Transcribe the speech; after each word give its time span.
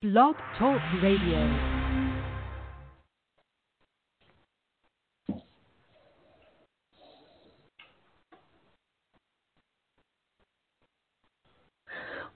Blog 0.00 0.36
Talk 0.56 0.80
Radio. 1.02 1.88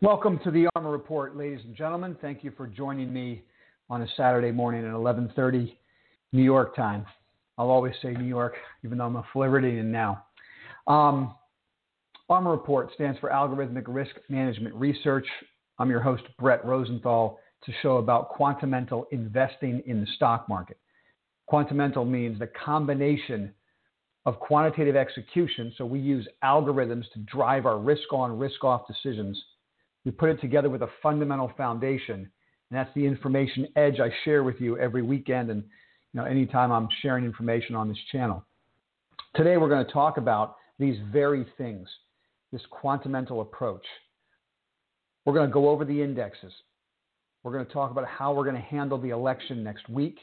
Welcome 0.00 0.40
to 0.42 0.50
the 0.50 0.66
ARMR 0.74 0.90
Report, 0.90 1.36
ladies 1.36 1.60
and 1.64 1.76
gentlemen. 1.76 2.16
Thank 2.20 2.42
you 2.42 2.50
for 2.56 2.66
joining 2.66 3.12
me 3.12 3.44
on 3.88 4.02
a 4.02 4.08
Saturday 4.16 4.50
morning 4.50 4.84
at 4.84 4.92
11:30 4.92 5.78
New 6.32 6.42
York 6.42 6.74
time. 6.74 7.06
I'll 7.58 7.70
always 7.70 7.94
say 8.02 8.10
New 8.10 8.24
York, 8.24 8.56
even 8.84 8.98
though 8.98 9.06
I'm 9.06 9.14
a 9.14 9.26
Floridian 9.32 9.92
now. 9.92 10.24
Um, 10.88 11.36
ARMR 12.28 12.50
Report 12.50 12.90
stands 12.94 13.20
for 13.20 13.30
Algorithmic 13.30 13.84
Risk 13.86 14.16
Management 14.28 14.74
Research. 14.74 15.28
I'm 15.78 15.90
your 15.90 16.00
host, 16.00 16.24
Brett 16.40 16.64
Rosenthal, 16.64 17.38
to 17.64 17.72
show 17.82 17.98
about 17.98 18.36
quantamental 18.36 19.04
investing 19.12 19.82
in 19.86 20.00
the 20.00 20.06
stock 20.16 20.48
market. 20.48 20.78
Quantamental 21.50 22.08
means 22.08 22.38
the 22.38 22.48
combination 22.48 23.52
of 24.24 24.38
quantitative 24.38 24.96
execution. 24.96 25.72
So 25.76 25.84
we 25.84 25.98
use 25.98 26.26
algorithms 26.44 27.04
to 27.12 27.20
drive 27.20 27.66
our 27.66 27.78
risk 27.78 28.12
on, 28.12 28.38
risk 28.38 28.64
off 28.64 28.86
decisions 28.86 29.42
we 30.04 30.10
put 30.10 30.30
it 30.30 30.40
together 30.40 30.68
with 30.68 30.82
a 30.82 30.88
fundamental 31.02 31.52
foundation, 31.56 32.14
and 32.14 32.78
that's 32.78 32.92
the 32.94 33.06
information 33.06 33.68
edge 33.76 34.00
I 34.00 34.10
share 34.24 34.42
with 34.42 34.60
you 34.60 34.78
every 34.78 35.02
weekend 35.02 35.50
and 35.50 35.62
you 35.62 36.20
know 36.20 36.24
anytime 36.24 36.72
I'm 36.72 36.88
sharing 37.00 37.24
information 37.24 37.74
on 37.74 37.88
this 37.88 37.98
channel. 38.10 38.44
Today 39.34 39.56
we're 39.56 39.68
going 39.68 39.84
to 39.84 39.92
talk 39.92 40.16
about 40.16 40.56
these 40.78 40.96
very 41.12 41.46
things, 41.56 41.88
this 42.52 42.62
quantamental 42.72 43.40
approach. 43.40 43.84
We're 45.24 45.34
going 45.34 45.48
to 45.48 45.52
go 45.54 45.68
over 45.68 45.84
the 45.84 46.02
indexes. 46.02 46.52
We're 47.42 47.52
going 47.52 47.66
to 47.66 47.72
talk 47.72 47.90
about 47.90 48.06
how 48.06 48.32
we're 48.32 48.44
going 48.44 48.56
to 48.56 48.62
handle 48.62 48.98
the 48.98 49.10
election 49.10 49.64
next 49.64 49.88
week 49.88 50.18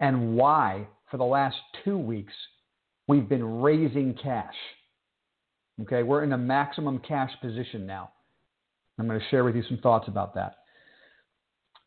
and 0.00 0.36
why, 0.36 0.86
for 1.10 1.16
the 1.16 1.24
last 1.24 1.56
two 1.84 1.96
weeks, 1.96 2.32
we've 3.06 3.28
been 3.28 3.60
raising 3.62 4.14
cash. 4.14 4.54
Okay, 5.82 6.02
we're 6.02 6.24
in 6.24 6.32
a 6.32 6.38
maximum 6.38 6.98
cash 7.00 7.30
position 7.40 7.86
now. 7.86 8.10
I'm 8.98 9.06
going 9.06 9.20
to 9.20 9.26
share 9.30 9.44
with 9.44 9.54
you 9.54 9.62
some 9.68 9.78
thoughts 9.78 10.08
about 10.08 10.34
that. 10.34 10.56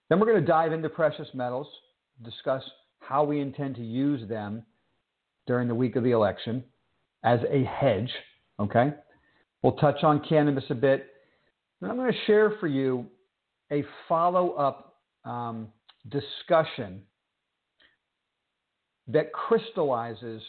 Then 0.07 0.19
we're 0.19 0.27
going 0.27 0.41
to 0.41 0.47
dive 0.47 0.73
into 0.73 0.89
precious 0.89 1.27
metals, 1.33 1.67
discuss 2.23 2.63
how 2.99 3.23
we 3.23 3.41
intend 3.41 3.75
to 3.75 3.83
use 3.83 4.27
them 4.29 4.63
during 5.47 5.67
the 5.67 5.75
week 5.75 5.95
of 5.95 6.03
the 6.03 6.11
election 6.11 6.63
as 7.23 7.39
a 7.49 7.63
hedge. 7.63 8.11
Okay? 8.59 8.93
We'll 9.63 9.73
touch 9.73 10.03
on 10.03 10.23
cannabis 10.27 10.63
a 10.69 10.75
bit. 10.75 11.07
And 11.81 11.91
I'm 11.91 11.97
going 11.97 12.11
to 12.11 12.17
share 12.25 12.55
for 12.59 12.67
you 12.67 13.05
a 13.71 13.83
follow 14.07 14.51
up 14.51 14.95
um, 15.25 15.67
discussion 16.09 17.01
that 19.07 19.33
crystallizes 19.33 20.41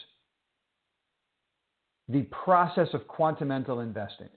the 2.07 2.23
process 2.23 2.87
of 2.93 3.01
quantamental 3.07 3.81
investing. 3.81 4.29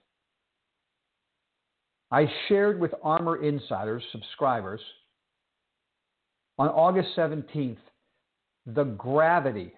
I 2.10 2.26
shared 2.48 2.80
with 2.80 2.92
ARMR 3.04 3.42
Insiders 3.42 4.02
subscribers 4.12 4.80
on 6.58 6.68
August 6.68 7.08
17th 7.16 7.78
the 8.66 8.84
gravity 8.84 9.72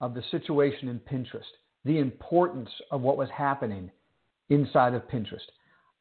of 0.00 0.14
the 0.14 0.22
situation 0.30 0.88
in 0.88 0.98
Pinterest, 1.00 1.42
the 1.84 1.98
importance 1.98 2.70
of 2.90 3.02
what 3.02 3.16
was 3.16 3.28
happening 3.36 3.90
inside 4.48 4.94
of 4.94 5.02
Pinterest. 5.08 5.46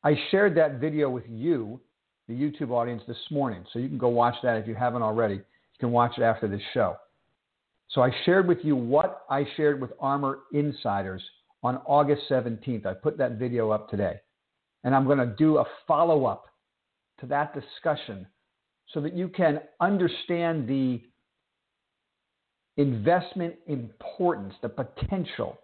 I 0.04 0.16
shared 0.32 0.56
that 0.56 0.80
video 0.80 1.10
with 1.10 1.26
you, 1.28 1.80
the 2.28 2.34
YouTube 2.34 2.72
audience, 2.72 3.02
this 3.08 3.18
morning, 3.32 3.64
so 3.72 3.80
you 3.80 3.88
can 3.88 3.98
go 3.98 4.10
watch 4.10 4.36
that 4.44 4.58
if 4.58 4.68
you 4.68 4.76
haven't 4.76 5.02
already. 5.02 5.36
You 5.36 5.80
can 5.80 5.92
watch 5.92 6.14
it 6.18 6.24
after 6.24 6.48
this 6.48 6.62
show. 6.74 6.98
So 7.90 8.02
I 8.02 8.12
shared 8.26 8.48
with 8.48 8.60
you 8.64 8.76
what 8.76 9.24
I 9.30 9.46
shared 9.56 9.80
with 9.80 9.98
ARMR 10.00 10.40
Insiders 10.54 11.24
on 11.64 11.78
August 11.86 12.24
17th. 12.30 12.86
I 12.86 12.94
put 12.94 13.18
that 13.18 13.34
video 13.34 13.72
up 13.72 13.90
today. 13.90 14.20
And 14.84 14.94
I'm 14.94 15.06
going 15.06 15.18
to 15.20 15.36
do 15.38 15.58
a 15.58 15.66
follow 15.88 16.26
up 16.26 16.46
to 17.20 17.26
that 17.28 17.54
discussion 17.54 18.28
so 18.94 19.02
that 19.02 19.14
you 19.14 19.28
can 19.28 19.62
understand 19.80 20.68
the 20.68 21.02
investment 22.78 23.56
importance, 23.68 24.54
the 24.62 24.70
potential 24.70 25.58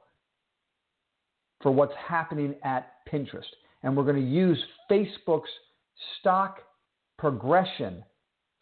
for 1.62 1.72
what's 1.72 1.94
happening 1.96 2.56
at 2.64 2.92
Pinterest. 3.12 3.44
And 3.84 3.96
we're 3.96 4.04
going 4.04 4.22
to 4.22 4.30
use 4.30 4.62
Facebook's 4.90 5.50
stock 6.20 6.60
progression 7.18 8.04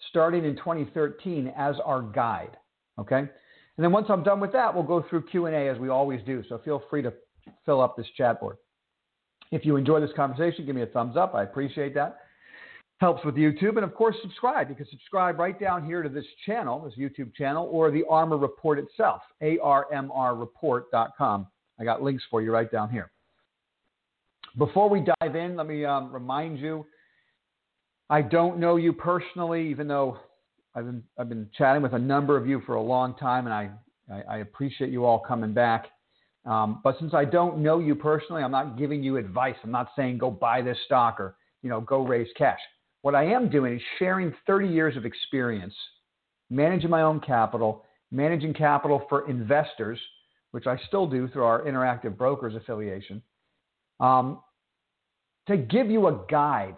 starting 0.09 0.45
in 0.45 0.55
2013 0.55 1.53
as 1.57 1.75
our 1.85 2.01
guide. 2.01 2.57
Okay? 2.99 3.19
And 3.19 3.29
then 3.77 3.91
once 3.91 4.07
I'm 4.09 4.23
done 4.23 4.39
with 4.39 4.51
that, 4.53 4.73
we'll 4.73 4.83
go 4.83 5.05
through 5.09 5.27
Q&A 5.27 5.69
as 5.69 5.77
we 5.79 5.89
always 5.89 6.21
do. 6.25 6.43
So 6.49 6.59
feel 6.63 6.81
free 6.89 7.01
to 7.01 7.13
fill 7.65 7.81
up 7.81 7.97
this 7.97 8.07
chat 8.17 8.39
board. 8.39 8.57
If 9.51 9.65
you 9.65 9.75
enjoy 9.75 9.99
this 9.99 10.11
conversation, 10.15 10.65
give 10.65 10.75
me 10.75 10.83
a 10.83 10.87
thumbs 10.87 11.17
up. 11.17 11.35
I 11.35 11.43
appreciate 11.43 11.93
that. 11.95 12.19
Helps 12.99 13.25
with 13.25 13.35
YouTube. 13.35 13.75
And 13.77 13.83
of 13.83 13.93
course, 13.95 14.15
subscribe. 14.21 14.69
You 14.69 14.75
can 14.75 14.87
subscribe 14.89 15.39
right 15.39 15.59
down 15.59 15.85
here 15.85 16.03
to 16.03 16.09
this 16.09 16.25
channel, 16.45 16.79
this 16.81 16.93
YouTube 16.97 17.35
channel, 17.35 17.67
or 17.71 17.91
the 17.91 18.03
ARMR 18.09 18.39
Report 18.39 18.79
itself, 18.79 19.21
armrreport.com. 19.41 21.47
I 21.79 21.83
got 21.83 22.03
links 22.03 22.23
for 22.29 22.41
you 22.41 22.53
right 22.53 22.71
down 22.71 22.89
here. 22.89 23.11
Before 24.57 24.89
we 24.89 25.03
dive 25.19 25.35
in, 25.35 25.55
let 25.55 25.65
me 25.65 25.85
um, 25.85 26.13
remind 26.13 26.59
you 26.59 26.85
I 28.11 28.21
don't 28.21 28.59
know 28.59 28.75
you 28.75 28.91
personally, 28.91 29.69
even 29.69 29.87
though 29.87 30.19
I've 30.75 30.85
been, 30.85 31.03
I've 31.17 31.29
been 31.29 31.49
chatting 31.57 31.81
with 31.81 31.93
a 31.93 31.99
number 31.99 32.37
of 32.37 32.45
you 32.45 32.61
for 32.65 32.75
a 32.75 32.81
long 32.81 33.15
time, 33.15 33.45
and 33.47 33.53
I, 33.53 33.71
I, 34.11 34.35
I 34.35 34.37
appreciate 34.39 34.91
you 34.91 35.05
all 35.05 35.19
coming 35.19 35.53
back. 35.53 35.87
Um, 36.45 36.81
but 36.83 36.97
since 36.99 37.13
I 37.13 37.23
don't 37.23 37.59
know 37.59 37.79
you 37.79 37.95
personally, 37.95 38.43
I'm 38.43 38.51
not 38.51 38.77
giving 38.77 39.01
you 39.01 39.15
advice. 39.15 39.55
I'm 39.63 39.71
not 39.71 39.91
saying 39.95 40.17
go 40.17 40.29
buy 40.29 40.61
this 40.61 40.77
stock 40.85 41.19
or 41.19 41.35
you 41.63 41.69
know 41.69 41.79
go 41.81 42.05
raise 42.05 42.27
cash. 42.37 42.59
What 43.01 43.15
I 43.15 43.23
am 43.25 43.49
doing 43.49 43.75
is 43.75 43.81
sharing 43.97 44.33
30 44.45 44.67
years 44.67 44.97
of 44.97 45.05
experience 45.05 45.73
managing 46.51 46.89
my 46.89 47.01
own 47.01 47.21
capital, 47.21 47.85
managing 48.11 48.53
capital 48.53 49.03
for 49.07 49.27
investors, 49.29 49.97
which 50.51 50.67
I 50.67 50.77
still 50.87 51.07
do 51.07 51.29
through 51.29 51.45
our 51.45 51.63
Interactive 51.63 52.17
Brokers 52.17 52.55
affiliation, 52.55 53.23
um, 53.99 54.41
to 55.47 55.57
give 55.57 55.89
you 55.89 56.07
a 56.07 56.25
guide. 56.29 56.75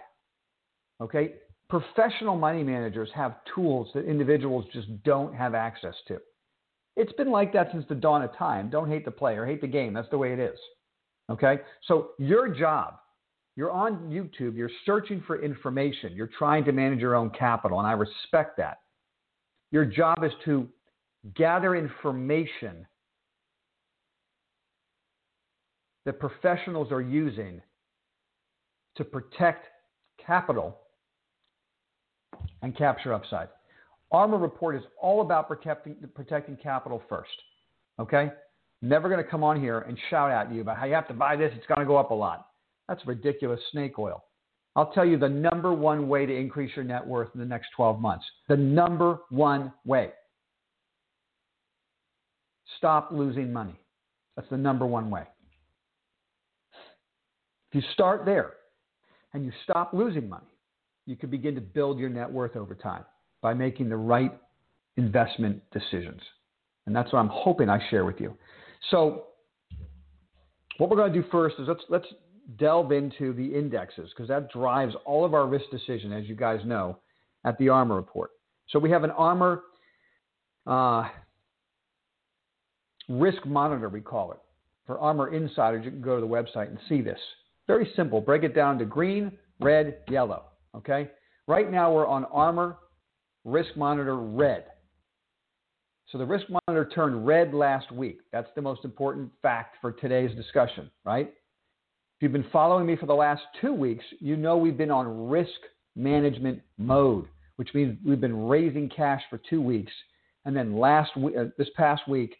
Okay, 1.01 1.33
professional 1.69 2.37
money 2.37 2.63
managers 2.63 3.09
have 3.15 3.35
tools 3.53 3.89
that 3.93 4.05
individuals 4.05 4.65
just 4.73 4.87
don't 5.03 5.33
have 5.33 5.55
access 5.55 5.95
to. 6.07 6.19
It's 6.95 7.13
been 7.13 7.31
like 7.31 7.51
that 7.53 7.69
since 7.71 7.85
the 7.89 7.95
dawn 7.95 8.21
of 8.21 8.35
time. 8.37 8.69
Don't 8.69 8.89
hate 8.89 9.05
the 9.05 9.11
player, 9.11 9.45
hate 9.45 9.61
the 9.61 9.67
game. 9.67 9.93
That's 9.93 10.09
the 10.09 10.17
way 10.17 10.33
it 10.33 10.39
is. 10.39 10.57
Okay? 11.31 11.59
So, 11.87 12.11
your 12.19 12.47
job, 12.47 12.95
you're 13.55 13.71
on 13.71 14.09
YouTube, 14.09 14.55
you're 14.55 14.69
searching 14.85 15.23
for 15.25 15.41
information, 15.41 16.13
you're 16.13 16.29
trying 16.37 16.63
to 16.65 16.71
manage 16.71 16.99
your 16.99 17.15
own 17.15 17.31
capital, 17.31 17.79
and 17.79 17.87
I 17.87 17.93
respect 17.93 18.57
that. 18.57 18.79
Your 19.71 19.85
job 19.85 20.23
is 20.23 20.31
to 20.45 20.67
gather 21.35 21.75
information 21.75 22.85
that 26.05 26.19
professionals 26.19 26.91
are 26.91 27.01
using 27.01 27.61
to 28.97 29.03
protect 29.03 29.65
capital 30.23 30.77
and 32.63 32.75
capture 32.75 33.13
upside. 33.13 33.49
ARMR 34.11 34.41
Report 34.41 34.75
is 34.75 34.83
all 34.99 35.21
about 35.21 35.47
protecting, 35.47 35.95
protecting 36.15 36.55
capital 36.55 37.03
first. 37.07 37.29
Okay? 37.99 38.31
Never 38.81 39.09
going 39.09 39.23
to 39.23 39.29
come 39.29 39.43
on 39.43 39.59
here 39.59 39.79
and 39.79 39.97
shout 40.09 40.31
at 40.31 40.51
you 40.51 40.61
about 40.61 40.77
how 40.77 40.85
you 40.85 40.93
have 40.93 41.07
to 41.09 41.13
buy 41.13 41.35
this, 41.35 41.51
it's 41.55 41.67
going 41.67 41.79
to 41.79 41.85
go 41.85 41.97
up 41.97 42.11
a 42.11 42.15
lot. 42.15 42.47
That's 42.87 43.05
ridiculous 43.05 43.59
snake 43.71 43.99
oil. 43.99 44.23
I'll 44.75 44.91
tell 44.91 45.05
you 45.05 45.17
the 45.17 45.29
number 45.29 45.71
one 45.71 46.07
way 46.07 46.25
to 46.25 46.35
increase 46.35 46.75
your 46.75 46.83
net 46.83 47.05
worth 47.05 47.29
in 47.33 47.39
the 47.39 47.45
next 47.45 47.67
12 47.75 47.99
months. 47.99 48.25
The 48.49 48.57
number 48.57 49.19
one 49.29 49.71
way. 49.85 50.11
Stop 52.77 53.09
losing 53.11 53.53
money. 53.53 53.79
That's 54.35 54.49
the 54.49 54.57
number 54.57 54.85
one 54.85 55.09
way. 55.11 55.23
If 57.71 57.75
you 57.75 57.89
start 57.93 58.25
there 58.25 58.53
and 59.33 59.45
you 59.45 59.51
stop 59.63 59.93
losing 59.93 60.27
money, 60.27 60.47
you 61.05 61.15
can 61.15 61.29
begin 61.29 61.55
to 61.55 61.61
build 61.61 61.99
your 61.99 62.09
net 62.09 62.31
worth 62.31 62.55
over 62.55 62.75
time 62.75 63.03
by 63.41 63.53
making 63.53 63.89
the 63.89 63.97
right 63.97 64.31
investment 64.97 65.61
decisions. 65.71 66.21
And 66.85 66.95
that's 66.95 67.11
what 67.11 67.19
I'm 67.19 67.29
hoping 67.29 67.69
I 67.69 67.79
share 67.89 68.05
with 68.05 68.19
you. 68.19 68.35
So, 68.91 69.25
what 70.77 70.89
we're 70.89 70.97
going 70.97 71.13
to 71.13 71.21
do 71.21 71.27
first 71.31 71.55
is 71.59 71.67
let's, 71.67 71.83
let's 71.89 72.07
delve 72.57 72.91
into 72.91 73.33
the 73.33 73.45
indexes 73.45 74.09
because 74.09 74.27
that 74.27 74.51
drives 74.51 74.95
all 75.05 75.23
of 75.23 75.33
our 75.33 75.47
risk 75.47 75.65
decision, 75.71 76.11
as 76.11 76.27
you 76.27 76.35
guys 76.35 76.59
know, 76.65 76.97
at 77.45 77.57
the 77.57 77.67
ARMR 77.67 77.95
report. 77.95 78.31
So, 78.69 78.79
we 78.79 78.89
have 78.89 79.03
an 79.03 79.11
ARMR 79.11 79.61
uh, 80.67 81.07
risk 83.09 83.45
monitor, 83.45 83.89
we 83.89 84.01
call 84.01 84.31
it. 84.31 84.39
For 84.85 84.97
ARMR 84.97 85.33
insiders, 85.33 85.85
you 85.85 85.91
can 85.91 86.01
go 86.01 86.15
to 86.15 86.21
the 86.21 86.27
website 86.27 86.67
and 86.67 86.77
see 86.89 87.01
this. 87.01 87.19
Very 87.67 87.89
simple. 87.95 88.19
Break 88.19 88.43
it 88.43 88.53
down 88.53 88.77
to 88.79 88.85
green, 88.85 89.31
red, 89.61 89.99
yellow. 90.09 90.43
Okay? 90.75 91.09
Right 91.47 91.71
now 91.71 91.93
we're 91.93 92.07
on 92.07 92.25
ARMR 92.25 92.75
Risk 93.45 93.75
Monitor 93.75 94.17
Red. 94.17 94.65
So 96.11 96.17
the 96.17 96.25
risk 96.25 96.45
monitor 96.67 96.89
turned 96.93 97.25
red 97.25 97.53
last 97.53 97.91
week. 97.91 98.19
That's 98.31 98.49
the 98.55 98.61
most 98.61 98.85
important 98.85 99.31
fact 99.41 99.77
for 99.81 99.91
today's 99.91 100.35
discussion, 100.35 100.91
right? 101.05 101.27
If 101.27 102.21
you've 102.21 102.31
been 102.31 102.45
following 102.51 102.85
me 102.85 102.95
for 102.95 103.07
the 103.07 103.15
last 103.15 103.41
two 103.59 103.73
weeks, 103.73 104.05
you 104.19 104.35
know 104.35 104.55
we've 104.55 104.77
been 104.77 104.91
on 104.91 105.27
risk 105.27 105.49
management 105.95 106.61
mode, 106.77 107.25
which 107.55 107.73
means 107.73 107.97
we've 108.05 108.21
been 108.21 108.47
raising 108.47 108.89
cash 108.89 109.21
for 109.29 109.39
two 109.49 109.61
weeks. 109.61 109.91
And 110.45 110.55
then 110.55 110.77
last 110.77 111.15
week, 111.17 111.35
uh, 111.35 111.45
this 111.57 111.69
past 111.75 112.07
week, 112.07 112.35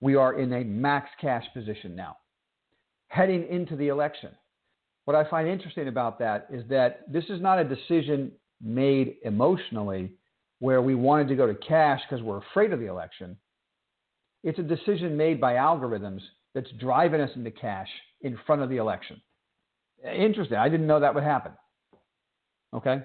we 0.00 0.16
are 0.16 0.38
in 0.38 0.52
a 0.52 0.64
max 0.64 1.08
cash 1.20 1.44
position 1.54 1.94
now, 1.94 2.16
heading 3.08 3.46
into 3.48 3.76
the 3.76 3.88
election. 3.88 4.30
What 5.04 5.14
I 5.14 5.28
find 5.28 5.48
interesting 5.48 5.88
about 5.88 6.18
that 6.20 6.46
is 6.50 6.64
that 6.70 7.10
this 7.12 7.24
is 7.28 7.40
not 7.40 7.58
a 7.58 7.64
decision 7.64 8.32
made 8.62 9.16
emotionally 9.24 10.12
where 10.60 10.80
we 10.80 10.94
wanted 10.94 11.28
to 11.28 11.36
go 11.36 11.46
to 11.46 11.54
cash 11.54 12.00
because 12.08 12.22
we're 12.22 12.38
afraid 12.38 12.72
of 12.72 12.80
the 12.80 12.86
election. 12.86 13.36
It's 14.42 14.58
a 14.58 14.62
decision 14.62 15.16
made 15.16 15.40
by 15.40 15.54
algorithms 15.54 16.20
that's 16.54 16.70
driving 16.80 17.20
us 17.20 17.30
into 17.34 17.50
cash 17.50 17.88
in 18.22 18.38
front 18.46 18.62
of 18.62 18.70
the 18.70 18.76
election. 18.76 19.20
Interesting. 20.04 20.56
I 20.56 20.68
didn't 20.68 20.86
know 20.86 21.00
that 21.00 21.14
would 21.14 21.24
happen. 21.24 21.52
Okay. 22.74 23.02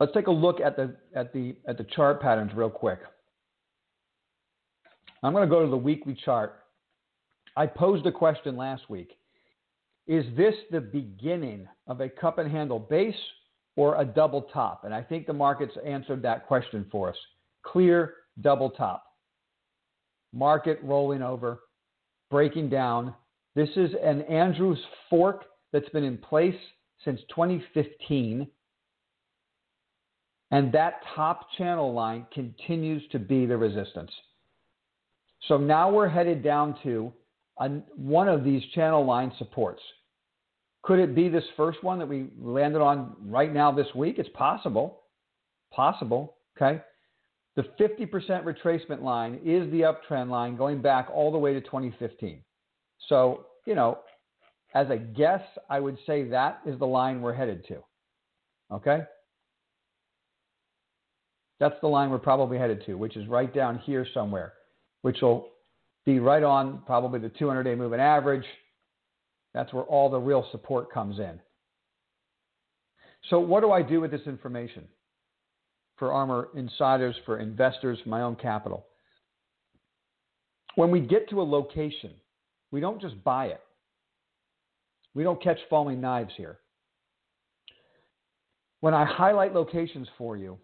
Let's 0.00 0.12
take 0.12 0.26
a 0.26 0.32
look 0.32 0.60
at 0.60 0.76
the 0.76 0.96
at 1.14 1.32
the 1.32 1.56
at 1.68 1.78
the 1.78 1.84
chart 1.84 2.20
patterns 2.20 2.52
real 2.54 2.70
quick. 2.70 2.98
I'm 5.24 5.32
going 5.32 5.48
to 5.48 5.52
go 5.52 5.64
to 5.64 5.70
the 5.70 5.76
weekly 5.76 6.16
chart. 6.24 6.60
I 7.56 7.66
posed 7.66 8.04
a 8.04 8.12
question 8.12 8.56
last 8.56 8.90
week 8.90 9.16
is 10.06 10.26
this 10.36 10.54
the 10.70 10.82
beginning 10.82 11.66
of 11.86 12.02
a 12.02 12.10
cup 12.10 12.36
and 12.36 12.50
handle 12.50 12.78
base 12.78 13.14
or 13.74 13.98
a 13.98 14.04
double 14.04 14.42
top? 14.42 14.84
And 14.84 14.92
I 14.92 15.00
think 15.00 15.26
the 15.26 15.32
markets 15.32 15.72
answered 15.82 16.20
that 16.22 16.46
question 16.46 16.86
for 16.92 17.08
us. 17.08 17.16
Clear 17.62 18.14
double 18.42 18.68
top. 18.68 19.02
Market 20.34 20.78
rolling 20.82 21.22
over, 21.22 21.60
breaking 22.30 22.68
down. 22.68 23.14
This 23.54 23.70
is 23.76 23.92
an 24.02 24.22
Andrews 24.22 24.78
fork 25.08 25.44
that's 25.72 25.88
been 25.88 26.04
in 26.04 26.18
place 26.18 26.54
since 27.02 27.20
2015. 27.30 28.46
And 30.50 30.72
that 30.72 31.00
top 31.16 31.46
channel 31.56 31.94
line 31.94 32.26
continues 32.34 33.02
to 33.12 33.18
be 33.18 33.46
the 33.46 33.56
resistance. 33.56 34.10
So 35.48 35.58
now 35.58 35.90
we're 35.90 36.08
headed 36.08 36.42
down 36.42 36.76
to 36.82 37.12
one 37.96 38.28
of 38.28 38.44
these 38.44 38.62
channel 38.74 39.04
line 39.04 39.32
supports. 39.38 39.82
Could 40.82 40.98
it 40.98 41.14
be 41.14 41.28
this 41.28 41.44
first 41.56 41.82
one 41.82 41.98
that 41.98 42.08
we 42.08 42.26
landed 42.40 42.80
on 42.80 43.16
right 43.24 43.52
now 43.52 43.72
this 43.72 43.86
week? 43.94 44.18
It's 44.18 44.28
possible. 44.30 45.00
Possible. 45.72 46.36
Okay. 46.56 46.80
The 47.56 47.62
50% 47.80 48.08
retracement 48.44 49.02
line 49.02 49.34
is 49.44 49.70
the 49.70 49.82
uptrend 49.82 50.28
line 50.28 50.56
going 50.56 50.82
back 50.82 51.08
all 51.12 51.30
the 51.30 51.38
way 51.38 51.54
to 51.54 51.60
2015. 51.60 52.42
So, 53.08 53.46
you 53.66 53.74
know, 53.74 53.98
as 54.74 54.90
a 54.90 54.96
guess, 54.96 55.40
I 55.70 55.78
would 55.78 55.96
say 56.06 56.24
that 56.24 56.60
is 56.66 56.78
the 56.78 56.86
line 56.86 57.22
we're 57.22 57.32
headed 57.32 57.64
to. 57.68 57.76
Okay? 58.72 59.02
That's 61.60 61.76
the 61.80 61.86
line 61.86 62.10
we're 62.10 62.18
probably 62.18 62.58
headed 62.58 62.84
to, 62.86 62.94
which 62.94 63.16
is 63.16 63.28
right 63.28 63.54
down 63.54 63.78
here 63.78 64.04
somewhere, 64.12 64.54
which 65.04 65.20
will 65.20 65.50
be 66.06 66.18
right 66.18 66.42
on 66.42 66.80
probably 66.86 67.20
the 67.20 67.28
200 67.28 67.62
day 67.62 67.74
moving 67.74 68.00
average. 68.00 68.46
That's 69.52 69.70
where 69.70 69.84
all 69.84 70.08
the 70.08 70.18
real 70.18 70.46
support 70.50 70.90
comes 70.90 71.18
in. 71.18 71.38
So, 73.28 73.38
what 73.38 73.60
do 73.60 73.70
I 73.70 73.82
do 73.82 74.00
with 74.00 74.10
this 74.10 74.22
information 74.24 74.84
for 75.98 76.08
ARMR 76.08 76.56
insiders, 76.56 77.14
for 77.26 77.38
investors, 77.38 77.98
for 78.02 78.08
my 78.08 78.22
own 78.22 78.34
capital? 78.36 78.86
When 80.74 80.90
we 80.90 81.00
get 81.00 81.28
to 81.28 81.42
a 81.42 81.44
location, 81.44 82.12
we 82.70 82.80
don't 82.80 82.98
just 82.98 83.22
buy 83.24 83.48
it. 83.48 83.60
We 85.12 85.22
don't 85.22 85.42
catch 85.42 85.58
falling 85.68 86.00
knives 86.00 86.32
here. 86.34 86.60
When 88.80 88.94
I 88.94 89.04
highlight 89.04 89.52
locations 89.52 90.08
for 90.16 90.38
you, 90.38 90.56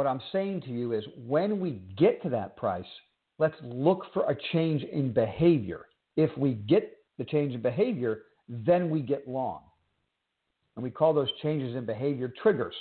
what 0.00 0.06
I'm 0.06 0.22
saying 0.32 0.62
to 0.62 0.70
you 0.70 0.94
is 0.94 1.04
when 1.26 1.60
we 1.60 1.82
get 1.98 2.22
to 2.22 2.30
that 2.30 2.56
price, 2.56 2.86
let's 3.38 3.54
look 3.62 4.06
for 4.14 4.30
a 4.30 4.36
change 4.50 4.82
in 4.82 5.12
behavior. 5.12 5.88
If 6.16 6.34
we 6.38 6.54
get 6.54 6.96
the 7.18 7.24
change 7.26 7.52
in 7.52 7.60
behavior, 7.60 8.22
then 8.48 8.88
we 8.88 9.02
get 9.02 9.28
long. 9.28 9.60
And 10.74 10.82
we 10.82 10.90
call 10.90 11.12
those 11.12 11.28
changes 11.42 11.76
in 11.76 11.84
behavior 11.84 12.32
triggers. 12.42 12.74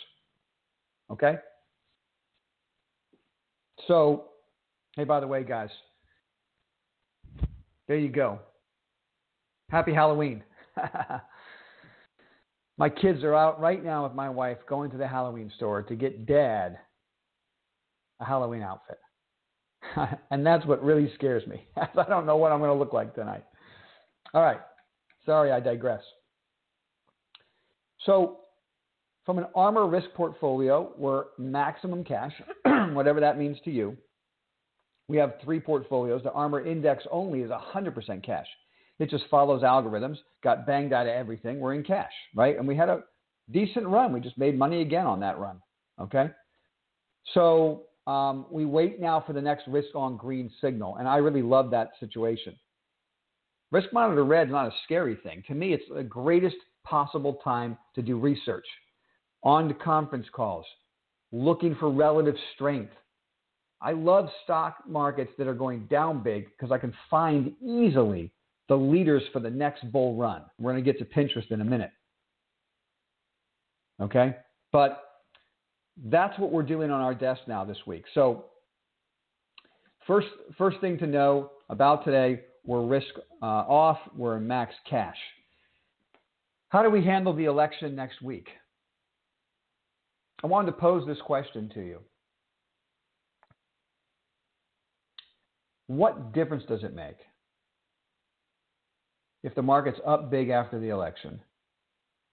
Okay? 1.11 1.35
So, 3.85 4.27
hey, 4.95 5.03
by 5.03 5.19
the 5.19 5.27
way, 5.27 5.43
guys, 5.43 5.71
there 7.89 7.97
you 7.97 8.07
go. 8.07 8.39
Happy 9.69 9.93
Halloween. 9.93 10.41
my 12.77 12.87
kids 12.87 13.25
are 13.25 13.35
out 13.35 13.59
right 13.59 13.83
now 13.83 14.05
with 14.05 14.13
my 14.13 14.29
wife 14.29 14.59
going 14.69 14.89
to 14.91 14.97
the 14.97 15.05
Halloween 15.05 15.51
store 15.57 15.83
to 15.83 15.97
get 15.97 16.25
dad 16.25 16.77
a 18.19 18.25
Halloween 18.25 18.61
outfit. 18.61 18.99
and 20.31 20.45
that's 20.45 20.65
what 20.65 20.83
really 20.83 21.11
scares 21.15 21.45
me. 21.47 21.63
I 21.77 22.03
don't 22.07 22.25
know 22.25 22.37
what 22.37 22.51
I'm 22.51 22.59
going 22.59 22.71
to 22.71 22.77
look 22.77 22.93
like 22.93 23.15
tonight. 23.15 23.43
All 24.33 24.41
right. 24.41 24.59
Sorry, 25.25 25.51
I 25.51 25.59
digress. 25.59 26.01
So, 28.05 28.37
from 29.25 29.37
an 29.37 29.45
ARMR 29.55 29.91
risk 29.91 30.07
portfolio, 30.15 30.91
we're 30.97 31.25
maximum 31.37 32.03
cash, 32.03 32.31
whatever 32.93 33.19
that 33.19 33.37
means 33.37 33.57
to 33.65 33.71
you. 33.71 33.95
We 35.07 35.17
have 35.17 35.33
three 35.43 35.59
portfolios. 35.59 36.23
The 36.23 36.31
ARMR 36.31 36.65
index 36.65 37.03
only 37.11 37.41
is 37.41 37.51
100% 37.51 38.25
cash. 38.25 38.47
It 38.99 39.09
just 39.09 39.25
follows 39.29 39.63
algorithms, 39.63 40.17
got 40.43 40.65
banged 40.65 40.93
out 40.93 41.07
of 41.07 41.13
everything. 41.13 41.59
We're 41.59 41.73
in 41.73 41.83
cash, 41.83 42.11
right? 42.35 42.57
And 42.57 42.67
we 42.67 42.75
had 42.75 42.89
a 42.89 43.03
decent 43.51 43.87
run. 43.87 44.13
We 44.13 44.19
just 44.19 44.37
made 44.37 44.57
money 44.57 44.81
again 44.81 45.05
on 45.05 45.19
that 45.21 45.39
run, 45.39 45.61
okay? 46.01 46.29
So 47.33 47.83
um, 48.09 48.47
we 48.49 48.65
wait 48.65 48.99
now 48.99 49.23
for 49.25 49.33
the 49.33 49.41
next 49.41 49.67
risk 49.67 49.89
on 49.93 50.17
green 50.17 50.49
signal. 50.61 50.95
And 50.97 51.07
I 51.07 51.17
really 51.17 51.43
love 51.43 51.69
that 51.71 51.91
situation. 51.99 52.55
Risk 53.71 53.89
Monitor 53.93 54.23
Red 54.23 54.47
is 54.47 54.51
not 54.51 54.65
a 54.65 54.71
scary 54.83 55.15
thing. 55.21 55.43
To 55.47 55.53
me, 55.53 55.73
it's 55.73 55.83
the 55.93 56.01
greatest 56.01 56.55
possible 56.83 57.39
time 57.43 57.77
to 57.93 58.01
do 58.01 58.17
research, 58.17 58.65
on 59.43 59.67
to 59.67 59.75
conference 59.75 60.25
calls, 60.31 60.65
looking 61.31 61.75
for 61.75 61.91
relative 61.91 62.33
strength. 62.55 62.93
I 63.79 63.91
love 63.91 64.27
stock 64.43 64.77
markets 64.87 65.31
that 65.37 65.47
are 65.47 65.53
going 65.53 65.85
down 65.85 66.23
big 66.23 66.47
because 66.49 66.71
I 66.71 66.79
can 66.79 66.93
find 67.11 67.53
easily 67.61 68.31
the 68.69 68.75
leaders 68.75 69.21
for 69.31 69.39
the 69.39 69.51
next 69.51 69.89
bull 69.91 70.15
run. 70.15 70.41
We're 70.57 70.71
going 70.71 70.83
to 70.83 70.91
get 70.91 70.97
to 70.99 71.05
Pinterest 71.05 71.51
in 71.51 71.61
a 71.61 71.65
minute. 71.65 71.91
Okay? 74.01 74.35
But 74.71 75.08
that's 76.05 76.37
what 76.39 76.51
we're 76.51 76.63
doing 76.63 76.91
on 76.91 77.01
our 77.01 77.13
desk 77.13 77.41
now 77.47 77.65
this 77.65 77.77
week. 77.85 78.05
So, 78.13 78.45
first, 80.07 80.27
first 80.57 80.79
thing 80.79 80.97
to 80.99 81.07
know 81.07 81.51
about 81.69 82.05
today 82.05 82.41
we're 82.65 82.85
risk 82.85 83.07
uh, 83.41 83.45
off, 83.45 83.97
we're 84.15 84.39
max 84.39 84.73
cash. 84.89 85.17
How 86.69 86.83
do 86.83 86.89
we 86.89 87.03
handle 87.03 87.33
the 87.33 87.45
election 87.45 87.95
next 87.95 88.21
week? 88.21 88.47
I 90.43 90.47
wanted 90.47 90.67
to 90.67 90.77
pose 90.77 91.05
this 91.07 91.17
question 91.25 91.69
to 91.73 91.81
you. 91.81 91.99
What 95.87 96.33
difference 96.33 96.63
does 96.69 96.83
it 96.83 96.93
make 96.93 97.17
if 99.43 99.55
the 99.55 99.63
market's 99.63 99.99
up 100.05 100.29
big 100.29 100.49
after 100.49 100.79
the 100.79 100.89
election 100.89 101.41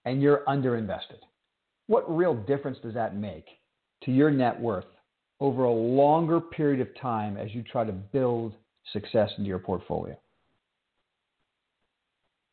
and 0.04 0.20
you're 0.20 0.42
underinvested? 0.46 1.20
What 1.87 2.14
real 2.14 2.35
difference 2.35 2.78
does 2.83 2.95
that 2.95 3.16
make 3.16 3.47
to 4.05 4.11
your 4.11 4.31
net 4.31 4.61
worth 4.61 4.87
over 5.40 5.64
a 5.64 5.73
longer 5.73 6.40
period 6.40 6.81
of 6.81 6.88
time 7.00 7.37
as 7.37 7.55
you 7.55 7.62
try 7.62 7.85
to 7.85 7.93
build 7.93 8.55
success 8.93 9.31
into 9.38 9.49
your 9.49 9.59
portfolio? 9.59 10.16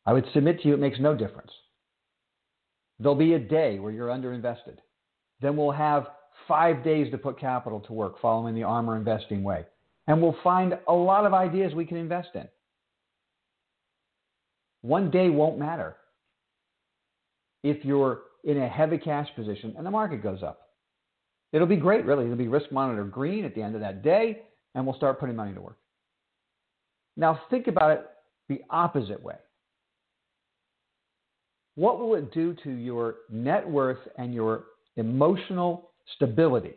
I 0.06 0.14
would 0.14 0.26
submit 0.34 0.62
to 0.62 0.68
you 0.68 0.74
it 0.74 0.80
makes 0.80 1.00
no 1.00 1.16
difference. 1.16 1.52
There'll 3.00 3.16
be 3.16 3.34
a 3.34 3.40
day 3.40 3.80
where 3.80 3.92
you're 3.92 4.10
underinvested. 4.10 4.78
Then 5.42 5.58
we'll 5.58 5.72
have 5.72 6.08
five 6.48 6.84
days 6.84 7.10
to 7.12 7.18
put 7.18 7.40
capital 7.40 7.80
to 7.82 7.94
work 7.94 8.22
following 8.22 8.54
the 8.54 8.62
ARMR 8.62 8.98
investing 8.98 9.44
way. 9.44 9.66
And 10.08 10.22
we'll 10.22 10.36
find 10.44 10.78
a 10.88 10.94
lot 10.94 11.26
of 11.26 11.34
ideas 11.34 11.74
we 11.74 11.86
can 11.86 11.98
invest 11.98 12.30
in. 12.36 12.48
One 14.82 15.10
day 15.10 15.30
won't 15.30 15.58
matter 15.58 15.96
if 17.64 17.86
you're 17.86 18.20
in 18.44 18.58
a 18.58 18.68
heavy 18.68 18.98
cash 18.98 19.28
position 19.36 19.74
and 19.78 19.86
the 19.86 19.92
market 19.92 20.22
goes 20.22 20.44
up. 20.44 20.60
It'll 21.54 21.68
be 21.68 21.76
great, 21.76 22.06
really. 22.06 22.26
It'll 22.26 22.36
be 22.36 22.48
risk 22.48 22.72
monitor 22.72 23.04
green 23.04 23.46
at 23.46 23.54
the 23.54 23.62
end 23.62 23.76
of 23.76 23.82
that 23.82 24.04
day, 24.04 24.42
and 24.74 24.86
we'll 24.86 24.96
start 24.96 25.20
putting 25.20 25.36
money 25.36 25.54
to 25.54 25.62
work. 25.62 25.78
Now, 27.16 27.42
think 27.52 27.68
about 27.68 27.92
it 27.92 28.06
the 28.50 28.62
opposite 28.72 29.22
way. 29.22 29.36
What 31.76 32.00
will 32.00 32.16
it 32.16 32.34
do 32.34 32.56
to 32.64 32.72
your 32.72 33.16
net 33.30 33.68
worth 33.68 34.00
and 34.18 34.34
your 34.34 34.66
emotional 34.98 35.92
stability 36.16 36.74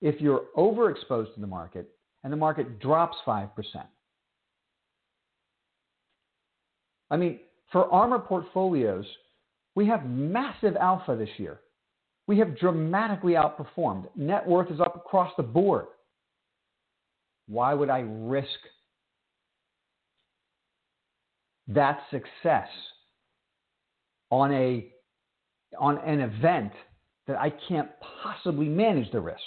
if 0.00 0.20
you're 0.20 0.44
overexposed 0.56 1.34
to 1.34 1.40
the 1.40 1.46
market 1.46 1.90
and 2.22 2.32
the 2.32 2.36
market 2.36 2.80
drops 2.80 3.16
5%? 3.26 3.50
I 7.10 7.16
mean, 7.16 7.40
for 7.70 7.88
ARMR 7.90 8.24
portfolios, 8.26 9.04
we 9.74 9.86
have 9.86 10.04
massive 10.04 10.76
alpha 10.76 11.16
this 11.16 11.30
year. 11.38 11.60
We 12.26 12.38
have 12.38 12.58
dramatically 12.58 13.34
outperformed. 13.34 14.08
Net 14.16 14.46
worth 14.46 14.70
is 14.70 14.80
up 14.80 14.96
across 14.96 15.32
the 15.36 15.42
board. 15.42 15.86
Why 17.48 17.74
would 17.74 17.90
I 17.90 18.00
risk 18.00 18.48
that 21.68 22.00
success 22.10 22.68
on 24.30 24.52
a 24.52 24.88
on 25.78 25.98
an 25.98 26.20
event 26.20 26.72
that 27.26 27.38
I 27.38 27.50
can't 27.68 27.88
possibly 28.22 28.68
manage 28.68 29.10
the 29.10 29.20
risk? 29.20 29.40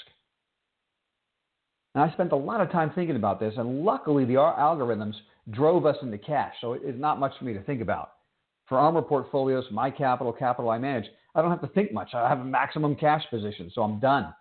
And 1.94 2.04
I 2.04 2.12
spent 2.12 2.34
a 2.34 2.36
lot 2.36 2.60
of 2.60 2.72
time 2.72 2.92
thinking 2.94 3.16
about 3.16 3.40
this, 3.40 3.54
and 3.58 3.86
luckily 3.86 4.26
the 4.26 4.34
algorithms 4.34 5.14
drove 5.52 5.86
us 5.86 5.96
into 6.02 6.18
cash, 6.18 6.54
so 6.60 6.74
it's 6.74 7.00
not 7.00 7.20
much 7.20 7.32
for 7.40 7.46
me 7.46 7.54
to 7.54 7.64
think 7.64 7.82
about. 7.82 8.15
For 8.68 8.78
ARMR 8.78 9.08
portfolios, 9.08 9.66
my 9.72 9.92
capital, 9.92 10.34
capital 10.34 10.72
I 10.72 10.78
manage, 10.78 11.06
I 11.36 11.42
don't 11.42 11.52
have 11.52 11.62
to 11.62 11.68
think 11.68 11.92
much. 11.92 12.10
I 12.14 12.28
have 12.28 12.40
a 12.40 12.46
maximum 12.46 12.96
cash 12.96 13.24
position, 13.30 13.72
so 13.74 13.84
I'm 13.84 14.00
done. 14.00 14.34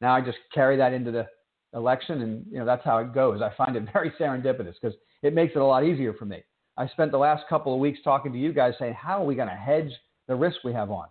Now 0.00 0.14
I 0.14 0.20
just 0.20 0.38
carry 0.52 0.76
that 0.76 0.92
into 0.92 1.10
the 1.10 1.26
election, 1.74 2.22
and 2.22 2.44
you 2.50 2.58
know 2.58 2.66
that's 2.66 2.84
how 2.84 2.98
it 2.98 3.14
goes. 3.14 3.40
I 3.40 3.52
find 3.56 3.76
it 3.76 3.84
very 3.92 4.12
serendipitous 4.20 4.74
because 4.80 4.96
it 5.22 5.34
makes 5.34 5.54
it 5.54 5.60
a 5.60 5.64
lot 5.64 5.84
easier 5.84 6.12
for 6.12 6.26
me. 6.26 6.42
I 6.76 6.88
spent 6.88 7.12
the 7.12 7.18
last 7.18 7.44
couple 7.48 7.74
of 7.74 7.80
weeks 7.80 7.98
talking 8.02 8.32
to 8.32 8.38
you 8.38 8.52
guys 8.52 8.74
saying, 8.78 8.94
how 8.94 9.22
are 9.22 9.26
we 9.26 9.34
going 9.34 9.48
to 9.48 9.54
hedge 9.54 9.90
the 10.26 10.34
risk 10.34 10.58
we 10.64 10.72
have 10.72 10.90
on? 10.90 11.06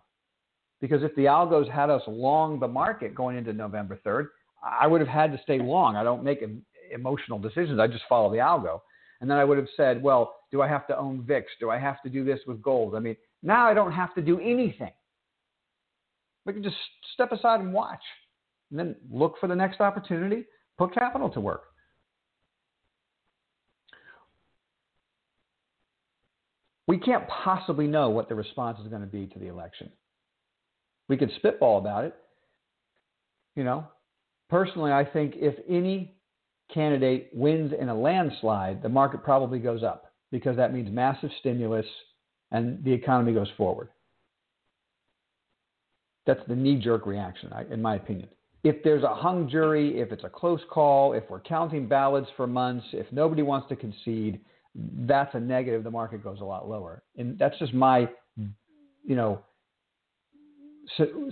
Because 0.81 1.03
if 1.03 1.15
the 1.15 1.25
algos 1.25 1.69
had 1.69 1.91
us 1.91 2.01
long 2.07 2.59
the 2.59 2.67
market 2.67 3.13
going 3.13 3.37
into 3.37 3.53
November 3.53 3.99
3rd, 4.05 4.27
I 4.63 4.87
would 4.87 5.01
have 5.01 5.07
had 5.07 5.31
to 5.31 5.39
stay 5.43 5.59
long. 5.59 5.95
I 5.95 6.03
don't 6.03 6.23
make 6.23 6.43
emotional 6.91 7.37
decisions. 7.37 7.79
I 7.79 7.87
just 7.87 8.03
follow 8.09 8.31
the 8.31 8.37
algo. 8.37 8.81
And 9.21 9.29
then 9.29 9.37
I 9.37 9.43
would 9.43 9.59
have 9.59 9.67
said, 9.77 10.01
well, 10.01 10.35
do 10.51 10.61
I 10.61 10.67
have 10.67 10.85
to 10.87 10.97
own 10.97 11.23
VIX? 11.23 11.47
Do 11.59 11.69
I 11.69 11.77
have 11.77 12.01
to 12.03 12.09
do 12.09 12.23
this 12.25 12.39
with 12.45 12.61
gold? 12.61 12.95
I 12.95 12.99
mean, 12.99 13.15
now 13.41 13.65
I 13.65 13.73
don't 13.73 13.93
have 13.93 14.13
to 14.15 14.21
do 14.21 14.39
anything. 14.39 14.91
We 16.45 16.53
can 16.53 16.63
just 16.63 16.75
step 17.13 17.31
aside 17.31 17.61
and 17.61 17.73
watch 17.73 18.01
and 18.69 18.79
then 18.79 18.95
look 19.09 19.35
for 19.39 19.47
the 19.47 19.55
next 19.55 19.79
opportunity, 19.79 20.45
put 20.77 20.93
capital 20.93 21.29
to 21.29 21.39
work. 21.39 21.63
We 26.87 26.97
can't 26.97 27.25
possibly 27.27 27.87
know 27.87 28.09
what 28.09 28.27
the 28.27 28.35
response 28.35 28.79
is 28.79 28.87
going 28.87 29.01
to 29.01 29.07
be 29.07 29.27
to 29.27 29.39
the 29.39 29.47
election. 29.47 29.89
We 31.07 31.15
could 31.15 31.31
spitball 31.37 31.77
about 31.77 32.03
it. 32.03 32.15
You 33.55 33.63
know, 33.63 33.87
personally, 34.49 34.91
I 34.91 35.05
think 35.05 35.35
if 35.37 35.55
any 35.69 36.15
candidate 36.73 37.29
wins 37.33 37.71
in 37.79 37.89
a 37.89 37.95
landslide, 37.95 38.81
the 38.81 38.89
market 38.89 39.23
probably 39.23 39.59
goes 39.59 39.83
up 39.83 40.10
because 40.31 40.55
that 40.57 40.73
means 40.73 40.89
massive 40.91 41.29
stimulus 41.39 41.85
and 42.51 42.83
the 42.83 42.91
economy 42.91 43.33
goes 43.33 43.49
forward. 43.57 43.89
That's 46.25 46.41
the 46.47 46.55
knee 46.55 46.79
jerk 46.79 47.05
reaction, 47.05 47.51
in 47.71 47.81
my 47.81 47.95
opinion. 47.95 48.29
If 48.63 48.83
there's 48.83 49.03
a 49.03 49.13
hung 49.13 49.49
jury, 49.49 49.99
if 49.99 50.11
it's 50.11 50.23
a 50.23 50.29
close 50.29 50.61
call, 50.69 51.13
if 51.13 51.23
we're 51.29 51.39
counting 51.39 51.87
ballots 51.87 52.29
for 52.37 52.45
months, 52.45 52.85
if 52.93 53.07
nobody 53.11 53.41
wants 53.41 53.67
to 53.69 53.75
concede, 53.75 54.39
that's 54.75 55.33
a 55.33 55.39
negative. 55.39 55.83
The 55.83 55.91
market 55.91 56.23
goes 56.23 56.39
a 56.41 56.43
lot 56.43 56.69
lower. 56.69 57.01
And 57.17 57.39
that's 57.39 57.57
just 57.57 57.73
my, 57.73 58.07
you 58.37 59.15
know, 59.15 59.41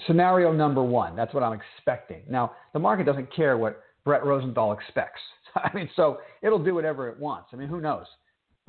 scenario 0.08 0.52
number 0.52 0.84
one. 0.84 1.16
That's 1.16 1.34
what 1.34 1.44
I'm 1.44 1.60
expecting. 1.78 2.24
Now, 2.28 2.54
the 2.74 2.80
market 2.80 3.06
doesn't 3.06 3.34
care 3.34 3.58
what 3.58 3.84
Brett 4.06 4.26
Rosenthal 4.26 4.72
expects. 4.74 5.22
I 5.56 5.70
mean, 5.76 5.90
so 5.96 6.20
it'll 6.42 6.64
do 6.64 6.74
whatever 6.74 7.10
it 7.10 7.20
wants. 7.20 7.50
I 7.54 7.58
mean, 7.58 7.68
who 7.68 7.80
knows? 7.80 8.06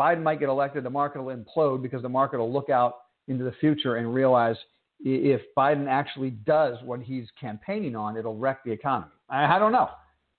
Biden 0.00 0.22
might 0.22 0.40
get 0.40 0.48
elected, 0.48 0.82
the 0.82 0.90
market 0.90 1.22
will 1.22 1.36
implode 1.36 1.82
because 1.82 2.00
the 2.00 2.08
market 2.08 2.38
will 2.38 2.50
look 2.50 2.70
out 2.70 2.94
into 3.28 3.44
the 3.44 3.52
future 3.60 3.96
and 3.96 4.14
realize 4.14 4.56
if 5.00 5.42
Biden 5.56 5.88
actually 5.88 6.30
does 6.30 6.78
what 6.82 7.00
he's 7.00 7.26
campaigning 7.38 7.94
on, 7.94 8.16
it'll 8.16 8.36
wreck 8.36 8.64
the 8.64 8.72
economy. 8.72 9.12
I, 9.28 9.56
I 9.56 9.58
don't 9.58 9.72
know. 9.72 9.90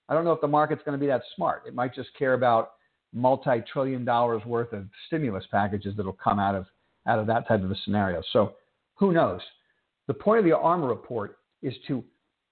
I 0.10 0.16
don't 0.16 0.26
know 0.26 0.32
if 0.32 0.42
the 0.42 0.48
market's 0.48 0.82
going 0.84 0.98
to 0.98 1.00
be 1.00 1.08
that 1.08 1.22
smart. 1.36 1.64
It 1.68 1.76
might 1.76 1.94
just 1.94 2.10
care 2.18 2.34
about 2.34 2.72
multi-trillion 3.14 4.04
dollars 4.04 4.44
worth 4.46 4.74
of 4.74 4.88
stimulus 5.08 5.44
packages 5.52 5.94
that'll 5.96 6.14
come 6.14 6.40
out 6.40 6.56
of 6.56 6.66
out 7.08 7.20
of 7.20 7.28
that 7.28 7.48
type 7.48 7.64
of 7.64 7.70
a 7.72 7.76
scenario. 7.84 8.22
So 8.34 8.54
who 8.96 9.12
knows? 9.12 9.42
The 10.08 10.14
point 10.14 10.40
of 10.40 10.46
the 10.46 10.52
ARMR 10.52 10.90
report 10.90 11.38
is 11.62 11.74
to 11.88 12.04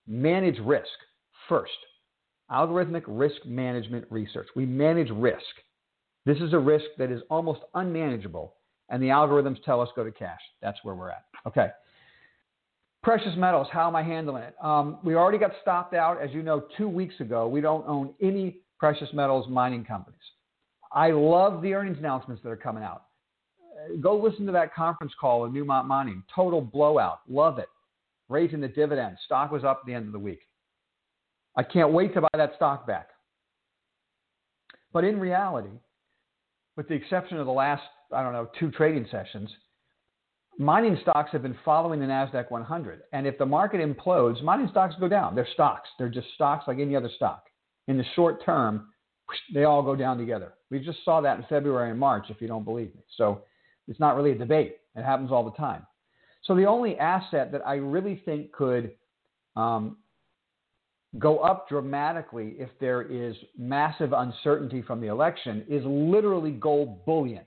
manage 0.07 0.59
risk 0.59 0.87
first. 1.47 1.71
Algorithmic 2.51 3.03
risk 3.07 3.45
management 3.45 4.05
research. 4.09 4.47
We 4.55 4.65
manage 4.65 5.09
risk. 5.11 5.43
This 6.29 6.37
is 6.41 6.53
a 6.53 6.59
risk 6.59 6.85
that 6.99 7.09
is 7.09 7.23
almost 7.31 7.61
unmanageable, 7.73 8.53
and 8.89 9.01
the 9.01 9.07
algorithms 9.07 9.63
tell 9.63 9.81
us 9.81 9.89
go 9.95 10.03
to 10.03 10.11
cash. 10.11 10.39
That's 10.61 10.77
where 10.83 10.93
we're 10.93 11.09
at. 11.09 11.25
Okay. 11.47 11.69
Precious 13.01 13.35
metals, 13.35 13.65
how 13.71 13.87
am 13.87 13.95
I 13.95 14.03
handling 14.03 14.43
it? 14.43 14.53
Um, 14.61 14.99
we 15.03 15.15
already 15.15 15.39
got 15.39 15.53
stopped 15.63 15.95
out, 15.95 16.21
as 16.21 16.29
you 16.31 16.43
know, 16.43 16.65
two 16.77 16.87
weeks 16.87 17.15
ago. 17.19 17.47
We 17.47 17.61
don't 17.61 17.83
own 17.87 18.13
any 18.21 18.57
precious 18.77 19.09
metals 19.11 19.49
mining 19.49 19.83
companies. 19.83 20.19
I 20.91 21.09
love 21.09 21.63
the 21.63 21.73
earnings 21.73 21.97
announcements 21.97 22.43
that 22.43 22.49
are 22.49 22.55
coming 22.55 22.83
out. 22.83 23.05
Go 23.99 24.15
listen 24.15 24.45
to 24.45 24.51
that 24.51 24.75
conference 24.75 25.13
call 25.19 25.41
with 25.41 25.53
Newmont 25.53 25.85
Mining. 25.85 26.21
Total 26.35 26.61
blowout. 26.61 27.21
Love 27.27 27.57
it. 27.57 27.69
Raising 28.27 28.61
the 28.61 28.67
dividend. 28.67 29.17
Stock 29.25 29.51
was 29.51 29.63
up 29.63 29.79
at 29.81 29.87
the 29.87 29.95
end 29.95 30.05
of 30.05 30.11
the 30.11 30.19
week. 30.19 30.41
I 31.55 31.63
can't 31.63 31.91
wait 31.91 32.13
to 32.13 32.21
buy 32.21 32.29
that 32.37 32.53
stock 32.55 32.85
back. 32.85 33.07
But 34.93 35.05
in 35.05 35.19
reality, 35.19 35.69
with 36.79 36.87
the 36.87 36.93
exception 36.93 37.37
of 37.37 37.45
the 37.45 37.51
last, 37.51 37.83
I 38.13 38.23
don't 38.23 38.31
know, 38.31 38.47
two 38.57 38.71
trading 38.71 39.05
sessions, 39.11 39.49
mining 40.57 40.97
stocks 41.01 41.29
have 41.33 41.41
been 41.41 41.57
following 41.65 41.99
the 41.99 42.05
NASDAQ 42.05 42.49
100. 42.49 43.01
And 43.11 43.27
if 43.27 43.37
the 43.37 43.45
market 43.45 43.81
implodes, 43.81 44.41
mining 44.41 44.69
stocks 44.71 44.95
go 44.97 45.09
down. 45.09 45.35
They're 45.35 45.45
stocks. 45.55 45.89
They're 45.99 46.07
just 46.07 46.27
stocks 46.35 46.69
like 46.69 46.79
any 46.79 46.95
other 46.95 47.09
stock. 47.17 47.43
In 47.89 47.97
the 47.97 48.05
short 48.15 48.45
term, 48.45 48.87
they 49.53 49.65
all 49.65 49.83
go 49.83 49.93
down 49.93 50.17
together. 50.17 50.53
We 50.71 50.79
just 50.79 50.99
saw 51.03 51.19
that 51.19 51.37
in 51.37 51.45
February 51.49 51.91
and 51.91 51.99
March, 51.99 52.27
if 52.29 52.39
you 52.39 52.47
don't 52.47 52.63
believe 52.63 52.95
me. 52.95 53.01
So 53.17 53.41
it's 53.89 53.99
not 53.99 54.15
really 54.15 54.31
a 54.31 54.37
debate. 54.37 54.77
It 54.95 55.03
happens 55.03 55.33
all 55.33 55.43
the 55.43 55.57
time. 55.57 55.85
So 56.45 56.55
the 56.55 56.65
only 56.65 56.97
asset 56.97 57.51
that 57.51 57.67
I 57.67 57.73
really 57.73 58.21
think 58.23 58.53
could 58.53 58.93
um, 59.57 59.97
go 61.17 61.39
up 61.39 61.67
dramatically 61.67 62.55
if 62.59 62.69
there 62.79 63.01
is 63.01 63.35
massive 63.57 64.13
uncertainty 64.13 64.81
from 64.81 65.01
the 65.01 65.07
election 65.07 65.65
is 65.67 65.83
literally 65.85 66.51
gold 66.51 67.03
bullion. 67.05 67.43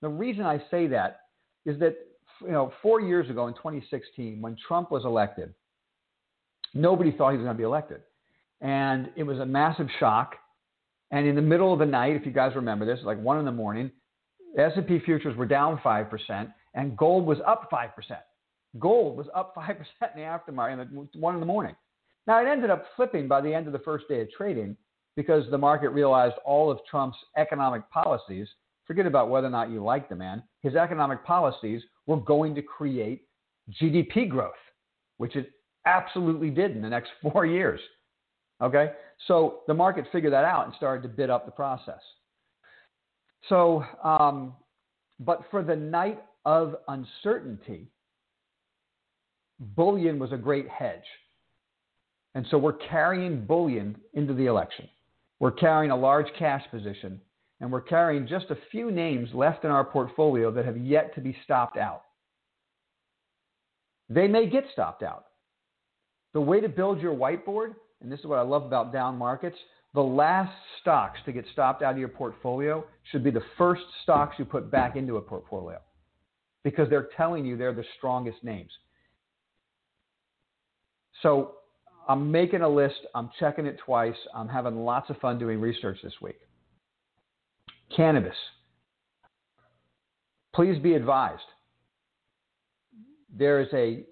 The 0.00 0.08
reason 0.08 0.44
I 0.44 0.62
say 0.70 0.88
that 0.88 1.20
is 1.64 1.78
that 1.78 1.96
you 2.42 2.50
know 2.50 2.72
four 2.82 3.00
years 3.00 3.30
ago 3.30 3.46
in 3.46 3.54
2016 3.54 4.40
when 4.40 4.56
Trump 4.66 4.90
was 4.90 5.04
elected, 5.04 5.54
nobody 6.74 7.12
thought 7.12 7.30
he 7.30 7.36
was 7.36 7.44
going 7.44 7.56
to 7.56 7.58
be 7.58 7.64
elected, 7.64 8.00
and 8.60 9.10
it 9.16 9.22
was 9.22 9.38
a 9.38 9.46
massive 9.46 9.86
shock. 10.00 10.34
And 11.10 11.28
in 11.28 11.36
the 11.36 11.42
middle 11.42 11.72
of 11.72 11.78
the 11.78 11.86
night, 11.86 12.16
if 12.16 12.26
you 12.26 12.32
guys 12.32 12.56
remember 12.56 12.84
this, 12.84 12.98
like 13.04 13.20
one 13.20 13.38
in 13.38 13.44
the 13.44 13.52
morning, 13.52 13.92
S&P 14.58 14.98
futures 15.00 15.36
were 15.36 15.46
down 15.46 15.78
5% 15.78 16.52
and 16.74 16.96
gold 16.96 17.24
was 17.24 17.38
up 17.46 17.70
5%. 17.70 17.90
Gold 18.80 19.16
was 19.16 19.26
up 19.34 19.54
5% 19.54 19.78
in 19.78 19.86
the 20.16 20.20
aftermarket, 20.20 20.88
one 21.14 21.34
in 21.34 21.40
the 21.40 21.46
morning. 21.46 21.76
Now, 22.26 22.40
it 22.40 22.48
ended 22.48 22.70
up 22.70 22.86
flipping 22.96 23.28
by 23.28 23.40
the 23.40 23.52
end 23.52 23.66
of 23.66 23.72
the 23.72 23.78
first 23.80 24.08
day 24.08 24.20
of 24.20 24.30
trading 24.30 24.76
because 25.16 25.44
the 25.50 25.58
market 25.58 25.90
realized 25.90 26.36
all 26.44 26.70
of 26.70 26.78
Trump's 26.90 27.18
economic 27.36 27.88
policies, 27.90 28.48
forget 28.86 29.06
about 29.06 29.30
whether 29.30 29.46
or 29.46 29.50
not 29.50 29.70
you 29.70 29.82
like 29.82 30.08
the 30.08 30.16
man, 30.16 30.42
his 30.62 30.74
economic 30.74 31.24
policies 31.24 31.82
were 32.06 32.16
going 32.16 32.54
to 32.54 32.62
create 32.62 33.26
GDP 33.80 34.28
growth, 34.28 34.52
which 35.18 35.36
it 35.36 35.50
absolutely 35.86 36.50
did 36.50 36.72
in 36.72 36.82
the 36.82 36.88
next 36.88 37.10
four 37.22 37.46
years. 37.46 37.80
Okay? 38.62 38.92
So 39.26 39.60
the 39.66 39.74
market 39.74 40.06
figured 40.10 40.32
that 40.32 40.44
out 40.44 40.66
and 40.66 40.74
started 40.76 41.02
to 41.02 41.08
bid 41.08 41.30
up 41.30 41.46
the 41.46 41.52
process. 41.52 42.00
So, 43.48 43.84
um, 44.02 44.54
but 45.20 45.42
for 45.50 45.62
the 45.62 45.76
night 45.76 46.22
of 46.44 46.76
uncertainty, 46.88 47.88
bullion 49.60 50.18
was 50.18 50.32
a 50.32 50.36
great 50.36 50.68
hedge. 50.68 51.04
And 52.34 52.46
so 52.50 52.58
we're 52.58 52.72
carrying 52.72 53.44
bullion 53.44 53.96
into 54.14 54.34
the 54.34 54.46
election. 54.46 54.88
We're 55.38 55.52
carrying 55.52 55.90
a 55.90 55.96
large 55.96 56.26
cash 56.38 56.62
position, 56.70 57.20
and 57.60 57.70
we're 57.70 57.80
carrying 57.80 58.26
just 58.26 58.46
a 58.50 58.58
few 58.70 58.90
names 58.90 59.28
left 59.34 59.64
in 59.64 59.70
our 59.70 59.84
portfolio 59.84 60.50
that 60.52 60.64
have 60.64 60.76
yet 60.76 61.14
to 61.14 61.20
be 61.20 61.36
stopped 61.44 61.76
out. 61.76 62.02
They 64.08 64.26
may 64.26 64.48
get 64.48 64.64
stopped 64.72 65.02
out. 65.02 65.26
The 66.32 66.40
way 66.40 66.60
to 66.60 66.68
build 66.68 67.00
your 67.00 67.14
whiteboard, 67.14 67.74
and 68.00 68.10
this 68.10 68.20
is 68.20 68.26
what 68.26 68.38
I 68.38 68.42
love 68.42 68.64
about 68.64 68.92
down 68.92 69.16
markets, 69.16 69.56
the 69.94 70.02
last 70.02 70.52
stocks 70.80 71.18
to 71.24 71.32
get 71.32 71.44
stopped 71.52 71.82
out 71.82 71.92
of 71.92 71.98
your 71.98 72.08
portfolio 72.08 72.84
should 73.12 73.22
be 73.22 73.30
the 73.30 73.44
first 73.56 73.82
stocks 74.02 74.34
you 74.38 74.44
put 74.44 74.70
back 74.70 74.96
into 74.96 75.16
a 75.16 75.20
portfolio 75.20 75.78
because 76.64 76.90
they're 76.90 77.08
telling 77.16 77.44
you 77.46 77.56
they're 77.56 77.72
the 77.72 77.84
strongest 77.96 78.42
names. 78.42 78.72
So 81.22 81.56
I'm 82.08 82.30
making 82.30 82.62
a 82.62 82.68
list, 82.68 83.00
I'm 83.14 83.30
checking 83.38 83.66
it 83.66 83.78
twice, 83.84 84.16
I'm 84.34 84.48
having 84.48 84.84
lots 84.84 85.10
of 85.10 85.16
fun 85.18 85.38
doing 85.38 85.60
research 85.60 85.98
this 86.02 86.14
week. 86.20 86.38
Cannabis. 87.94 88.36
Please 90.54 90.78
be 90.78 90.94
advised. 90.94 91.42
There 93.36 93.60
is 93.60 93.68
a, 93.72 94.04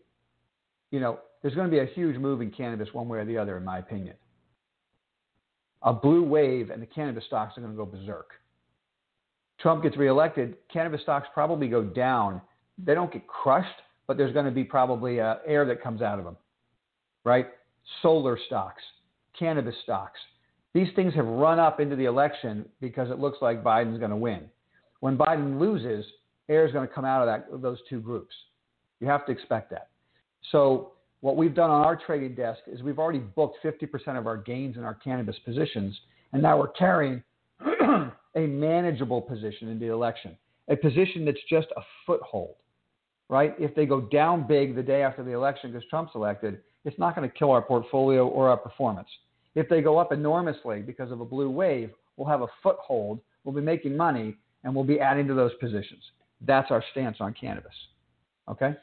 you 0.90 1.00
know, 1.00 1.18
there's 1.42 1.54
going 1.54 1.68
to 1.68 1.70
be 1.70 1.80
a 1.80 1.87
huge 1.94 2.16
move 2.16 2.40
in 2.40 2.50
cannabis 2.50 2.88
one 2.92 3.08
way 3.08 3.18
or 3.18 3.25
the 3.25 3.38
other, 3.38 3.56
in 3.56 3.64
my 3.64 3.78
opinion. 3.78 4.16
A 5.82 5.92
blue 5.92 6.22
wave 6.22 6.70
and 6.70 6.80
the 6.80 6.87
cannabis 6.87 7.25
stocks 7.26 7.56
are 7.56 7.61
going 7.61 7.72
to 7.72 7.76
go 7.76 7.84
berserk. 7.84 8.30
Trump 9.61 9.82
gets 9.82 9.96
reelected, 9.96 10.56
cannabis 10.72 11.02
stocks 11.02 11.28
probably 11.34 11.68
go 11.68 11.82
down. 11.82 12.40
They 12.78 12.94
don't 12.94 13.12
get 13.12 13.26
crushed, 13.26 13.68
but 14.06 14.16
there's 14.16 14.32
going 14.32 14.46
to 14.46 14.50
be 14.50 14.64
probably 14.64 15.20
uh, 15.20 15.37
air 15.46 15.64
that 15.66 15.82
comes 15.82 16.02
out 16.02 16.18
of 16.18 16.25
them, 16.25 16.37
right? 17.25 17.46
Solar 18.02 18.38
stocks, 18.46 18.82
cannabis 19.38 19.74
stocks. 19.82 20.18
These 20.74 20.88
things 20.96 21.14
have 21.14 21.26
run 21.26 21.58
up 21.58 21.80
into 21.80 21.96
the 21.96 22.06
election 22.06 22.66
because 22.80 23.10
it 23.10 23.18
looks 23.18 23.38
like 23.42 23.62
Biden's 23.62 23.98
going 23.98 24.10
to 24.10 24.16
win. 24.16 24.42
When 25.00 25.18
Biden 25.18 25.60
loses, 25.60 26.04
air 26.48 26.66
is 26.66 26.72
going 26.72 26.86
to 26.86 26.92
come 26.92 27.04
out 27.04 27.20
of 27.20 27.26
that, 27.26 27.62
those 27.62 27.78
two 27.88 28.00
groups. 28.00 28.34
You 29.00 29.08
have 29.08 29.26
to 29.26 29.32
expect 29.32 29.70
that. 29.70 29.88
So 30.50 30.92
what 31.20 31.36
we've 31.36 31.54
done 31.54 31.70
on 31.70 31.84
our 31.84 31.96
trading 31.96 32.34
desk 32.34 32.60
is 32.66 32.82
we've 32.82 32.98
already 32.98 33.20
booked 33.20 33.58
50% 33.64 34.18
of 34.18 34.26
our 34.26 34.36
gains 34.36 34.76
in 34.76 34.84
our 34.84 34.94
cannabis 34.94 35.36
positions, 35.44 35.98
and 36.32 36.42
now 36.42 36.58
we're 36.58 36.68
carrying 36.68 37.22
a 38.34 38.40
manageable 38.40 39.20
position 39.20 39.68
in 39.68 39.78
the 39.78 39.86
election, 39.86 40.36
a 40.68 40.76
position 40.76 41.24
that's 41.24 41.40
just 41.48 41.68
a 41.76 41.80
foothold, 42.06 42.54
right? 43.28 43.54
If 43.58 43.74
they 43.74 43.86
go 43.86 44.00
down 44.00 44.46
big 44.46 44.74
the 44.74 44.82
day 44.82 45.02
after 45.02 45.22
the 45.22 45.32
election 45.32 45.72
because 45.72 45.88
Trump's 45.88 46.12
elected, 46.14 46.60
it's 46.84 46.98
not 46.98 47.14
going 47.14 47.28
to 47.28 47.34
kill 47.34 47.50
our 47.50 47.62
portfolio 47.62 48.26
or 48.26 48.48
our 48.48 48.56
performance. 48.56 49.08
If 49.54 49.68
they 49.68 49.80
go 49.80 49.98
up 49.98 50.12
enormously 50.12 50.80
because 50.80 51.10
of 51.10 51.20
a 51.20 51.24
blue 51.24 51.50
wave, 51.50 51.90
we'll 52.16 52.28
have 52.28 52.42
a 52.42 52.48
foothold, 52.62 53.20
we'll 53.44 53.54
be 53.54 53.60
making 53.60 53.96
money, 53.96 54.36
and 54.64 54.74
we'll 54.74 54.84
be 54.84 55.00
adding 55.00 55.26
to 55.28 55.34
those 55.34 55.52
positions. 55.60 56.02
That's 56.40 56.70
our 56.70 56.82
stance 56.92 57.18
on 57.20 57.34
cannabis. 57.34 57.74
Okay? 58.48 58.74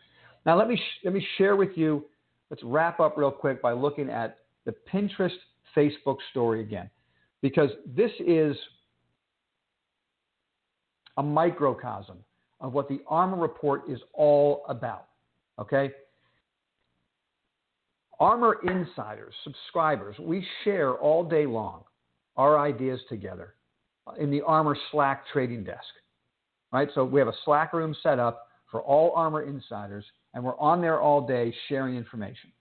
Now 0.46 0.58
let 0.58 0.68
me 0.68 0.78
sh- 0.78 1.06
let 1.06 1.14
me 1.14 1.26
share 1.38 1.56
with 1.56 1.72
you 1.76 2.06
let's 2.50 2.64
wrap 2.64 3.00
up 3.00 3.18
real 3.18 3.32
quick 3.32 3.62
by 3.62 3.74
looking 3.74 4.10
at 4.10 4.40
the 4.66 4.74
Pinterest 4.92 5.38
Facebook 5.76 6.18
story 6.32 6.62
again, 6.62 6.90
because 7.42 7.70
this 7.86 8.12
is 8.26 8.56
a 11.18 11.24
microcosm 11.24 12.18
of 12.62 12.74
what 12.74 12.88
the 12.90 13.02
ARMR 13.10 13.42
report 13.42 13.84
is 13.90 14.00
all 14.14 14.64
about. 14.68 15.08
Okay? 15.60 15.92
ARMR 18.20 18.56
insiders, 18.64 19.34
subscribers, 19.44 20.16
we 20.20 20.46
share 20.64 20.94
all 20.94 21.24
day 21.24 21.46
long 21.46 21.84
our 22.36 22.60
ideas 22.60 23.00
together 23.10 23.56
in 24.20 24.30
the 24.30 24.42
ARMR 24.42 24.76
Slack 24.92 25.24
trading 25.32 25.64
desk. 25.64 25.80
Right? 26.72 26.90
So 26.94 27.04
we 27.06 27.20
have 27.20 27.28
a 27.28 27.34
Slack 27.46 27.74
room 27.74 27.96
set 28.04 28.20
up 28.20 28.48
for 28.70 28.82
all 28.82 29.14
ARMR 29.16 29.48
insiders 29.48 30.06
and 30.34 30.44
we're 30.44 30.58
on 30.60 30.82
there 30.82 31.00
all 31.00 31.26
day 31.26 31.54
sharing 31.68 31.96
information. 31.96 32.52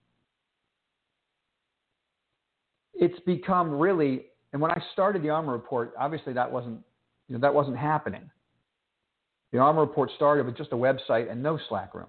It's 2.94 3.18
become 3.20 3.70
really, 3.70 4.26
and 4.52 4.62
when 4.62 4.70
I 4.70 4.82
started 4.92 5.22
the 5.22 5.28
ARMR 5.28 5.52
Report, 5.52 5.92
obviously 5.98 6.32
that 6.32 6.50
wasn't, 6.50 6.80
you 7.28 7.34
know, 7.34 7.40
that 7.40 7.52
wasn't 7.52 7.76
happening. 7.76 8.28
The 9.52 9.58
ARMR 9.58 9.80
Report 9.80 10.10
started 10.16 10.46
with 10.46 10.56
just 10.56 10.72
a 10.72 10.76
website 10.76 11.30
and 11.30 11.42
no 11.42 11.58
Slack 11.68 11.94
room. 11.94 12.08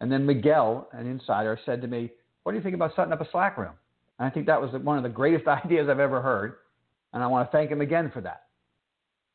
And 0.00 0.10
then 0.12 0.26
Miguel, 0.26 0.88
an 0.92 1.06
insider, 1.06 1.58
said 1.64 1.80
to 1.82 1.88
me, 1.88 2.10
"What 2.42 2.52
do 2.52 2.58
you 2.58 2.62
think 2.62 2.74
about 2.74 2.94
setting 2.94 3.12
up 3.12 3.20
a 3.20 3.30
Slack 3.30 3.56
room?" 3.56 3.74
And 4.18 4.26
I 4.26 4.30
think 4.30 4.46
that 4.46 4.60
was 4.60 4.70
one 4.82 4.96
of 4.96 5.02
the 5.02 5.08
greatest 5.08 5.46
ideas 5.64 5.88
I've 5.88 6.00
ever 6.00 6.20
heard, 6.20 6.56
and 7.12 7.22
I 7.22 7.26
want 7.26 7.48
to 7.48 7.56
thank 7.56 7.70
him 7.70 7.80
again 7.80 8.10
for 8.12 8.20
that. 8.22 8.44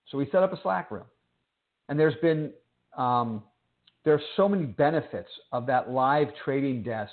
So 0.09 0.17
we 0.17 0.25
set 0.31 0.43
up 0.43 0.53
a 0.53 0.61
Slack 0.61 0.91
room, 0.91 1.05
and 1.89 1.99
there's 1.99 2.19
been 2.21 2.51
um, 2.97 3.43
there 4.03 4.13
are 4.13 4.21
so 4.35 4.49
many 4.49 4.65
benefits 4.65 5.29
of 5.51 5.67
that 5.67 5.91
live 5.91 6.27
trading 6.43 6.83
desk 6.83 7.11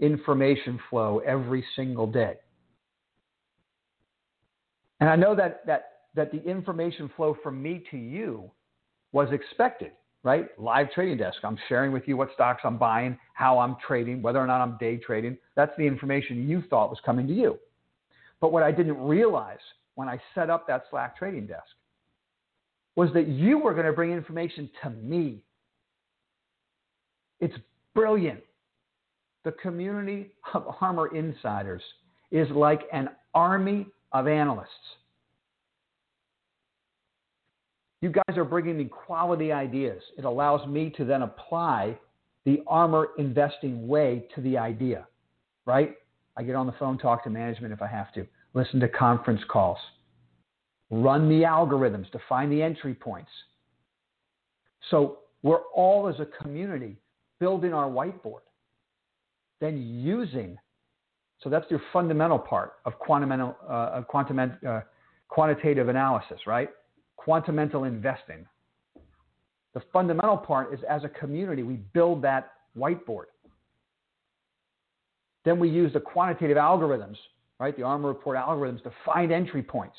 information 0.00 0.78
flow 0.88 1.20
every 1.26 1.64
single 1.76 2.06
day. 2.06 2.36
And 5.00 5.08
I 5.08 5.16
know 5.16 5.34
that, 5.36 5.64
that, 5.66 5.90
that 6.14 6.32
the 6.32 6.42
information 6.44 7.10
flow 7.16 7.36
from 7.42 7.62
me 7.62 7.84
to 7.90 7.96
you 7.96 8.50
was 9.12 9.28
expected, 9.32 9.92
right? 10.22 10.48
Live 10.58 10.90
trading 10.92 11.16
desk. 11.16 11.38
I'm 11.44 11.58
sharing 11.68 11.92
with 11.92 12.06
you 12.06 12.16
what 12.16 12.30
stocks 12.34 12.62
I'm 12.64 12.78
buying, 12.78 13.18
how 13.34 13.58
I'm 13.58 13.76
trading, 13.86 14.22
whether 14.22 14.38
or 14.38 14.46
not 14.46 14.60
I'm 14.60 14.76
day 14.78 14.96
trading. 14.96 15.38
That's 15.56 15.72
the 15.78 15.84
information 15.86 16.48
you 16.48 16.62
thought 16.68 16.90
was 16.90 16.98
coming 17.04 17.26
to 17.28 17.34
you. 17.34 17.58
But 18.40 18.52
what 18.52 18.62
I 18.62 18.72
didn't 18.72 18.98
realize 18.98 19.58
when 19.94 20.08
I 20.08 20.20
set 20.34 20.50
up 20.50 20.66
that 20.68 20.84
Slack 20.90 21.16
trading 21.16 21.46
desk 21.46 21.66
was 22.96 23.10
that 23.14 23.28
you 23.28 23.58
were 23.58 23.74
going 23.74 23.86
to 23.86 23.92
bring 23.92 24.12
information 24.12 24.68
to 24.82 24.90
me 24.90 25.42
it's 27.40 27.54
brilliant. 27.94 28.40
The 29.44 29.52
community 29.52 30.32
of 30.54 30.64
ARMR 30.80 31.14
insiders 31.14 31.82
is 32.30 32.48
like 32.50 32.82
an 32.92 33.08
army 33.34 33.86
of 34.12 34.26
analysts. 34.26 34.68
You 38.00 38.10
guys 38.10 38.36
are 38.36 38.44
bringing 38.44 38.76
me 38.78 38.84
quality 38.84 39.50
ideas. 39.50 40.02
It 40.16 40.24
allows 40.24 40.66
me 40.68 40.90
to 40.96 41.04
then 41.04 41.22
apply 41.22 41.98
the 42.44 42.62
ARMR 42.68 43.06
investing 43.18 43.88
way 43.88 44.24
to 44.34 44.40
the 44.40 44.56
idea, 44.56 45.06
right? 45.66 45.96
I 46.36 46.44
get 46.44 46.54
on 46.54 46.66
the 46.66 46.74
phone, 46.78 46.96
talk 46.96 47.24
to 47.24 47.30
management 47.30 47.72
if 47.72 47.82
I 47.82 47.88
have 47.88 48.12
to, 48.14 48.26
listen 48.54 48.78
to 48.80 48.88
conference 48.88 49.40
calls, 49.50 49.78
run 50.90 51.28
the 51.28 51.42
algorithms 51.42 52.10
to 52.12 52.20
find 52.28 52.52
the 52.52 52.62
entry 52.62 52.94
points. 52.94 53.30
So 54.90 55.18
we're 55.42 55.62
all 55.74 56.08
as 56.08 56.14
a 56.20 56.26
community 56.42 56.96
building 57.40 57.74
our 57.74 57.90
whiteboard, 57.90 58.40
then 59.60 59.82
using. 59.82 60.56
So 61.42 61.50
that's 61.50 61.66
your 61.70 61.82
fundamental 61.92 62.38
part 62.38 62.74
of, 62.84 62.92
uh, 62.94 64.02
quantum, 64.08 64.52
uh, 64.66 64.80
quantitative 65.28 65.88
analysis, 65.88 66.46
right? 66.46 66.70
Quantamental 67.26 67.86
investing. 67.86 68.46
The 69.74 69.82
fundamental 69.92 70.36
part 70.36 70.72
is 70.72 70.80
as 70.88 71.04
a 71.04 71.08
community, 71.08 71.62
we 71.62 71.74
build 71.74 72.22
that 72.22 72.52
whiteboard. 72.76 73.26
Then 75.44 75.58
we 75.58 75.68
use 75.68 75.92
the 75.92 76.00
quantitative 76.00 76.56
algorithms, 76.56 77.16
right? 77.60 77.76
The 77.76 77.82
ARMR 77.82 78.08
report 78.08 78.36
algorithms 78.36 78.82
to 78.82 78.92
find 79.04 79.32
entry 79.32 79.62
points. 79.62 79.96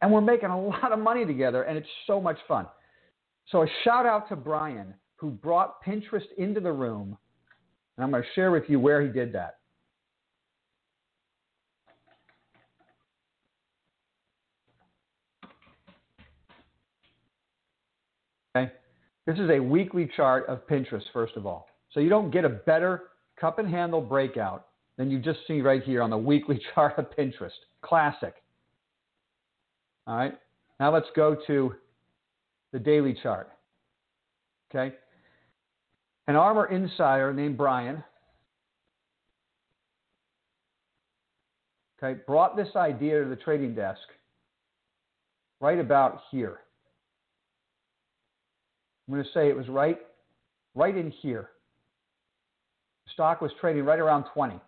And 0.00 0.12
we're 0.12 0.20
making 0.20 0.50
a 0.50 0.60
lot 0.68 0.92
of 0.92 0.98
money 0.98 1.24
together, 1.24 1.62
and 1.62 1.78
it's 1.78 1.88
so 2.06 2.20
much 2.20 2.38
fun. 2.46 2.66
So 3.48 3.62
a 3.62 3.66
shout 3.84 4.06
out 4.06 4.28
to 4.28 4.36
Brian 4.36 4.94
who 5.16 5.30
brought 5.30 5.82
Pinterest 5.84 6.26
into 6.36 6.60
the 6.60 6.72
room. 6.72 7.16
And 7.96 8.04
I'm 8.04 8.10
going 8.10 8.22
to 8.22 8.28
share 8.34 8.50
with 8.50 8.64
you 8.68 8.80
where 8.80 9.00
he 9.00 9.08
did 9.08 9.32
that. 9.34 9.58
Okay. 18.54 18.72
This 19.26 19.38
is 19.38 19.50
a 19.50 19.60
weekly 19.60 20.10
chart 20.16 20.46
of 20.48 20.66
Pinterest, 20.66 21.04
first 21.12 21.36
of 21.36 21.46
all. 21.46 21.68
So 21.92 22.00
you 22.00 22.08
don't 22.08 22.30
get 22.30 22.44
a 22.44 22.48
better 22.48 23.10
cup 23.40 23.58
and 23.58 23.68
handle 23.68 24.00
breakout 24.00 24.66
than 24.96 25.10
you 25.10 25.18
just 25.18 25.40
see 25.46 25.60
right 25.60 25.82
here 25.82 26.02
on 26.02 26.10
the 26.10 26.18
weekly 26.18 26.60
chart 26.74 26.98
of 26.98 27.06
Pinterest. 27.16 27.50
Classic. 27.82 28.34
All 30.06 30.16
right. 30.16 30.34
Now 30.80 30.92
let's 30.92 31.08
go 31.14 31.36
to 31.46 31.74
the 32.72 32.78
daily 32.78 33.16
chart. 33.22 33.50
Okay. 34.74 34.94
An 36.26 36.34
ARMR 36.34 36.70
insider 36.72 37.32
named 37.32 37.56
Brian 37.56 38.02
okay, 42.02 42.20
brought 42.26 42.56
this 42.56 42.68
idea 42.76 43.22
to 43.22 43.28
the 43.28 43.36
trading 43.36 43.74
desk 43.74 44.00
right 45.60 45.78
about 45.78 46.20
here. 46.30 46.60
I'm 49.12 49.18
going 49.18 49.26
to 49.26 49.32
say 49.32 49.50
it 49.50 49.56
was 49.56 49.68
right, 49.68 49.98
right 50.74 50.96
in 50.96 51.10
here. 51.10 51.50
Stock 53.12 53.42
was 53.42 53.50
trading 53.60 53.84
right 53.84 53.98
around 53.98 54.24
20. 54.32 54.58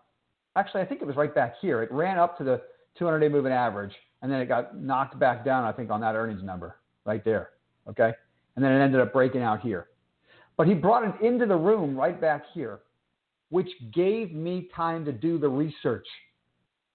Actually, 0.54 0.82
I 0.82 0.84
think 0.84 1.00
it 1.00 1.06
was 1.06 1.16
right 1.16 1.34
back 1.34 1.54
here. 1.62 1.82
It 1.82 1.90
ran 1.90 2.18
up 2.18 2.36
to 2.36 2.44
the 2.44 2.60
200-day 3.00 3.30
moving 3.30 3.52
average, 3.52 3.92
and 4.20 4.30
then 4.30 4.42
it 4.42 4.46
got 4.46 4.78
knocked 4.78 5.18
back 5.18 5.46
down. 5.46 5.64
I 5.64 5.72
think 5.72 5.90
on 5.90 5.98
that 6.02 6.14
earnings 6.14 6.42
number 6.42 6.76
right 7.06 7.24
there. 7.24 7.52
Okay, 7.88 8.12
and 8.54 8.62
then 8.62 8.70
it 8.72 8.84
ended 8.84 9.00
up 9.00 9.14
breaking 9.14 9.40
out 9.40 9.62
here. 9.62 9.86
But 10.58 10.66
he 10.66 10.74
brought 10.74 11.04
it 11.04 11.26
into 11.26 11.46
the 11.46 11.56
room 11.56 11.96
right 11.96 12.20
back 12.20 12.44
here, 12.52 12.80
which 13.48 13.70
gave 13.94 14.34
me 14.34 14.68
time 14.76 15.06
to 15.06 15.12
do 15.12 15.38
the 15.38 15.48
research. 15.48 16.06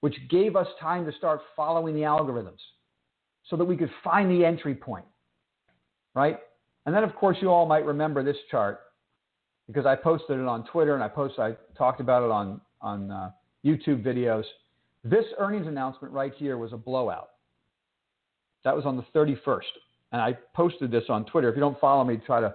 which 0.01 0.15
gave 0.29 0.55
us 0.55 0.67
time 0.79 1.05
to 1.05 1.11
start 1.13 1.41
following 1.55 1.93
the 1.93 2.01
algorithms 2.01 2.59
so 3.49 3.55
that 3.55 3.65
we 3.65 3.75
could 3.75 3.91
find 4.03 4.29
the 4.31 4.45
entry 4.45 4.75
point, 4.75 5.05
right? 6.13 6.39
And 6.85 6.95
then, 6.95 7.03
of 7.03 7.15
course, 7.15 7.37
you 7.41 7.49
all 7.49 7.65
might 7.65 7.85
remember 7.85 8.23
this 8.23 8.37
chart 8.49 8.79
because 9.67 9.85
I 9.85 9.95
posted 9.95 10.39
it 10.39 10.45
on 10.45 10.65
Twitter 10.65 10.95
and 10.95 11.03
I 11.03 11.07
posted, 11.07 11.39
I 11.39 11.55
talked 11.77 12.01
about 12.01 12.23
it 12.23 12.31
on 12.31 12.61
on 12.81 13.11
uh, 13.11 13.31
YouTube 13.65 14.03
videos. 14.03 14.43
This 15.03 15.25
earnings 15.37 15.67
announcement 15.67 16.13
right 16.13 16.33
here 16.35 16.57
was 16.57 16.73
a 16.73 16.77
blowout. 16.77 17.29
That 18.63 18.75
was 18.75 18.85
on 18.85 18.97
the 18.97 19.05
31st, 19.15 19.61
and 20.11 20.21
I 20.21 20.37
posted 20.53 20.91
this 20.91 21.05
on 21.09 21.25
Twitter. 21.25 21.49
If 21.49 21.55
you 21.55 21.61
don't 21.61 21.79
follow 21.79 22.03
me, 22.03 22.17
try 22.25 22.41
to 22.41 22.53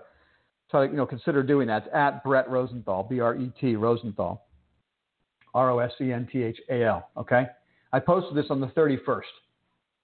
try 0.71 0.87
to 0.87 0.93
you 0.93 0.97
know 0.97 1.07
consider 1.07 1.43
doing 1.43 1.69
that. 1.69 1.85
It's 1.87 1.95
at 1.95 2.23
Brett 2.25 2.49
Rosenthal, 2.51 3.05
B-R-E-T 3.05 3.77
Rosenthal, 3.77 4.45
R-O-S-E-N-T-H-A-L. 5.55 7.09
Okay, 7.17 7.47
I 7.93 8.01
posted 8.01 8.37
this 8.37 8.47
on 8.51 8.61
the 8.61 8.67
31st. 8.69 9.21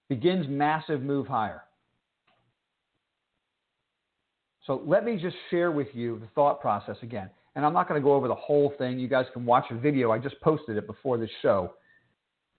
Begins 0.09 0.47
massive 0.47 1.01
move 1.01 1.27
higher. 1.27 1.63
So 4.65 4.81
let 4.85 5.03
me 5.03 5.17
just 5.17 5.35
share 5.49 5.71
with 5.71 5.87
you 5.93 6.19
the 6.19 6.27
thought 6.35 6.61
process 6.61 6.97
again. 7.01 7.29
And 7.55 7.65
I'm 7.65 7.73
not 7.73 7.87
going 7.89 7.99
to 7.99 8.03
go 8.03 8.13
over 8.13 8.27
the 8.27 8.35
whole 8.35 8.73
thing. 8.77 8.99
You 8.99 9.07
guys 9.07 9.25
can 9.33 9.45
watch 9.45 9.65
a 9.71 9.75
video. 9.75 10.11
I 10.11 10.19
just 10.19 10.39
posted 10.41 10.77
it 10.77 10.87
before 10.87 11.17
this 11.17 11.29
show, 11.41 11.73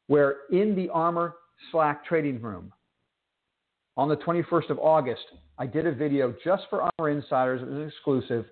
where 0.08 0.36
in 0.50 0.74
the 0.74 0.88
ARMR 0.88 1.32
Slack 1.70 2.04
trading 2.04 2.42
room 2.42 2.72
on 3.96 4.08
the 4.08 4.16
21st 4.16 4.70
of 4.70 4.78
August, 4.78 5.22
I 5.58 5.66
did 5.66 5.86
a 5.86 5.92
video 5.92 6.34
just 6.44 6.64
for 6.68 6.88
ARMR 7.00 7.12
insiders. 7.12 7.62
It 7.62 7.68
was 7.68 7.88
exclusive 7.88 8.46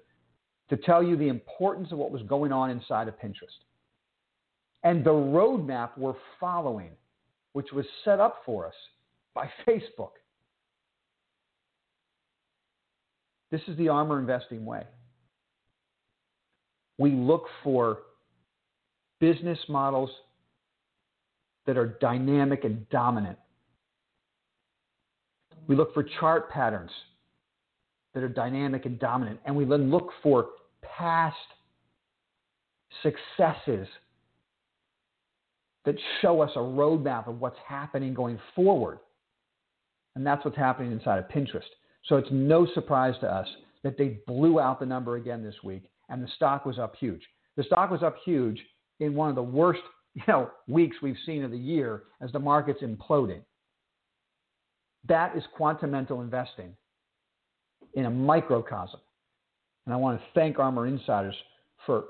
to 0.70 0.76
tell 0.76 1.02
you 1.02 1.16
the 1.16 1.28
importance 1.28 1.92
of 1.92 1.98
what 1.98 2.10
was 2.10 2.22
going 2.22 2.52
on 2.52 2.70
inside 2.70 3.08
of 3.08 3.18
Pinterest 3.18 3.58
and 4.82 5.04
the 5.04 5.10
roadmap 5.10 5.90
we're 5.96 6.14
following, 6.38 6.90
which 7.52 7.72
was 7.72 7.84
set 8.04 8.20
up 8.20 8.36
for 8.46 8.66
us 8.66 8.74
by 9.34 9.48
Facebook. 9.66 10.12
This 13.50 13.60
is 13.66 13.76
the 13.76 13.86
ARMR 13.86 14.18
investing 14.18 14.64
way. 14.64 14.84
We 16.98 17.12
look 17.12 17.46
for 17.64 17.98
business 19.20 19.58
models 19.68 20.10
that 21.66 21.76
are 21.76 21.96
dynamic 22.00 22.64
and 22.64 22.88
dominant. 22.90 23.38
We 25.66 25.76
look 25.76 25.94
for 25.94 26.04
chart 26.20 26.50
patterns 26.50 26.90
that 28.14 28.22
are 28.22 28.28
dynamic 28.28 28.86
and 28.86 28.98
dominant. 28.98 29.40
And 29.44 29.54
we 29.54 29.64
then 29.64 29.90
look 29.90 30.10
for 30.22 30.48
past 30.82 31.36
successes 33.02 33.86
that 35.84 35.94
show 36.20 36.40
us 36.40 36.50
a 36.56 36.58
roadmap 36.58 37.28
of 37.28 37.40
what's 37.40 37.58
happening 37.66 38.14
going 38.14 38.38
forward. 38.54 38.98
And 40.16 40.26
that's 40.26 40.44
what's 40.44 40.56
happening 40.56 40.92
inside 40.92 41.18
of 41.18 41.28
Pinterest. 41.28 41.62
So 42.04 42.16
it's 42.16 42.28
no 42.30 42.66
surprise 42.74 43.14
to 43.20 43.32
us 43.32 43.48
that 43.82 43.96
they 43.96 44.18
blew 44.26 44.60
out 44.60 44.80
the 44.80 44.86
number 44.86 45.16
again 45.16 45.42
this 45.42 45.54
week 45.62 45.84
and 46.08 46.22
the 46.22 46.28
stock 46.36 46.64
was 46.64 46.78
up 46.78 46.96
huge. 46.96 47.22
The 47.56 47.62
stock 47.64 47.90
was 47.90 48.02
up 48.02 48.16
huge 48.24 48.60
in 49.00 49.14
one 49.14 49.28
of 49.28 49.34
the 49.34 49.42
worst 49.42 49.80
you 50.14 50.22
know, 50.26 50.50
weeks 50.66 50.96
we've 51.02 51.16
seen 51.24 51.44
of 51.44 51.50
the 51.50 51.58
year 51.58 52.02
as 52.20 52.32
the 52.32 52.38
market's 52.38 52.82
imploding. 52.82 53.42
That 55.08 55.36
is 55.36 55.44
quantamental 55.58 56.20
investing 56.20 56.74
in 57.94 58.06
a 58.06 58.10
microcosm. 58.10 59.00
And 59.86 59.94
I 59.94 59.96
want 59.96 60.20
to 60.20 60.26
thank 60.34 60.56
ARMR 60.56 60.88
Insiders 60.88 61.34
for, 61.86 62.04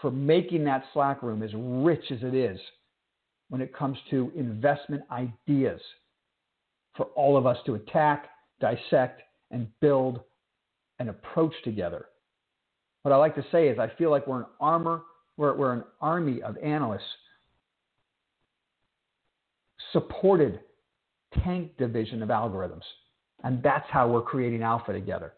for 0.00 0.10
making 0.10 0.64
that 0.64 0.84
Slack 0.92 1.22
room 1.22 1.42
as 1.42 1.50
rich 1.54 2.04
as 2.10 2.22
it 2.22 2.34
is 2.34 2.58
when 3.48 3.60
it 3.60 3.74
comes 3.74 3.98
to 4.10 4.32
investment 4.36 5.02
ideas 5.10 5.80
for 6.96 7.06
all 7.16 7.36
of 7.36 7.46
us 7.46 7.58
to 7.66 7.74
attack, 7.74 8.28
dissect, 8.60 9.22
and 9.50 9.68
build 9.80 10.20
an 10.98 11.08
approach 11.08 11.54
together. 11.64 12.06
What 13.02 13.12
I 13.12 13.16
like 13.16 13.34
to 13.36 13.44
say 13.50 13.68
is 13.68 13.78
I 13.78 13.90
feel 13.96 14.10
like 14.10 14.26
we're 14.26 14.40
an 14.40 14.46
armor, 14.60 15.02
we're, 15.36 15.56
we're 15.56 15.72
an 15.72 15.84
army 16.00 16.42
of 16.42 16.56
analysts 16.58 17.04
supported 19.92 20.60
tank 21.44 21.76
division 21.78 22.22
of 22.22 22.28
algorithms. 22.28 22.82
And 23.42 23.62
that's 23.62 23.86
how 23.90 24.08
we're 24.08 24.22
creating 24.22 24.62
alpha 24.62 24.92
together. 24.92 25.32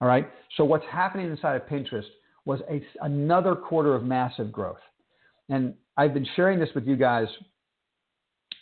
All 0.00 0.08
right. 0.08 0.30
So 0.56 0.64
what's 0.64 0.84
happening 0.90 1.26
inside 1.30 1.56
of 1.56 1.66
Pinterest 1.66 2.04
was 2.44 2.60
a, 2.70 2.82
another 3.00 3.54
quarter 3.54 3.94
of 3.94 4.04
massive 4.04 4.52
growth. 4.52 4.78
And 5.48 5.74
I've 5.96 6.14
been 6.14 6.26
sharing 6.36 6.58
this 6.58 6.68
with 6.74 6.86
you 6.86 6.96
guys 6.96 7.26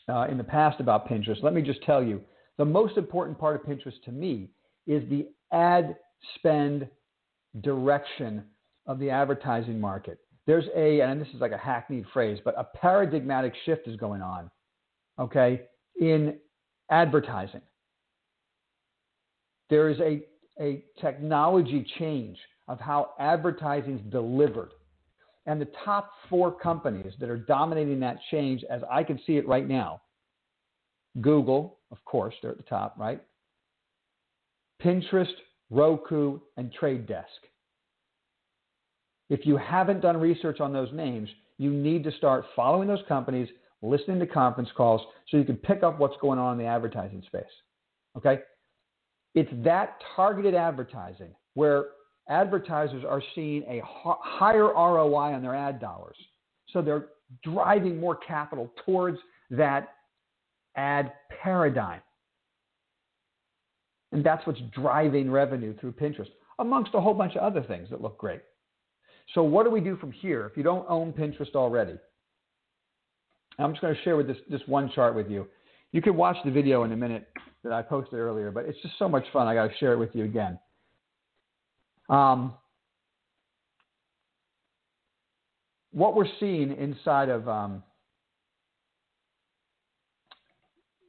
uh, 0.08 0.26
in 0.30 0.38
the 0.38 0.44
past 0.44 0.80
about 0.80 1.08
Pinterest. 1.08 1.42
Let 1.42 1.52
me 1.52 1.62
just 1.62 1.82
tell 1.82 2.02
you 2.02 2.20
the 2.58 2.64
most 2.64 2.96
important 2.96 3.38
part 3.38 3.56
of 3.56 3.62
Pinterest 3.62 4.00
to 4.04 4.12
me 4.12 4.48
is 4.86 5.08
the 5.08 5.28
ad 5.52 5.96
spend 6.34 6.88
direction 7.60 8.44
of 8.86 8.98
the 8.98 9.10
advertising 9.10 9.80
market. 9.80 10.18
There's 10.46 10.66
a, 10.76 11.00
and 11.00 11.20
this 11.20 11.28
is 11.34 11.40
like 11.40 11.52
a 11.52 11.58
hackneyed 11.58 12.06
phrase, 12.12 12.38
but 12.44 12.54
a 12.56 12.64
paradigmatic 12.64 13.52
shift 13.64 13.88
is 13.88 13.96
going 13.96 14.22
on, 14.22 14.50
okay, 15.18 15.62
in 16.00 16.36
advertising. 16.90 17.62
There 19.68 19.88
is 19.88 19.98
a, 19.98 20.22
a 20.60 20.84
technology 21.00 21.84
change 21.98 22.38
of 22.68 22.78
how 22.78 23.10
advertising 23.18 23.98
is 23.98 24.12
delivered. 24.12 24.70
And 25.46 25.60
the 25.60 25.68
top 25.84 26.10
four 26.28 26.52
companies 26.52 27.12
that 27.20 27.28
are 27.28 27.36
dominating 27.36 28.00
that 28.00 28.18
change, 28.30 28.64
as 28.70 28.82
I 28.90 29.02
can 29.02 29.20
see 29.26 29.36
it 29.36 29.46
right 29.48 29.66
now 29.66 30.00
Google, 31.20 31.78
of 31.90 32.04
course, 32.04 32.34
they're 32.42 32.50
at 32.50 32.56
the 32.56 32.62
top, 32.64 32.94
right? 32.98 33.22
Pinterest, 34.82 35.32
Roku, 35.70 36.38
and 36.56 36.72
Trade 36.72 37.06
Desk. 37.06 37.28
If 39.28 39.44
you 39.44 39.56
haven't 39.56 40.00
done 40.00 40.18
research 40.18 40.60
on 40.60 40.72
those 40.72 40.92
names, 40.92 41.28
you 41.58 41.70
need 41.70 42.04
to 42.04 42.12
start 42.12 42.44
following 42.54 42.86
those 42.86 43.02
companies, 43.08 43.48
listening 43.82 44.18
to 44.20 44.26
conference 44.26 44.68
calls 44.76 45.00
so 45.28 45.36
you 45.36 45.44
can 45.44 45.56
pick 45.56 45.82
up 45.82 45.98
what's 45.98 46.16
going 46.20 46.38
on 46.38 46.52
in 46.52 46.58
the 46.58 46.70
advertising 46.70 47.22
space. 47.26 47.44
Okay? 48.16 48.40
It's 49.34 49.50
that 49.64 49.98
targeted 50.14 50.54
advertising 50.54 51.34
where 51.54 51.86
advertisers 52.28 53.04
are 53.04 53.22
seeing 53.34 53.62
a 53.64 53.82
higher 53.84 54.72
ROI 54.72 55.34
on 55.34 55.42
their 55.42 55.54
ad 55.54 55.80
dollars. 55.80 56.16
So 56.72 56.82
they're 56.82 57.08
driving 57.42 57.98
more 57.98 58.16
capital 58.16 58.70
towards 58.84 59.18
that 59.50 59.94
ad 60.76 61.12
paradigm. 61.42 62.00
And 64.12 64.24
that's 64.24 64.46
what's 64.46 64.60
driving 64.74 65.30
revenue 65.30 65.76
through 65.78 65.92
Pinterest, 65.92 66.28
amongst 66.58 66.92
a 66.94 67.00
whole 67.00 67.14
bunch 67.14 67.34
of 67.34 67.42
other 67.42 67.62
things 67.62 67.90
that 67.90 68.00
look 68.00 68.18
great. 68.18 68.40
So, 69.34 69.42
what 69.42 69.64
do 69.64 69.70
we 69.70 69.80
do 69.80 69.96
from 69.96 70.12
here 70.12 70.46
if 70.46 70.56
you 70.56 70.62
don't 70.62 70.86
own 70.88 71.12
Pinterest 71.12 71.54
already? 71.54 71.96
I'm 73.58 73.72
just 73.72 73.80
going 73.80 73.94
to 73.94 74.02
share 74.02 74.16
with 74.16 74.26
this, 74.26 74.36
this 74.48 74.60
one 74.66 74.90
chart 74.94 75.14
with 75.14 75.30
you. 75.30 75.46
You 75.92 76.02
can 76.02 76.16
watch 76.16 76.36
the 76.44 76.50
video 76.50 76.84
in 76.84 76.92
a 76.92 76.96
minute 76.96 77.26
that 77.64 77.72
I 77.72 77.82
posted 77.82 78.18
earlier, 78.18 78.50
but 78.50 78.66
it's 78.66 78.80
just 78.82 78.98
so 78.98 79.08
much 79.08 79.24
fun. 79.32 79.46
I 79.46 79.54
got 79.54 79.68
to 79.68 79.76
share 79.78 79.92
it 79.92 79.98
with 79.98 80.14
you 80.14 80.24
again. 80.24 80.58
Um, 82.08 82.54
what 85.90 86.14
we're 86.14 86.28
seeing 86.38 86.76
inside 86.76 87.28
of, 87.30 87.48
um, 87.48 87.82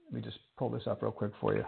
let 0.05 0.15
me 0.15 0.21
just 0.21 0.39
pull 0.57 0.69
this 0.69 0.83
up 0.87 1.01
real 1.01 1.11
quick 1.11 1.31
for 1.41 1.55
you. 1.55 1.65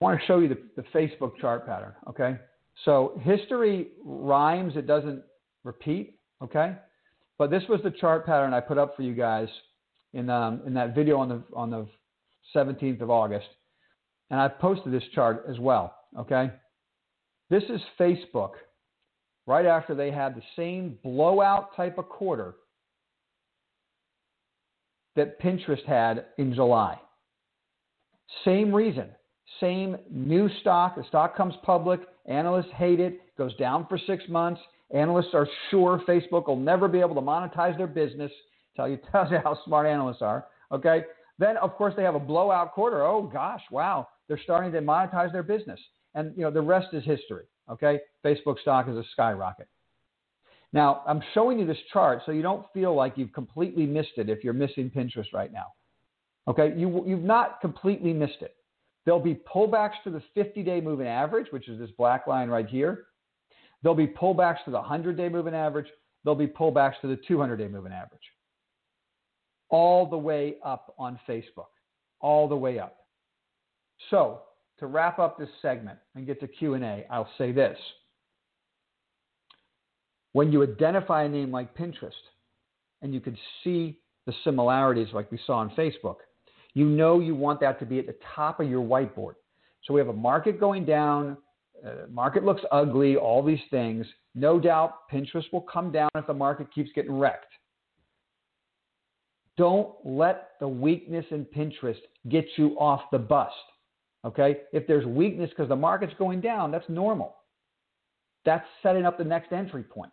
I 0.00 0.04
want 0.04 0.20
to 0.20 0.26
show 0.26 0.38
you 0.38 0.48
the, 0.48 0.58
the 0.76 0.82
Facebook 0.94 1.38
chart 1.40 1.66
pattern, 1.66 1.92
okay? 2.08 2.36
So 2.84 3.18
history 3.22 3.88
rhymes, 4.04 4.76
it 4.76 4.86
doesn't 4.86 5.22
repeat, 5.64 6.18
okay? 6.42 6.76
But 7.38 7.50
this 7.50 7.62
was 7.68 7.80
the 7.82 7.90
chart 7.90 8.26
pattern 8.26 8.52
I 8.52 8.60
put 8.60 8.78
up 8.78 8.94
for 8.96 9.02
you 9.02 9.14
guys 9.14 9.48
in, 10.12 10.28
um, 10.28 10.60
in 10.66 10.74
that 10.74 10.94
video 10.94 11.18
on 11.18 11.28
the, 11.28 11.42
on 11.54 11.70
the 11.70 11.86
17th 12.54 13.00
of 13.00 13.10
August. 13.10 13.46
And 14.30 14.40
I 14.40 14.48
posted 14.48 14.92
this 14.92 15.04
chart 15.14 15.44
as 15.48 15.58
well, 15.58 15.94
okay? 16.18 16.50
This 17.48 17.62
is 17.64 17.80
Facebook 17.98 18.52
right 19.46 19.66
after 19.66 19.94
they 19.94 20.10
had 20.10 20.34
the 20.34 20.42
same 20.56 20.98
blowout 21.02 21.74
type 21.76 21.96
of 21.96 22.08
quarter 22.08 22.56
that 25.14 25.40
Pinterest 25.40 25.84
had 25.86 26.26
in 26.36 26.54
July. 26.54 26.98
Same 28.44 28.74
reason. 28.74 29.08
Same 29.60 29.96
new 30.10 30.48
stock. 30.60 30.96
The 30.96 31.04
stock 31.08 31.36
comes 31.36 31.54
public. 31.62 32.00
Analysts 32.26 32.72
hate 32.74 33.00
it. 33.00 33.20
Goes 33.38 33.54
down 33.56 33.86
for 33.88 33.98
six 34.06 34.24
months. 34.28 34.60
Analysts 34.92 35.34
are 35.34 35.48
sure 35.70 36.02
Facebook 36.06 36.46
will 36.46 36.56
never 36.56 36.88
be 36.88 37.00
able 37.00 37.14
to 37.14 37.20
monetize 37.20 37.76
their 37.76 37.86
business. 37.86 38.30
Tell 38.76 38.88
you 38.88 38.98
tells 39.12 39.30
you 39.30 39.38
how 39.42 39.58
smart 39.64 39.86
analysts 39.86 40.22
are. 40.22 40.46
Okay. 40.72 41.04
Then 41.38 41.56
of 41.58 41.74
course 41.74 41.94
they 41.96 42.02
have 42.02 42.14
a 42.14 42.20
blowout 42.20 42.72
quarter. 42.72 43.04
Oh 43.04 43.22
gosh, 43.22 43.62
wow, 43.70 44.08
they're 44.28 44.40
starting 44.42 44.72
to 44.72 44.80
monetize 44.80 45.32
their 45.32 45.42
business, 45.42 45.78
and 46.14 46.32
you 46.36 46.42
know 46.42 46.50
the 46.50 46.62
rest 46.62 46.88
is 46.92 47.04
history. 47.04 47.44
Okay. 47.70 48.00
Facebook 48.24 48.58
stock 48.60 48.88
is 48.88 48.96
a 48.96 49.04
skyrocket. 49.12 49.68
Now, 50.72 51.02
I'm 51.06 51.22
showing 51.32 51.58
you 51.58 51.66
this 51.66 51.78
chart 51.92 52.22
so 52.26 52.32
you 52.32 52.42
don't 52.42 52.66
feel 52.74 52.94
like 52.94 53.16
you've 53.16 53.32
completely 53.32 53.86
missed 53.86 54.12
it 54.16 54.28
if 54.28 54.42
you're 54.42 54.52
missing 54.52 54.90
Pinterest 54.94 55.32
right 55.32 55.52
now. 55.52 55.66
Okay, 56.48 56.74
you, 56.76 57.02
you've 57.06 57.22
not 57.22 57.60
completely 57.60 58.12
missed 58.12 58.42
it. 58.42 58.54
There'll 59.06 59.20
be 59.20 59.36
pullbacks 59.36 60.02
to 60.04 60.10
the 60.10 60.22
50 60.34 60.62
day 60.64 60.80
moving 60.80 61.06
average, 61.06 61.46
which 61.50 61.68
is 61.68 61.78
this 61.78 61.90
black 61.96 62.26
line 62.26 62.48
right 62.48 62.68
here. 62.68 63.06
There'll 63.82 63.96
be 63.96 64.08
pullbacks 64.08 64.64
to 64.64 64.72
the 64.72 64.78
100 64.78 65.16
day 65.16 65.28
moving 65.28 65.54
average. 65.54 65.86
There'll 66.24 66.34
be 66.34 66.48
pullbacks 66.48 67.00
to 67.02 67.06
the 67.06 67.18
200 67.28 67.56
day 67.56 67.68
moving 67.68 67.92
average. 67.92 68.20
All 69.68 70.06
the 70.06 70.18
way 70.18 70.56
up 70.64 70.94
on 70.98 71.18
Facebook. 71.28 71.70
All 72.20 72.48
the 72.48 72.56
way 72.56 72.80
up. 72.80 72.96
So, 74.10 74.42
to 74.80 74.86
wrap 74.86 75.18
up 75.18 75.38
this 75.38 75.48
segment 75.62 75.98
and 76.14 76.26
get 76.26 76.40
to 76.40 76.48
Q&A, 76.48 77.06
I'll 77.10 77.30
say 77.38 77.52
this. 77.52 77.78
When 80.32 80.52
you 80.52 80.62
identify 80.62 81.24
a 81.24 81.28
name 81.28 81.50
like 81.50 81.74
Pinterest 81.76 82.10
and 83.02 83.14
you 83.14 83.20
can 83.20 83.38
see 83.62 84.00
the 84.26 84.34
similarities 84.44 85.08
like 85.14 85.30
we 85.30 85.38
saw 85.46 85.54
on 85.58 85.70
Facebook, 85.70 86.16
you 86.76 86.84
know 86.84 87.20
you 87.20 87.34
want 87.34 87.58
that 87.60 87.80
to 87.80 87.86
be 87.86 87.98
at 87.98 88.06
the 88.06 88.14
top 88.34 88.60
of 88.60 88.68
your 88.68 88.84
whiteboard. 88.84 89.32
So 89.84 89.94
we 89.94 90.00
have 90.00 90.10
a 90.10 90.12
market 90.12 90.60
going 90.60 90.84
down, 90.84 91.38
uh, 91.84 92.06
market 92.10 92.44
looks 92.44 92.60
ugly, 92.70 93.16
all 93.16 93.42
these 93.42 93.62
things. 93.70 94.06
No 94.34 94.60
doubt 94.60 95.08
Pinterest 95.10 95.50
will 95.54 95.62
come 95.62 95.90
down 95.90 96.10
if 96.14 96.26
the 96.26 96.34
market 96.34 96.66
keeps 96.74 96.90
getting 96.94 97.18
wrecked. 97.18 97.50
Don't 99.56 99.94
let 100.04 100.50
the 100.60 100.68
weakness 100.68 101.24
in 101.30 101.46
Pinterest 101.46 101.96
get 102.28 102.44
you 102.56 102.78
off 102.78 103.00
the 103.10 103.18
bus. 103.18 103.52
Okay? 104.26 104.58
If 104.74 104.86
there's 104.86 105.06
weakness 105.06 105.48
because 105.48 105.70
the 105.70 105.76
market's 105.76 106.12
going 106.18 106.42
down, 106.42 106.70
that's 106.70 106.88
normal. 106.90 107.36
That's 108.44 108.66
setting 108.82 109.06
up 109.06 109.16
the 109.16 109.24
next 109.24 109.50
entry 109.50 109.82
point. 109.82 110.12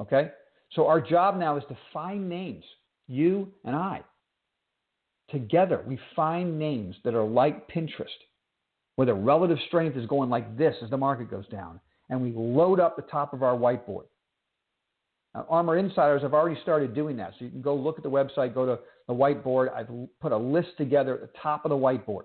Okay? 0.00 0.30
So 0.72 0.88
our 0.88 1.00
job 1.00 1.38
now 1.38 1.56
is 1.56 1.62
to 1.68 1.78
find 1.92 2.28
names, 2.28 2.64
you 3.10 3.48
and 3.64 3.74
I. 3.74 4.02
Together, 5.30 5.82
we 5.86 5.98
find 6.14 6.58
names 6.58 6.96
that 7.04 7.14
are 7.14 7.24
like 7.24 7.68
Pinterest, 7.68 8.06
where 8.96 9.06
the 9.06 9.14
relative 9.14 9.58
strength 9.66 9.96
is 9.96 10.06
going 10.06 10.30
like 10.30 10.56
this 10.56 10.76
as 10.82 10.90
the 10.90 10.96
market 10.96 11.30
goes 11.30 11.46
down, 11.48 11.80
and 12.08 12.20
we 12.20 12.32
load 12.32 12.80
up 12.80 12.96
the 12.96 13.02
top 13.02 13.32
of 13.32 13.42
our 13.42 13.56
whiteboard. 13.56 14.04
Now, 15.34 15.46
ARMR 15.50 15.78
Insiders 15.78 16.22
have 16.22 16.34
already 16.34 16.60
started 16.62 16.94
doing 16.94 17.16
that. 17.18 17.34
So 17.38 17.44
you 17.44 17.50
can 17.50 17.62
go 17.62 17.74
look 17.74 17.98
at 17.98 18.02
the 18.02 18.10
website, 18.10 18.54
go 18.54 18.66
to 18.66 18.78
the 19.06 19.14
whiteboard. 19.14 19.72
I've 19.72 19.88
put 20.20 20.32
a 20.32 20.36
list 20.36 20.70
together 20.76 21.14
at 21.14 21.20
the 21.20 21.38
top 21.40 21.64
of 21.64 21.70
the 21.70 21.76
whiteboard. 21.76 22.24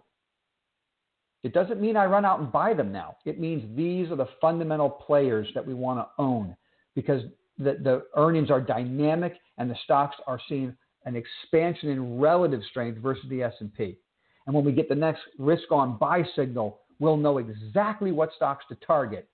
It 1.44 1.54
doesn't 1.54 1.80
mean 1.80 1.96
I 1.96 2.06
run 2.06 2.26
out 2.26 2.40
and 2.40 2.52
buy 2.52 2.74
them 2.74 2.92
now. 2.92 3.18
It 3.26 3.40
means 3.40 3.64
these 3.76 4.10
are 4.10 4.16
the 4.16 4.28
fundamental 4.42 4.90
players 4.90 5.48
that 5.54 5.66
we 5.66 5.76
want 5.76 6.00
to 6.00 6.08
own 6.18 6.56
because 6.96 7.22
the, 7.58 7.78
the 7.84 8.04
earnings 8.16 8.52
are 8.52 8.62
dynamic 8.62 9.36
and 9.58 9.70
the 9.70 9.76
stocks 9.84 10.16
are 10.28 10.40
seeing 10.50 10.76
an 11.06 11.16
expansion 11.16 11.90
in 11.90 12.20
relative 12.20 12.62
strength 12.70 13.00
versus 13.00 13.26
the 13.30 13.44
S&P. 13.44 13.98
And 14.46 14.56
when 14.56 14.66
we 14.66 14.72
get 14.72 14.90
the 14.90 14.96
next 14.96 15.22
risk 15.38 15.72
on 15.72 15.98
buy 15.98 16.24
signal, 16.36 16.82
we'll 17.00 17.18
know 17.18 17.38
exactly 17.38 18.12
what 18.12 18.32
stocks 18.36 18.66
to 18.70 18.76
target 18.86 19.28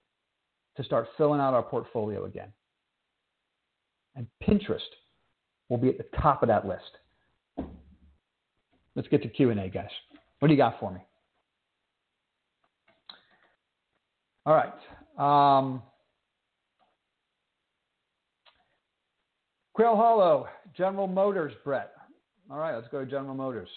to 0.77 0.83
start 0.83 1.07
filling 1.17 1.41
out 1.41 1.53
our 1.53 1.63
portfolio 1.63 2.25
again. 2.25 2.51
And 4.15 4.27
Pinterest 4.43 4.79
will 5.69 5.77
be 5.77 5.89
at 5.89 5.97
the 5.97 6.05
top 6.19 6.43
of 6.43 6.49
that 6.49 6.67
list. 6.67 7.69
Let's 8.95 9.07
get 9.07 9.23
to 9.23 9.29
Q&A, 9.29 9.69
guys. 9.69 9.89
What 10.39 10.49
do 10.49 10.53
you 10.53 10.57
got 10.57 10.79
for 10.79 10.91
me? 10.91 10.99
All 14.45 14.53
right. 14.53 14.73
Um, 15.17 15.81
Quail 19.73 19.95
Hollow, 19.95 20.47
General 20.75 21.07
Motors, 21.07 21.53
Brett. 21.63 21.93
All 22.49 22.57
right, 22.57 22.75
let's 22.75 22.87
go 22.89 23.03
to 23.03 23.09
General 23.09 23.35
Motors. 23.35 23.69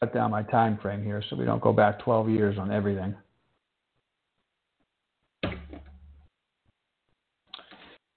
Cut 0.00 0.14
down 0.14 0.30
my 0.30 0.44
time 0.44 0.78
frame 0.80 1.02
here 1.02 1.22
so 1.28 1.34
we 1.34 1.44
don't 1.44 1.60
go 1.60 1.72
back 1.72 1.98
12 2.00 2.30
years 2.30 2.56
on 2.56 2.70
everything. 2.70 3.16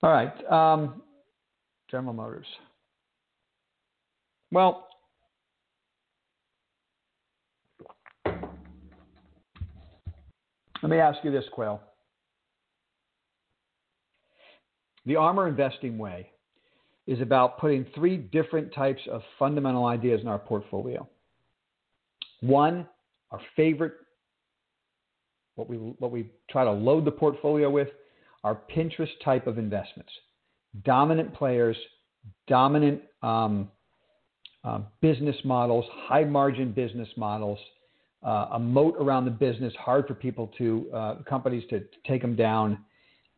All 0.04 0.12
right, 0.12 0.32
um, 0.52 1.02
General 1.90 2.14
Motors. 2.14 2.46
Well, 4.52 4.88
let 8.26 8.44
me 10.90 10.98
ask 10.98 11.24
you 11.24 11.32
this, 11.32 11.46
Quail. 11.54 11.82
The 15.06 15.14
ARMR 15.14 15.48
investing 15.50 15.98
way 15.98 16.30
is 17.08 17.22
about 17.22 17.60
putting 17.60 17.86
three 17.96 18.18
different 18.18 18.74
types 18.74 19.02
of 19.12 19.22
fundamental 19.40 19.86
ideas 19.86 20.22
in 20.22 20.28
our 20.28 20.40
portfolio. 20.40 21.08
One, 22.42 22.88
our 23.32 23.42
favorite, 23.56 23.94
what 25.56 25.70
we, 25.70 25.78
what 25.78 26.12
we 26.12 26.30
try 26.50 26.64
to 26.64 26.72
load 26.72 27.06
the 27.06 27.12
portfolio 27.12 27.70
with, 27.70 27.88
are 28.44 28.62
Pinterest 28.76 29.10
type 29.24 29.48
of 29.48 29.58
investments. 29.58 30.12
Dominant 30.86 31.34
players, 31.34 31.78
dominant 32.48 33.02
um, 33.22 33.70
uh, 34.64 34.82
business 35.02 35.36
models, 35.44 35.86
high 36.08 36.24
margin 36.24 36.72
business 36.72 37.10
models, 37.18 37.60
uh, 38.24 38.50
a 38.54 38.60
moat 38.60 38.96
around 39.00 39.26
the 39.26 39.32
business, 39.32 39.74
hard 39.80 40.08
for 40.08 40.14
people 40.14 40.52
to, 40.58 40.90
uh, 40.94 41.16
companies 41.28 41.64
to, 41.70 41.80
to 41.80 41.88
take 42.08 42.22
them 42.22 42.36
down 42.36 42.78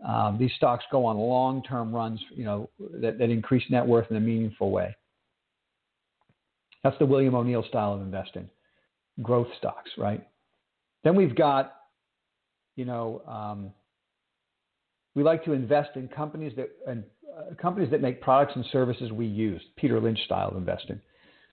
um, 0.06 0.38
these 0.38 0.52
stocks 0.58 0.84
go 0.92 1.06
on 1.06 1.18
long-term 1.18 1.94
runs, 1.94 2.20
you 2.36 2.44
know, 2.44 2.70
that, 3.02 3.18
that 3.18 3.30
increase 3.30 3.64
net 3.70 3.86
worth 3.86 4.10
in 4.12 4.18
a 4.18 4.20
meaningful 4.20 4.70
way. 4.70 4.96
That's 6.84 6.98
the 7.00 7.06
William 7.06 7.36
O'Neill 7.36 7.64
style 7.70 7.94
of 7.94 8.02
investing, 8.02 8.50
growth 9.22 9.48
stocks, 9.58 9.90
right? 9.98 10.26
Then 11.04 11.16
we've 11.16 11.36
got, 11.36 11.76
you 12.76 12.84
know, 12.84 13.22
um, 13.28 13.72
we 15.16 15.24
like 15.24 15.46
to 15.46 15.54
invest 15.54 15.92
in 15.96 16.08
companies 16.10 16.54
that 16.58 16.70
and 16.88 17.04
uh, 17.38 17.56
companies 17.56 17.90
that 17.92 18.02
make 18.02 18.22
products 18.22 18.54
and 18.56 18.66
services 18.72 19.12
we 19.12 19.26
use, 19.26 19.62
Peter 19.78 20.00
Lynch 20.00 20.20
style 20.26 20.50
of 20.50 20.58
investing. 20.58 21.00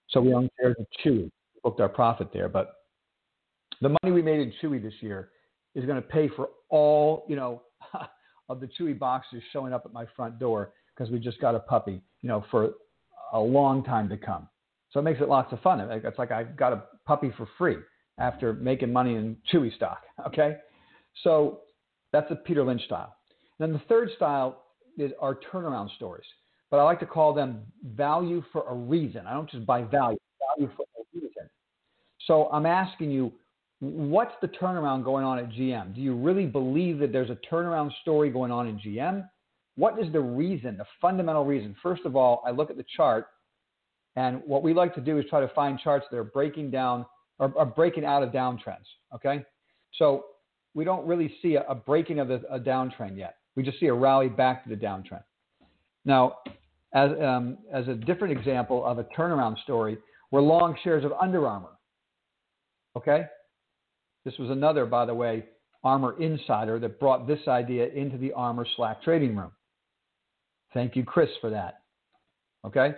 So 0.09 0.21
we 0.21 0.35
own 0.35 0.51
shares 0.61 0.77
of 0.79 0.87
Chewy, 1.05 1.31
booked 1.63 1.81
our 1.81 1.89
profit 1.89 2.31
there, 2.33 2.49
but 2.49 2.75
the 3.81 3.89
money 4.03 4.13
we 4.13 4.23
made 4.23 4.41
in 4.41 4.53
Chewy 4.61 4.83
this 4.83 4.95
year 5.01 5.31
is 5.75 5.85
going 5.85 5.97
to 5.97 6.07
pay 6.07 6.29
for 6.29 6.49
all, 6.69 7.25
you 7.29 7.37
know, 7.37 7.63
of 8.51 8.61
the 8.61 8.67
Chewy 8.67 8.99
boxes 8.99 9.43
showing 9.53 9.73
up 9.73 9.83
at 9.87 9.93
my 9.93 10.05
front 10.17 10.39
door 10.41 10.73
because 10.93 11.11
we 11.11 11.21
just 11.21 11.41
got 11.41 11.55
a 11.55 11.61
puppy, 11.61 12.03
you 12.21 12.29
know, 12.29 12.45
for 12.51 12.73
a 13.33 13.39
long 13.39 13.85
time 13.85 14.09
to 14.09 14.17
come. 14.17 14.49
So 14.91 14.99
it 14.99 15.05
makes 15.05 15.21
it 15.21 15.29
lots 15.29 15.53
of 15.53 15.61
fun. 15.61 15.81
It's 15.81 16.19
like 16.19 16.33
I 16.33 16.43
got 16.43 16.73
a 16.73 16.83
puppy 17.07 17.33
for 17.37 17.49
free 17.57 17.77
after 18.19 18.53
making 18.53 18.93
money 18.93 19.15
in 19.15 19.37
Chewy 19.53 19.75
stock. 19.75 20.03
Okay, 20.27 20.59
so 21.25 21.61
that's 22.13 22.31
a 22.31 22.35
Peter 22.35 22.63
Lynch 22.63 22.85
style. 22.85 23.17
And 23.59 23.67
then 23.67 23.73
the 23.73 23.83
third 23.89 24.11
style 24.17 24.65
is 24.99 25.13
our 25.19 25.39
turnaround 25.51 25.95
stories, 25.97 26.27
but 26.71 26.77
I 26.77 26.83
like 26.83 27.01
to 27.01 27.07
call 27.07 27.33
them 27.33 27.63
value 27.83 28.43
for 28.53 28.69
a 28.69 28.75
reason. 28.75 29.27
I 29.27 29.33
don't 29.33 29.51
just 29.51 29.65
buy 29.65 29.81
value, 29.83 30.19
value 30.59 30.71
for 30.77 30.83
a 30.83 31.03
reason. 31.15 31.49
So 32.27 32.51
I'm 32.53 32.67
asking 32.67 33.11
you, 33.11 33.33
what's 33.81 34.35
the 34.43 34.49
turnaround 34.49 35.05
going 35.05 35.25
on 35.25 35.39
at 35.39 35.49
GM? 35.51 35.95
Do 35.95 36.01
you 36.01 36.15
really 36.15 36.47
believe 36.47 36.99
that 36.99 37.13
there's 37.13 37.31
a 37.31 37.39
turnaround 37.51 37.91
story 38.03 38.31
going 38.31 38.53
on 38.53 38.69
in 38.69 38.79
GM? 38.79 39.29
What 39.77 39.99
is 39.99 40.13
the 40.13 40.21
reason, 40.21 40.77
the 40.77 40.85
fundamental 41.01 41.45
reason? 41.45 41.75
First 41.83 42.03
of 42.05 42.15
all, 42.15 42.43
I 42.47 42.51
look 42.51 42.71
at 42.71 42.77
the 42.77 42.85
chart, 42.97 43.29
and 44.17 44.43
what 44.45 44.63
we 44.63 44.75
like 44.75 44.95
to 44.97 45.01
do 45.01 45.19
is 45.19 45.25
try 45.31 45.41
to 45.41 45.49
find 45.49 45.79
charts 45.79 46.07
that 46.11 46.19
are 46.19 46.25
breaking 46.25 46.71
down 46.71 47.07
or, 47.39 47.53
or 47.57 47.65
breaking 47.65 48.05
out 48.05 48.23
of 48.23 48.31
downtrends. 48.31 48.85
Okay, 49.15 49.43
so 49.97 50.27
we 50.75 50.85
don't 50.85 51.07
really 51.07 51.35
see 51.41 51.55
a, 51.55 51.63
a 51.63 51.75
breaking 51.75 52.19
of 52.19 52.31
a, 52.31 52.41
a 52.51 52.61
downtrend 52.61 53.17
yet. 53.17 53.37
We 53.57 53.63
just 53.63 53.81
see 53.81 53.87
a 53.87 53.95
rally 53.95 54.29
back 54.29 54.63
to 54.65 54.69
the 54.69 54.77
downtrend. 54.77 55.25
Now, 56.05 56.37
as 56.95 57.11
um, 57.23 57.57
as 57.73 57.89
a 57.89 57.95
different 57.95 58.37
example 58.37 58.85
of 58.85 58.99
a 58.99 59.05
turnaround 59.05 59.59
story, 59.63 59.97
we're 60.31 60.43
long 60.43 60.77
shares 60.85 61.05
of 61.05 61.13
Under 61.13 61.47
Armour. 61.47 61.71
Okay, 62.97 63.25
this 64.25 64.37
was 64.39 64.51
another, 64.51 64.87
by 64.87 65.07
the 65.07 65.15
way, 65.15 65.45
ARMR 65.85 66.21
insider 66.21 66.79
that 66.79 67.01
brought 67.01 67.27
this 67.27 67.41
idea 67.49 67.89
into 67.89 68.19
the 68.19 68.33
ARMR 68.37 68.67
Slack 68.77 69.03
trading 69.03 69.35
room. 69.37 69.53
Thank 70.75 70.95
you, 70.95 71.05
Chris, 71.05 71.31
for 71.41 71.51
that. 71.51 71.83
Okay? 72.65 72.95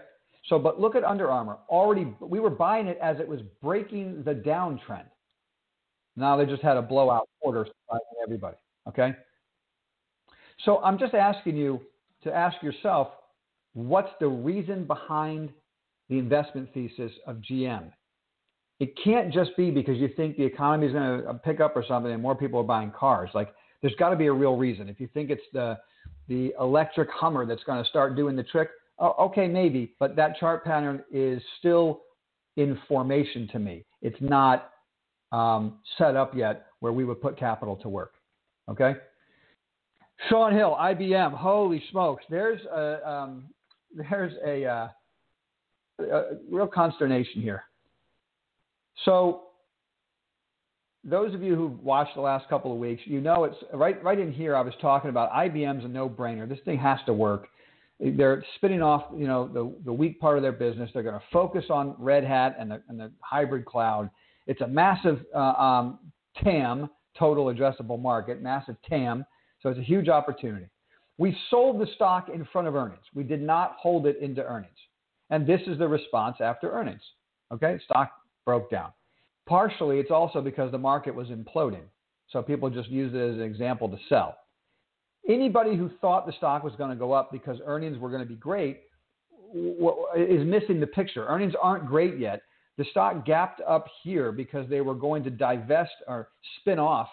So, 0.49 0.59
but 0.59 0.81
look 0.81 0.97
at 0.97 1.05
Under 1.05 1.31
Armour. 1.31 1.59
Already, 1.69 2.13
we 2.21 2.41
were 2.41 2.51
buying 2.51 2.89
it 2.89 2.99
as 3.01 3.21
it 3.21 3.29
was 3.29 3.41
breaking 3.63 4.25
the 4.25 4.35
downtrend. 4.35 5.05
Now 6.17 6.37
they 6.37 6.45
just 6.45 6.63
had 6.63 6.77
a 6.77 6.83
blowout 6.83 7.29
quarter, 7.41 7.65
surprising 7.65 8.07
everybody. 8.23 8.57
Okay? 8.89 9.15
So 10.65 10.79
I'm 10.83 10.99
just 10.99 11.15
asking 11.15 11.57
you 11.57 11.81
to 12.25 12.35
ask 12.35 12.61
yourself 12.63 13.09
what's 13.75 14.11
the 14.21 14.29
reason 14.29 14.85
behind 14.85 15.51
the 16.09 16.19
investment 16.19 16.69
thesis 16.75 17.13
of 17.27 17.37
GM? 17.37 17.91
It 18.83 18.99
can't 19.05 19.33
just 19.33 19.57
be 19.57 19.71
because 19.71 19.97
you 19.99 20.09
think 20.17 20.37
the 20.37 20.43
economy 20.43 20.89
is 20.89 20.93
going 20.93 21.23
to 21.23 21.35
pick 21.35 21.61
up 21.61 21.77
or 21.77 21.85
something 21.87 22.11
and 22.11 22.21
more 22.21 22.35
people 22.35 22.59
are 22.59 22.65
buying 22.65 22.91
cars. 22.91 23.31
Like 23.33 23.55
there's 23.81 23.95
got 23.95 24.09
to 24.09 24.17
be 24.17 24.27
a 24.27 24.33
real 24.33 24.57
reason. 24.57 24.89
If 24.89 24.99
you 24.99 25.09
think 25.15 25.31
it's 25.31 25.43
the 25.53 25.79
the 26.27 26.53
electric 26.59 27.09
Hummer 27.11 27.47
that's 27.47 27.63
going 27.63 27.81
to 27.81 27.89
start 27.89 28.17
doing 28.17 28.35
the 28.35 28.43
trick, 28.43 28.71
oh, 28.99 29.15
okay, 29.27 29.47
maybe, 29.47 29.95
but 30.01 30.17
that 30.17 30.37
chart 30.37 30.65
pattern 30.65 31.05
is 31.13 31.41
still 31.61 32.01
in 32.57 32.77
formation 32.89 33.47
to 33.53 33.61
me. 33.61 33.85
It's 34.01 34.21
not 34.21 34.73
um, 35.31 35.79
set 35.97 36.17
up 36.17 36.35
yet 36.35 36.67
where 36.81 36.93
we 36.93 37.05
would 37.05 37.23
put 37.23 37.39
capital 37.39 37.77
to 37.77 37.89
work. 37.89 38.15
Okay. 38.69 38.95
Sean 40.29 40.53
Hill, 40.53 40.77
IBM. 40.81 41.33
Holy 41.35 41.81
smokes! 41.93 42.25
There's 42.29 42.61
a 42.67 43.09
um, 43.09 43.45
there's 43.95 44.33
a, 44.45 44.65
uh, 44.65 44.89
a 46.01 46.23
real 46.51 46.67
consternation 46.67 47.43
here. 47.43 47.63
So 49.05 49.43
those 51.05 51.35
of 51.35 51.43
you 51.43 51.57
who've 51.57 51.79
watched 51.81 52.15
the 52.15 52.21
last 52.21 52.49
couple 52.49 52.73
of 52.73 52.79
weeks, 52.79 53.03
you 53.05 53.21
know 53.21 53.45
it's 53.45 53.57
right 53.73 54.03
right 54.03 54.19
in 54.19 54.33
here. 54.33 54.55
I 54.55 54.61
was 54.61 54.75
talking 54.81 55.11
about 55.11 55.33
IBM's 55.33 55.85
a 55.85 55.89
no-brainer. 55.89 56.49
This 56.49 56.61
thing 56.65 56.79
has 56.79 56.99
to 57.07 57.13
work. 57.13 57.49
They're 57.99 58.45
spinning 58.57 58.83
off, 58.83 59.05
you 59.17 59.27
know, 59.27 59.49
the 59.49 59.73
the 59.85 59.93
weak 59.93 60.21
part 60.21 60.37
of 60.37 60.43
their 60.43 60.53
business. 60.53 60.91
They're 60.93 61.03
going 61.03 61.19
to 61.19 61.25
focus 61.33 61.65
on 61.71 61.95
Red 61.99 62.25
Hat 62.25 62.57
and 62.59 62.71
the 62.71 62.83
and 62.89 62.99
the 62.99 63.13
hybrid 63.21 63.65
cloud. 63.65 64.11
It's 64.47 64.61
a 64.61 64.67
massive 64.67 65.21
uh, 65.35 65.39
um, 65.39 65.99
TAM, 66.43 66.89
total 67.19 67.47
addressable 67.47 68.01
market, 68.01 68.43
massive 68.43 68.77
TAM. 68.89 69.25
So 69.61 69.69
it's 69.69 69.79
a 69.79 69.85
huge 69.85 70.09
opportunity. 70.09 70.67
We 71.19 71.37
sold 71.51 71.81
the 71.81 71.87
stock 71.95 72.29
in 72.33 72.45
front 72.53 72.67
of 72.67 72.75
earnings. 72.75 73.05
We 73.15 73.23
did 73.23 73.41
not 73.41 73.77
hold 73.79 74.07
it 74.07 74.19
into 74.21 74.43
earnings. 74.45 74.75
And 75.31 75.47
this 75.47 75.61
is 75.67 75.79
the 75.79 75.87
response 75.87 76.37
after 76.41 76.73
earnings. 76.73 77.03
Okay, 77.53 77.79
stock 77.85 78.11
broke 78.45 78.71
down. 78.71 78.93
Partially, 79.47 79.99
it's 79.99 80.11
also 80.11 80.41
because 80.41 80.71
the 80.71 80.79
market 80.79 81.15
was 81.15 81.29
imploding. 81.29 81.85
So 82.31 82.43
people 82.43 82.71
just 82.71 82.89
used 82.89 83.15
it 83.15 83.31
as 83.31 83.37
an 83.37 83.43
example 83.43 83.89
to 83.89 83.99
sell. 84.09 84.37
Anybody 85.29 85.77
who 85.77 85.91
thought 86.01 86.27
the 86.27 86.33
stock 86.33 86.65
was 86.65 86.73
going 86.77 86.91
to 86.91 86.97
go 86.97 87.13
up 87.13 87.31
because 87.31 87.59
earnings 87.65 87.99
were 87.99 88.09
going 88.09 88.23
to 88.23 88.29
be 88.29 88.37
great 88.37 88.81
is 90.17 90.45
missing 90.47 90.81
the 90.81 90.87
picture. 90.87 91.27
Earnings 91.27 91.55
aren't 91.61 91.87
great 91.87 92.19
yet. 92.19 92.43
The 92.79 92.85
stock 92.91 93.27
gapped 93.27 93.61
up 93.69 93.87
here 94.03 94.33
because 94.33 94.69
they 94.69 94.81
were 94.81 94.95
going 94.95 95.23
to 95.25 95.31
divest 95.31 95.93
or 96.09 96.31
spin 96.61 96.79
off 96.79 97.09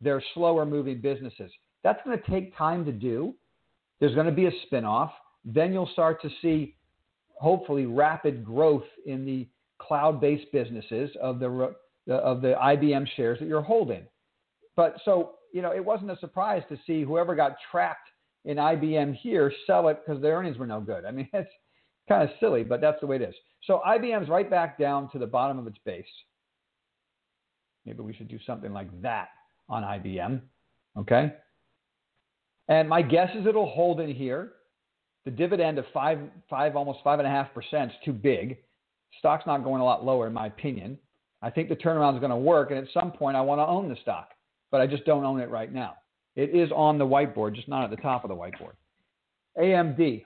their 0.00 0.22
slower 0.34 0.66
moving 0.66 1.00
businesses. 1.00 1.50
That's 1.82 2.00
going 2.04 2.18
to 2.18 2.30
take 2.30 2.56
time 2.56 2.84
to 2.84 2.92
do. 2.92 3.34
There's 4.00 4.14
going 4.14 4.26
to 4.26 4.32
be 4.32 4.46
a 4.46 4.52
spin 4.66 4.84
off. 4.84 5.12
Then 5.44 5.72
you'll 5.72 5.88
start 5.92 6.20
to 6.22 6.30
see, 6.42 6.76
hopefully, 7.36 7.86
rapid 7.86 8.44
growth 8.44 8.84
in 9.06 9.24
the 9.24 9.48
cloud-based 9.86 10.50
businesses 10.52 11.10
of 11.20 11.38
the 11.38 11.74
of 12.08 12.42
the 12.42 12.54
IBM 12.60 13.06
shares 13.16 13.38
that 13.38 13.48
you're 13.48 13.62
holding. 13.62 14.04
But 14.76 14.96
so 15.04 15.34
you 15.52 15.62
know, 15.62 15.72
it 15.72 15.84
wasn't 15.84 16.10
a 16.10 16.18
surprise 16.18 16.62
to 16.70 16.78
see 16.86 17.02
whoever 17.02 17.34
got 17.34 17.56
trapped 17.70 18.08
in 18.44 18.56
IBM 18.56 19.14
here 19.16 19.52
sell 19.66 19.88
it 19.88 20.00
because 20.04 20.20
their 20.20 20.36
earnings 20.36 20.58
were 20.58 20.66
no 20.66 20.80
good. 20.80 21.04
I 21.04 21.10
mean, 21.10 21.28
it's 21.32 21.50
kind 22.08 22.22
of 22.22 22.30
silly, 22.40 22.64
but 22.64 22.80
that's 22.80 23.00
the 23.00 23.06
way 23.06 23.16
it 23.16 23.22
is. 23.22 23.34
So 23.64 23.80
IBM's 23.86 24.28
right 24.28 24.48
back 24.48 24.78
down 24.78 25.10
to 25.12 25.18
the 25.18 25.26
bottom 25.26 25.58
of 25.58 25.66
its 25.66 25.78
base. 25.84 26.04
Maybe 27.86 28.00
we 28.00 28.14
should 28.14 28.28
do 28.28 28.38
something 28.46 28.72
like 28.72 28.88
that 29.02 29.28
on 29.68 29.82
IBM. 29.82 30.40
Okay. 30.98 31.32
And 32.68 32.88
my 32.88 33.02
guess 33.02 33.30
is 33.34 33.46
it'll 33.46 33.70
hold 33.70 34.00
in 34.00 34.12
here. 34.12 34.52
The 35.24 35.30
dividend 35.30 35.78
of 35.78 35.84
five, 35.92 36.18
five, 36.50 36.74
almost 36.74 37.00
five 37.04 37.18
and 37.18 37.28
a 37.28 37.30
half 37.30 37.52
percent 37.54 37.90
is 37.90 37.96
too 38.04 38.12
big. 38.12 38.58
Stock's 39.18 39.46
not 39.46 39.64
going 39.64 39.80
a 39.80 39.84
lot 39.84 40.04
lower, 40.04 40.26
in 40.26 40.32
my 40.32 40.46
opinion. 40.46 40.98
I 41.42 41.50
think 41.50 41.68
the 41.68 41.76
turnaround 41.76 42.14
is 42.14 42.20
going 42.20 42.30
to 42.30 42.36
work, 42.36 42.70
and 42.70 42.78
at 42.78 42.86
some 42.94 43.12
point, 43.12 43.36
I 43.36 43.40
want 43.40 43.58
to 43.60 43.66
own 43.66 43.88
the 43.88 43.96
stock, 44.02 44.28
but 44.70 44.80
I 44.80 44.86
just 44.86 45.04
don't 45.04 45.24
own 45.24 45.40
it 45.40 45.50
right 45.50 45.72
now. 45.72 45.96
It 46.36 46.50
is 46.50 46.70
on 46.74 46.98
the 46.98 47.04
whiteboard, 47.04 47.54
just 47.54 47.68
not 47.68 47.84
at 47.84 47.90
the 47.90 48.00
top 48.02 48.24
of 48.24 48.28
the 48.28 48.36
whiteboard. 48.36 48.74
AMD, 49.58 50.24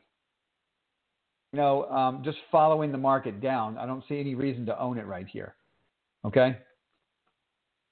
you 1.52 1.58
know, 1.58 1.84
um, 1.86 2.22
just 2.24 2.38
following 2.52 2.92
the 2.92 2.98
market 2.98 3.40
down. 3.40 3.78
I 3.78 3.86
don't 3.86 4.04
see 4.08 4.20
any 4.20 4.34
reason 4.34 4.66
to 4.66 4.80
own 4.80 4.98
it 4.98 5.06
right 5.06 5.26
here. 5.26 5.54
Okay. 6.24 6.56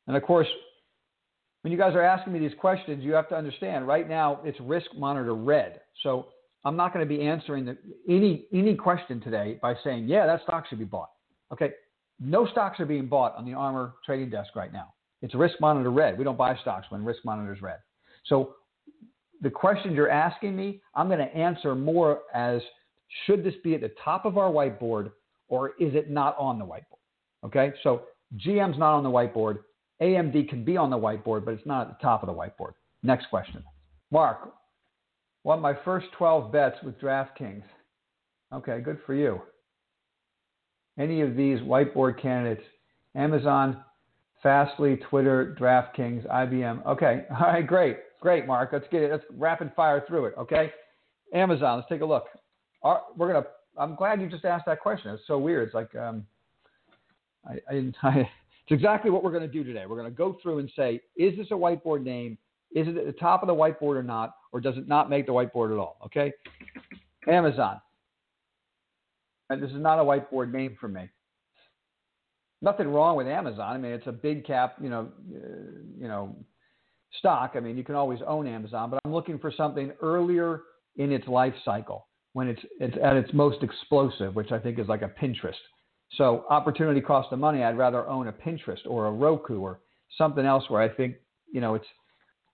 And 0.06 0.16
of 0.16 0.22
course, 0.22 0.46
when 1.62 1.72
you 1.72 1.78
guys 1.78 1.94
are 1.94 2.02
asking 2.02 2.32
me 2.34 2.38
these 2.38 2.56
questions, 2.60 3.02
you 3.02 3.14
have 3.14 3.28
to 3.30 3.34
understand 3.34 3.88
right 3.88 4.08
now 4.08 4.40
it's 4.44 4.60
risk 4.60 4.86
monitor 4.94 5.34
red. 5.34 5.80
So 6.02 6.26
I'm 6.64 6.76
not 6.76 6.94
going 6.94 7.06
to 7.06 7.08
be 7.08 7.22
answering 7.22 7.64
the, 7.66 7.76
any 8.08 8.46
any 8.52 8.74
question 8.74 9.20
today 9.20 9.58
by 9.60 9.74
saying, 9.84 10.08
yeah, 10.08 10.26
that 10.26 10.42
stock 10.42 10.66
should 10.68 10.78
be 10.78 10.84
bought. 10.84 11.10
Okay, 11.52 11.72
no 12.20 12.46
stocks 12.46 12.80
are 12.80 12.86
being 12.86 13.06
bought 13.06 13.36
on 13.36 13.44
the 13.44 13.52
ARMR 13.52 13.92
trading 14.04 14.30
desk 14.30 14.56
right 14.56 14.72
now. 14.72 14.94
It's 15.22 15.34
risk 15.34 15.60
monitor 15.60 15.90
red. 15.90 16.18
We 16.18 16.24
don't 16.24 16.38
buy 16.38 16.56
stocks 16.62 16.86
when 16.90 17.04
risk 17.04 17.24
monitor 17.24 17.52
is 17.52 17.62
red. 17.62 17.78
So 18.26 18.56
the 19.40 19.50
questions 19.50 19.94
you're 19.94 20.10
asking 20.10 20.56
me, 20.56 20.80
I'm 20.94 21.08
going 21.08 21.18
to 21.18 21.36
answer 21.36 21.74
more 21.74 22.22
as 22.34 22.60
should 23.26 23.44
this 23.44 23.54
be 23.62 23.74
at 23.74 23.80
the 23.80 23.92
top 24.02 24.24
of 24.24 24.38
our 24.38 24.50
whiteboard 24.50 25.12
or 25.48 25.70
is 25.78 25.94
it 25.94 26.10
not 26.10 26.36
on 26.38 26.58
the 26.58 26.64
whiteboard? 26.64 27.00
Okay, 27.44 27.72
so 27.82 28.02
GM's 28.38 28.78
not 28.78 28.94
on 28.96 29.02
the 29.02 29.10
whiteboard. 29.10 29.58
AMD 30.02 30.48
can 30.48 30.64
be 30.64 30.76
on 30.76 30.90
the 30.90 30.96
whiteboard, 30.96 31.44
but 31.44 31.54
it's 31.54 31.66
not 31.66 31.88
at 31.88 31.98
the 31.98 32.02
top 32.02 32.22
of 32.22 32.26
the 32.26 32.32
whiteboard. 32.32 32.72
Next 33.02 33.26
question. 33.28 33.62
Mark, 34.10 34.54
won 35.44 35.60
my 35.60 35.74
first 35.84 36.06
12 36.18 36.50
bets 36.50 36.76
with 36.82 36.98
DraftKings. 36.98 37.62
Okay, 38.52 38.80
good 38.80 38.98
for 39.06 39.14
you. 39.14 39.40
Any 40.98 41.20
of 41.20 41.36
these 41.36 41.60
whiteboard 41.60 42.20
candidates, 42.20 42.64
Amazon, 43.14 43.82
Fastly, 44.42 45.00
Twitter, 45.08 45.56
DraftKings, 45.58 46.26
IBM. 46.28 46.84
Okay, 46.86 47.24
all 47.30 47.46
right, 47.46 47.66
great, 47.66 47.98
great, 48.20 48.46
Mark. 48.46 48.70
Let's 48.72 48.86
get 48.90 49.02
it. 49.02 49.10
Let's 49.10 49.24
rapid 49.36 49.72
fire 49.74 50.04
through 50.06 50.26
it. 50.26 50.34
Okay, 50.38 50.70
Amazon. 51.32 51.78
Let's 51.78 51.88
take 51.88 52.02
a 52.02 52.04
look. 52.04 52.26
we're 53.16 53.32
gonna. 53.32 53.46
I'm 53.76 53.96
glad 53.96 54.20
you 54.20 54.28
just 54.28 54.44
asked 54.44 54.66
that 54.66 54.80
question. 54.80 55.12
It's 55.12 55.22
so 55.26 55.38
weird. 55.38 55.66
It's 55.66 55.74
like 55.74 55.94
um, 55.96 56.26
I, 57.48 57.54
I, 57.70 57.92
I, 58.02 58.18
it's 58.18 58.70
exactly 58.70 59.10
what 59.10 59.24
we're 59.24 59.30
to 59.42 59.48
do 59.48 59.64
today. 59.64 59.84
We're 59.88 59.96
to 60.10 60.16
go 60.16 60.36
through 60.42 60.58
and 60.58 60.70
say, 60.76 61.00
is 61.16 61.36
this 61.36 61.48
a 61.50 61.54
whiteboard 61.54 62.02
name? 62.02 62.38
Is 62.74 62.88
it 62.88 62.96
at 62.96 63.06
the 63.06 63.12
top 63.12 63.42
of 63.42 63.46
the 63.46 63.54
whiteboard 63.54 63.96
or 63.96 64.02
not? 64.02 64.34
Or 64.52 64.60
does 64.60 64.76
it 64.76 64.88
not 64.88 65.08
make 65.08 65.26
the 65.26 65.32
whiteboard 65.32 65.72
at 65.72 65.78
all? 65.78 65.96
Okay. 66.04 66.32
Amazon. 67.28 67.80
And 69.50 69.62
this 69.62 69.70
is 69.70 69.80
not 69.80 69.98
a 69.98 70.02
whiteboard 70.02 70.52
name 70.52 70.76
for 70.80 70.88
me. 70.88 71.08
Nothing 72.62 72.88
wrong 72.88 73.16
with 73.16 73.26
Amazon. 73.26 73.74
I 73.74 73.78
mean, 73.78 73.92
it's 73.92 74.06
a 74.06 74.12
big 74.12 74.46
cap, 74.46 74.76
you 74.80 74.88
know, 74.88 75.08
uh, 75.34 75.38
you 75.98 76.08
know, 76.08 76.34
stock. 77.18 77.52
I 77.54 77.60
mean, 77.60 77.76
you 77.76 77.84
can 77.84 77.94
always 77.94 78.20
own 78.26 78.46
Amazon, 78.46 78.90
but 78.90 79.00
I'm 79.04 79.12
looking 79.12 79.38
for 79.38 79.52
something 79.54 79.92
earlier 80.00 80.62
in 80.96 81.12
its 81.12 81.28
life 81.28 81.54
cycle 81.64 82.08
when 82.32 82.48
it's 82.48 82.62
it's 82.80 82.96
at 83.02 83.16
its 83.16 83.32
most 83.32 83.62
explosive, 83.62 84.34
which 84.34 84.50
I 84.50 84.58
think 84.58 84.78
is 84.78 84.88
like 84.88 85.02
a 85.02 85.12
Pinterest. 85.22 85.54
So 86.16 86.44
opportunity 86.48 87.00
cost 87.00 87.32
of 87.32 87.38
money, 87.38 87.62
I'd 87.62 87.78
rather 87.78 88.06
own 88.06 88.28
a 88.28 88.32
Pinterest 88.32 88.80
or 88.86 89.06
a 89.06 89.12
Roku 89.12 89.60
or 89.60 89.80
something 90.16 90.44
else 90.44 90.64
where 90.68 90.80
I 90.80 90.88
think, 90.88 91.16
you 91.52 91.60
know, 91.60 91.74
it's 91.74 91.86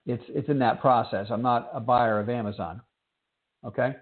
it's 0.06 0.24
it's 0.28 0.48
in 0.48 0.58
that 0.60 0.80
process. 0.80 1.26
I'm 1.30 1.42
not 1.42 1.70
a 1.72 1.80
buyer 1.80 2.18
of 2.20 2.28
Amazon. 2.28 2.80
Okay. 3.64 3.94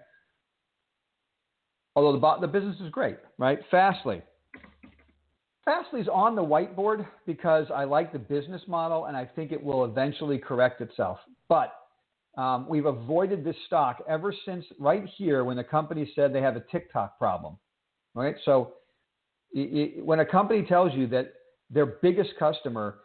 Although 1.95 2.19
the 2.19 2.47
the 2.47 2.47
business 2.47 2.77
is 2.79 2.89
great, 2.89 3.17
right? 3.37 3.59
Fastly. 3.69 4.21
Fastly's 5.65 6.07
on 6.07 6.35
the 6.35 6.41
whiteboard 6.41 7.05
because 7.27 7.67
I 7.73 7.83
like 7.83 8.11
the 8.11 8.19
business 8.19 8.61
model 8.67 9.05
and 9.05 9.15
I 9.15 9.25
think 9.25 9.51
it 9.51 9.63
will 9.63 9.85
eventually 9.85 10.39
correct 10.39 10.81
itself. 10.81 11.19
But 11.47 11.73
um, 12.37 12.67
we've 12.67 12.85
avoided 12.85 13.43
this 13.43 13.55
stock 13.67 14.01
ever 14.07 14.33
since 14.45 14.65
right 14.79 15.05
here 15.17 15.43
when 15.43 15.57
the 15.57 15.63
company 15.63 16.11
said 16.15 16.33
they 16.33 16.41
have 16.41 16.55
a 16.55 16.63
TikTok 16.71 17.19
problem. 17.19 17.57
Right. 18.15 18.35
So 18.45 18.73
it, 19.51 19.97
it, 19.97 20.05
when 20.05 20.21
a 20.21 20.25
company 20.25 20.63
tells 20.63 20.93
you 20.93 21.05
that 21.07 21.33
their 21.69 21.85
biggest 21.85 22.31
customer, 22.39 22.99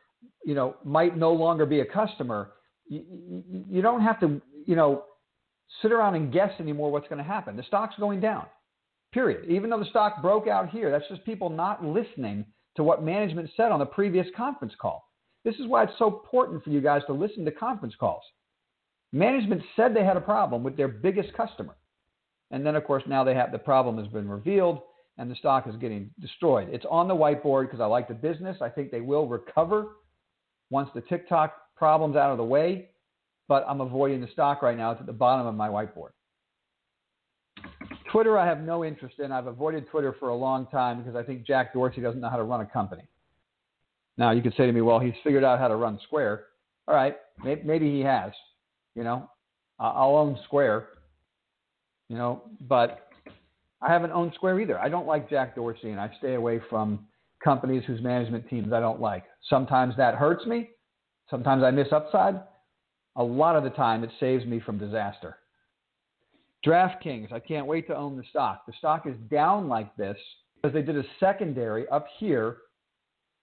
you 0.45 0.55
know, 0.55 0.77
might 0.85 1.17
no 1.17 1.33
longer 1.33 1.67
be 1.67 1.81
a 1.81 1.85
customer, 1.85 2.53
you, 2.87 3.43
you 3.69 3.83
don't 3.83 4.01
have 4.01 4.21
to, 4.21 4.41
you 4.67 4.77
know, 4.77 5.05
sit 5.83 5.93
around 5.93 6.15
and 6.15 6.33
guess 6.33 6.53
anymore 6.61 6.91
what's 6.91 7.09
going 7.09 7.19
to 7.19 7.25
happen. 7.25 7.57
The 7.57 7.63
stock's 7.65 7.95
going 7.99 8.21
down, 8.21 8.47
period. 9.13 9.51
Even 9.51 9.71
though 9.71 9.79
the 9.79 9.91
stock 9.91 10.23
broke 10.23 10.47
out 10.47 10.71
here, 10.71 10.91
that's 10.91 11.09
just 11.09 11.25
people 11.25 11.51
not 11.51 11.85
listening 11.85 12.45
to 12.77 12.83
what 12.83 13.03
management 13.03 13.51
said 13.57 13.73
on 13.73 13.79
the 13.79 13.87
previous 13.87 14.27
conference 14.37 14.75
call. 14.81 15.09
This 15.45 15.55
is 15.57 15.67
why 15.67 15.85
it's 15.85 15.93
so 15.99 16.07
important 16.07 16.65
for 16.65 16.71
you 16.71 16.81
guys 16.81 17.03
to 17.07 17.13
listen 17.13 17.45
to 17.45 17.51
conference 17.51 17.95
calls. 17.99 18.23
Management 19.13 19.63
said 19.77 19.95
they 19.95 20.05
had 20.05 20.17
a 20.17 20.21
problem 20.21 20.63
with 20.63 20.77
their 20.77 20.89
biggest 20.89 21.33
customer. 21.35 21.77
And 22.51 22.65
then, 22.65 22.77
of 22.77 22.85
course, 22.85 23.03
now 23.07 23.25
they 23.25 23.35
have 23.35 23.53
the 23.53 23.59
problem 23.59 23.99
has 23.99 24.09
been 24.09 24.29
revealed 24.29 24.81
and 25.19 25.31
the 25.31 25.37
stock 25.37 25.69
is 25.69 25.77
getting 25.77 26.11
destroyed. 26.21 26.69
It's 26.73 26.85
on 26.91 27.09
the 27.09 27.15
whiteboard 27.15 27.67
because 27.67 27.81
I 27.81 27.87
like 27.87 28.09
the 28.09 28.15
business. 28.15 28.57
I 28.61 28.69
think 28.69 28.91
they 28.91 29.01
will 29.01 29.29
recover 29.29 29.97
once 30.71 30.89
the 30.95 31.03
TikTok 31.03 31.55
problem's 31.85 32.17
out 32.17 32.31
of 32.31 32.39
the 32.39 32.45
way, 32.45 32.89
but 33.47 33.63
I'm 33.69 33.83
avoiding 33.83 34.23
the 34.23 34.29
stock 34.29 34.63
right 34.63 34.75
now. 34.75 34.93
It's 34.93 35.01
at 35.01 35.07
the 35.07 35.13
bottom 35.13 35.47
of 35.47 35.55
my 35.55 35.69
whiteboard. 35.69 36.13
Twitter, 38.11 38.39
I 38.39 38.47
have 38.47 38.63
no 38.63 38.87
interest 38.87 39.19
in. 39.19 39.31
I've 39.31 39.49
avoided 39.49 39.87
Twitter 39.91 40.17
for 40.19 40.31
a 40.31 40.35
long 40.35 40.67
time 40.69 41.03
because 41.03 41.15
I 41.15 41.23
think 41.23 41.47
Jack 41.47 41.75
Dorsey 41.75 42.01
doesn't 42.01 42.23
know 42.23 42.31
how 42.31 42.39
to 42.39 42.43
run 42.43 42.63
a 42.63 42.65
company. 42.65 43.03
Now 44.17 44.31
you 44.31 44.41
could 44.41 44.55
say 44.57 44.65
to 44.65 44.73
me, 44.73 44.81
well, 44.81 44.99
he's 44.99 45.13
figured 45.23 45.45
out 45.45 45.59
how 45.59 45.69
to 45.69 45.77
run 45.77 46.01
Square. 46.05 46.45
All 46.89 46.95
right, 46.95 47.17
maybe 47.45 47.91
he 47.91 48.01
has. 48.01 48.33
You 48.95 49.05
know, 49.05 49.29
I'll 49.79 50.17
own 50.17 50.39
Square. 50.47 50.89
You 52.09 52.17
know, 52.17 52.45
but 52.63 53.09
I 53.83 53.93
haven't 53.93 54.13
owned 54.13 54.33
Square 54.37 54.59
either. 54.61 54.79
I 54.79 54.89
don't 54.89 55.07
like 55.07 55.29
Jack 55.29 55.55
Dorsey, 55.55 55.91
and 55.91 56.01
I 56.01 56.11
stay 56.17 56.33
away 56.33 56.63
from 56.71 57.07
companies 57.43 57.83
whose 57.87 58.01
management 58.01 58.49
teams 58.49 58.73
I 58.73 58.81
don't 58.81 59.03
like. 59.03 59.25
Sometimes 59.51 59.95
that 59.99 60.15
hurts 60.15 60.47
me. 60.47 60.71
Sometimes 61.31 61.63
I 61.63 61.71
miss 61.71 61.89
upside. 61.93 62.41
A 63.17 63.23
lot 63.23 63.57
of 63.57 63.65
the 63.65 63.71
time, 63.71 64.05
it 64.05 64.11
saves 64.19 64.45
me 64.45 64.61
from 64.61 64.79
disaster. 64.79 65.37
DraftKings, 66.67 67.33
I 67.33 67.41
can't 67.41 67.67
wait 67.67 67.87
to 67.89 67.97
own 67.97 68.17
the 68.17 68.25
stock. 68.31 68.65
The 68.67 68.73
stock 68.79 69.07
is 69.07 69.15
down 69.31 69.69
like 69.69 69.95
this 69.97 70.17
because 70.57 70.75
they 70.75 70.83
did 70.83 70.97
a 70.97 71.05
secondary 71.21 71.87
up 71.89 72.07
here 72.19 72.59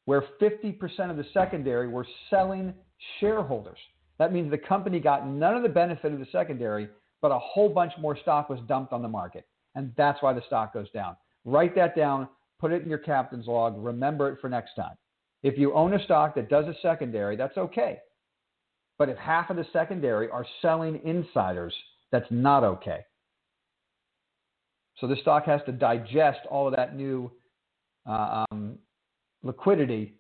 where 0.05 0.23
50% 0.41 0.77
of 1.11 1.17
the 1.17 1.25
secondary 1.33 1.87
were 1.87 2.05
selling 2.29 2.73
shareholders. 3.19 3.77
That 4.17 4.33
means 4.33 4.49
the 4.49 4.57
company 4.57 4.99
got 4.99 5.27
none 5.27 5.55
of 5.55 5.63
the 5.63 5.69
benefit 5.69 6.11
of 6.11 6.19
the 6.19 6.27
secondary, 6.31 6.89
but 7.21 7.31
a 7.31 7.39
whole 7.39 7.69
bunch 7.69 7.93
more 7.99 8.17
stock 8.17 8.49
was 8.49 8.59
dumped 8.67 8.91
on 8.91 9.01
the 9.01 9.07
market. 9.07 9.45
And 9.75 9.93
that's 9.95 10.21
why 10.21 10.33
the 10.33 10.41
stock 10.47 10.73
goes 10.73 10.89
down. 10.91 11.15
Write 11.45 11.75
that 11.75 11.95
down, 11.95 12.27
put 12.59 12.71
it 12.71 12.81
in 12.81 12.89
your 12.89 12.99
captain's 12.99 13.47
log, 13.47 13.75
remember 13.77 14.29
it 14.29 14.39
for 14.41 14.49
next 14.49 14.75
time. 14.75 14.95
If 15.43 15.57
you 15.57 15.73
own 15.73 15.93
a 15.93 16.03
stock 16.03 16.35
that 16.35 16.49
does 16.49 16.65
a 16.65 16.75
secondary, 16.81 17.35
that's 17.35 17.57
okay. 17.57 17.99
But 18.97 19.09
if 19.09 19.17
half 19.17 19.49
of 19.49 19.57
the 19.57 19.65
secondary 19.73 20.29
are 20.29 20.45
selling 20.61 21.01
insiders, 21.03 21.73
that's 22.11 22.27
not 22.29 22.63
okay. 22.63 22.99
So 24.97 25.07
the 25.07 25.15
stock 25.17 25.45
has 25.45 25.61
to 25.65 25.71
digest 25.71 26.41
all 26.49 26.67
of 26.67 26.75
that 26.75 26.95
new 26.95 27.31
um, 28.05 28.77
liquidity 29.41 30.13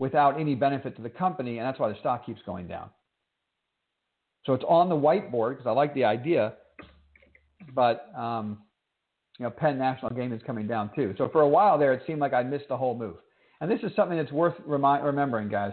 without 0.00 0.40
any 0.40 0.56
benefit 0.56 0.96
to 0.96 1.02
the 1.02 1.10
company, 1.10 1.58
and 1.58 1.66
that's 1.66 1.78
why 1.78 1.88
the 1.88 1.98
stock 2.00 2.26
keeps 2.26 2.40
going 2.44 2.66
down. 2.66 2.90
So 4.44 4.54
it's 4.54 4.64
on 4.68 4.88
the 4.88 4.96
whiteboard 4.96 5.52
because 5.52 5.66
I 5.66 5.70
like 5.70 5.94
the 5.94 6.04
idea, 6.04 6.54
but 7.72 8.10
um, 8.18 8.58
you 9.38 9.44
know, 9.44 9.50
Penn 9.50 9.78
National 9.78 10.10
Game 10.10 10.32
is 10.32 10.42
coming 10.44 10.66
down 10.66 10.90
too. 10.96 11.14
So 11.16 11.28
for 11.28 11.42
a 11.42 11.48
while 11.48 11.78
there, 11.78 11.92
it 11.92 12.02
seemed 12.06 12.20
like 12.20 12.32
I 12.32 12.42
missed 12.42 12.66
the 12.68 12.76
whole 12.76 12.98
move. 12.98 13.16
And 13.62 13.70
this 13.70 13.78
is 13.84 13.94
something 13.94 14.18
that's 14.18 14.32
worth 14.32 14.56
remi- 14.66 15.04
remembering, 15.04 15.48
guys. 15.48 15.72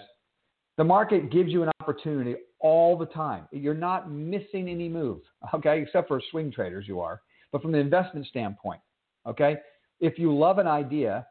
The 0.77 0.83
market 0.83 1.31
gives 1.31 1.49
you 1.49 1.63
an 1.63 1.71
opportunity 1.81 2.35
all 2.59 2.95
the 2.95 3.07
time. 3.07 3.47
You're 3.51 3.73
not 3.73 4.11
missing 4.11 4.69
any 4.69 4.87
move, 4.87 5.21
okay, 5.55 5.81
except 5.81 6.07
for 6.07 6.21
swing 6.29 6.51
traders, 6.51 6.85
you 6.87 6.99
are. 6.99 7.19
But 7.51 7.63
from 7.63 7.71
the 7.71 7.79
investment 7.79 8.27
standpoint, 8.27 8.79
okay, 9.27 9.57
if 9.99 10.19
you 10.19 10.37
love 10.37 10.59
an 10.59 10.67
idea 10.67 11.25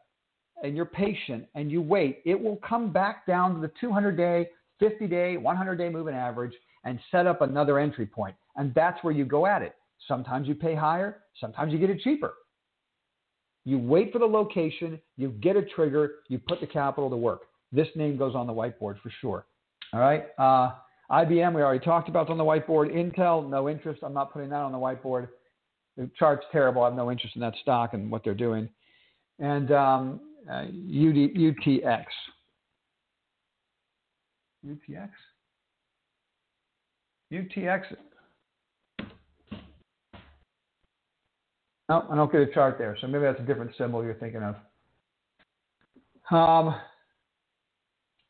and 0.64 0.74
you're 0.74 0.84
patient 0.84 1.46
and 1.54 1.70
you 1.70 1.80
wait, 1.80 2.22
it 2.26 2.38
will 2.38 2.56
come 2.56 2.92
back 2.92 3.24
down 3.24 3.54
to 3.54 3.60
the 3.60 3.70
200 3.80 4.16
day, 4.16 4.48
50 4.80 5.06
day, 5.06 5.36
100 5.36 5.76
day 5.76 5.88
moving 5.88 6.14
average 6.14 6.54
and 6.84 6.98
set 7.12 7.28
up 7.28 7.40
another 7.40 7.78
entry 7.78 8.04
point. 8.04 8.34
And 8.56 8.74
that's 8.74 8.98
where 9.04 9.14
you 9.14 9.24
go 9.24 9.46
at 9.46 9.62
it. 9.62 9.76
Sometimes 10.08 10.48
you 10.48 10.56
pay 10.56 10.74
higher, 10.74 11.18
sometimes 11.40 11.72
you 11.72 11.78
get 11.78 11.90
it 11.90 12.00
cheaper. 12.00 12.34
You 13.68 13.78
wait 13.78 14.14
for 14.14 14.18
the 14.18 14.24
location, 14.24 14.98
you 15.18 15.28
get 15.42 15.54
a 15.54 15.60
trigger, 15.60 16.20
you 16.28 16.38
put 16.38 16.58
the 16.62 16.66
capital 16.66 17.10
to 17.10 17.16
work. 17.18 17.42
This 17.70 17.86
name 17.94 18.16
goes 18.16 18.34
on 18.34 18.46
the 18.46 18.52
whiteboard 18.52 18.98
for 19.02 19.12
sure. 19.20 19.44
All 19.92 20.00
right. 20.00 20.24
Uh, 20.38 20.70
IBM, 21.10 21.54
we 21.54 21.60
already 21.60 21.84
talked 21.84 22.08
about 22.08 22.30
on 22.30 22.38
the 22.38 22.44
whiteboard. 22.44 22.90
Intel, 22.90 23.46
no 23.46 23.68
interest. 23.68 24.00
I'm 24.02 24.14
not 24.14 24.32
putting 24.32 24.48
that 24.48 24.62
on 24.62 24.72
the 24.72 24.78
whiteboard. 24.78 25.28
The 25.98 26.08
chart's 26.18 26.46
terrible. 26.50 26.82
I 26.82 26.86
have 26.86 26.94
no 26.94 27.10
interest 27.10 27.36
in 27.36 27.42
that 27.42 27.52
stock 27.60 27.92
and 27.92 28.10
what 28.10 28.24
they're 28.24 28.32
doing. 28.32 28.70
And 29.38 29.70
um, 29.70 30.20
uh, 30.50 30.62
UD, 30.62 31.36
UTX. 31.36 32.04
UTX? 34.66 35.10
UTX. 37.30 37.82
No, 41.88 42.06
I 42.10 42.16
don't 42.16 42.30
get 42.30 42.42
a 42.42 42.46
chart 42.52 42.76
there. 42.78 42.96
So 43.00 43.06
maybe 43.06 43.24
that's 43.24 43.40
a 43.40 43.44
different 43.44 43.72
symbol 43.78 44.04
you're 44.04 44.14
thinking 44.14 44.42
of. 44.42 44.56
Um, 46.30 46.74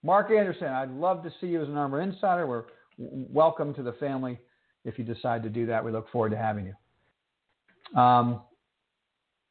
Mark 0.04 0.30
Anderson, 0.30 0.68
I'd 0.68 0.90
love 0.90 1.24
to 1.24 1.30
see 1.40 1.48
you 1.48 1.62
as 1.62 1.68
an 1.68 1.74
ARMR 1.74 2.02
Insider. 2.02 2.46
We're 2.46 2.64
welcome 2.96 3.74
to 3.74 3.82
the 3.82 3.92
family 3.94 4.38
if 4.84 4.98
you 4.98 5.04
decide 5.04 5.42
to 5.42 5.48
do 5.48 5.66
that. 5.66 5.84
We 5.84 5.90
look 5.90 6.08
forward 6.10 6.30
to 6.30 6.36
having 6.36 6.66
you. 6.66 8.00
Um, 8.00 8.42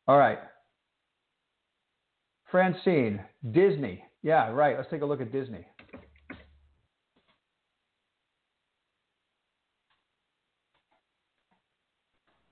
all 0.08 0.18
right. 0.18 0.40
Francine, 2.50 3.20
Disney. 3.52 4.04
Yeah, 4.24 4.52
right. 4.52 4.78
Let's 4.78 4.90
take 4.90 5.02
a 5.02 5.06
look 5.06 5.20
at 5.20 5.34
Disney. 5.34 5.66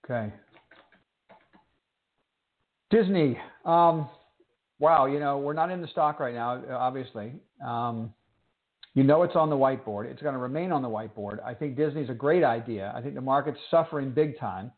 Okay. 0.04 0.34
Disney. 2.90 3.38
Um, 3.66 4.10
wow, 4.80 5.06
you 5.06 5.20
know, 5.20 5.38
we're 5.38 5.54
not 5.54 5.72
in 5.72 5.82
the 5.82 5.88
stock 5.88 6.20
right 6.20 6.34
now, 6.34 6.62
obviously. 6.72 7.34
Um, 7.66 8.14
you 8.94 9.04
know 9.04 9.24
it's 9.24 9.36
on 9.36 9.50
the 9.50 9.56
whiteboard. 9.56 10.06
It's 10.06 10.22
going 10.22 10.36
to 10.36 10.40
remain 10.40 10.72
on 10.72 10.82
the 10.82 10.88
whiteboard. 10.88 11.44
I 11.44 11.54
think 11.54 11.76
Disney's 11.76 12.10
a 12.10 12.14
great 12.14 12.44
idea. 12.44 12.94
I 12.96 13.02
think 13.02 13.16
the 13.16 13.22
market's 13.22 13.60
suffering 13.70 14.12
big 14.12 14.40
time, 14.40 14.72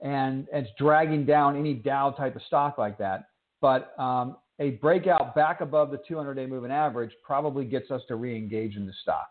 and 0.00 0.46
it's 0.52 0.70
dragging 0.78 1.26
down 1.26 1.56
any 1.56 1.74
Dow 1.74 2.10
type 2.10 2.36
of 2.36 2.42
stock 2.42 2.78
like 2.78 2.98
that. 2.98 3.30
But 3.60 3.98
um, 3.98 4.36
a 4.60 4.70
breakout 4.70 5.34
back 5.34 5.60
above 5.60 5.90
the 5.90 5.98
200-day 6.08 6.46
moving 6.46 6.70
average 6.70 7.10
probably 7.24 7.64
gets 7.64 7.90
us 7.90 8.02
to 8.06 8.14
re-engage 8.14 8.76
in 8.76 8.86
the 8.86 8.92
stock. 9.02 9.26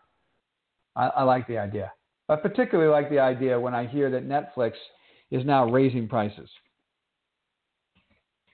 I, 0.94 1.06
I 1.06 1.22
like 1.22 1.46
the 1.46 1.56
idea. 1.56 1.90
I 2.28 2.36
particularly 2.36 2.90
like 2.90 3.08
the 3.08 3.20
idea 3.20 3.58
when 3.58 3.74
I 3.74 3.86
hear 3.86 4.10
that 4.10 4.28
Netflix– 4.28 4.72
is 5.30 5.44
now 5.44 5.70
raising 5.70 6.08
prices. 6.08 6.48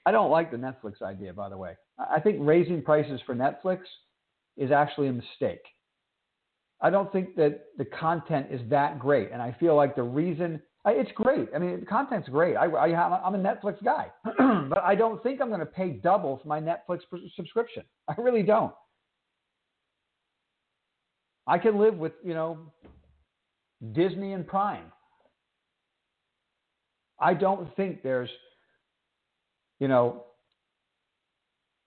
I 0.07 0.13
don't 0.13 0.31
like 0.31 0.51
the 0.51 0.57
Netflix 0.57 1.03
idea, 1.03 1.33
by 1.33 1.49
the 1.49 1.57
way. 1.57 1.77
I 1.99 2.21
think 2.21 2.39
raising 2.41 2.83
prices 2.83 3.21
for 3.25 3.35
Netflix 3.35 3.81
is 4.57 4.71
actually 4.71 5.09
a 5.09 5.13
mistake. 5.13 5.63
I 6.81 6.91
don't 6.91 7.11
think 7.13 7.37
that 7.37 7.63
the 7.79 7.87
content 7.87 8.49
is 8.51 8.61
that 8.69 8.99
great. 8.99 9.31
And 9.33 9.41
I 9.41 9.57
feel 9.59 9.75
like 9.75 9.97
the 9.97 10.03
reason 10.03 10.61
it's 10.87 11.11
great. 11.13 11.49
I 11.55 11.59
mean, 11.59 11.81
the 11.81 11.87
content's 11.87 12.29
great. 12.29 12.57
I, 12.57 12.67
I, 12.67 13.27
am 13.27 13.35
a 13.35 13.39
Netflix 13.39 13.83
guy, 13.83 14.09
but 14.69 14.83
I 14.83 14.95
don't 14.95 15.23
think 15.23 15.41
I'm 15.41 15.49
going 15.49 15.61
to 15.61 15.67
pay 15.67 15.91
double 15.91 16.39
for 16.43 16.49
my 16.49 16.61
Netflix 16.61 17.01
subscription. 17.37 17.85
I 18.07 18.15
really 18.21 18.43
don't. 18.43 18.73
I 21.47 21.59
can 21.59 21.79
live 21.79 21.97
with, 21.97 22.13
you 22.23 22.35
know, 22.35 22.59
Disney 23.93 24.33
and 24.35 24.47
Prime. 24.47 24.93
I 27.19 27.33
don't 27.33 27.75
think 27.77 28.03
there's, 28.03 28.31
you 29.81 29.89
know, 29.89 30.25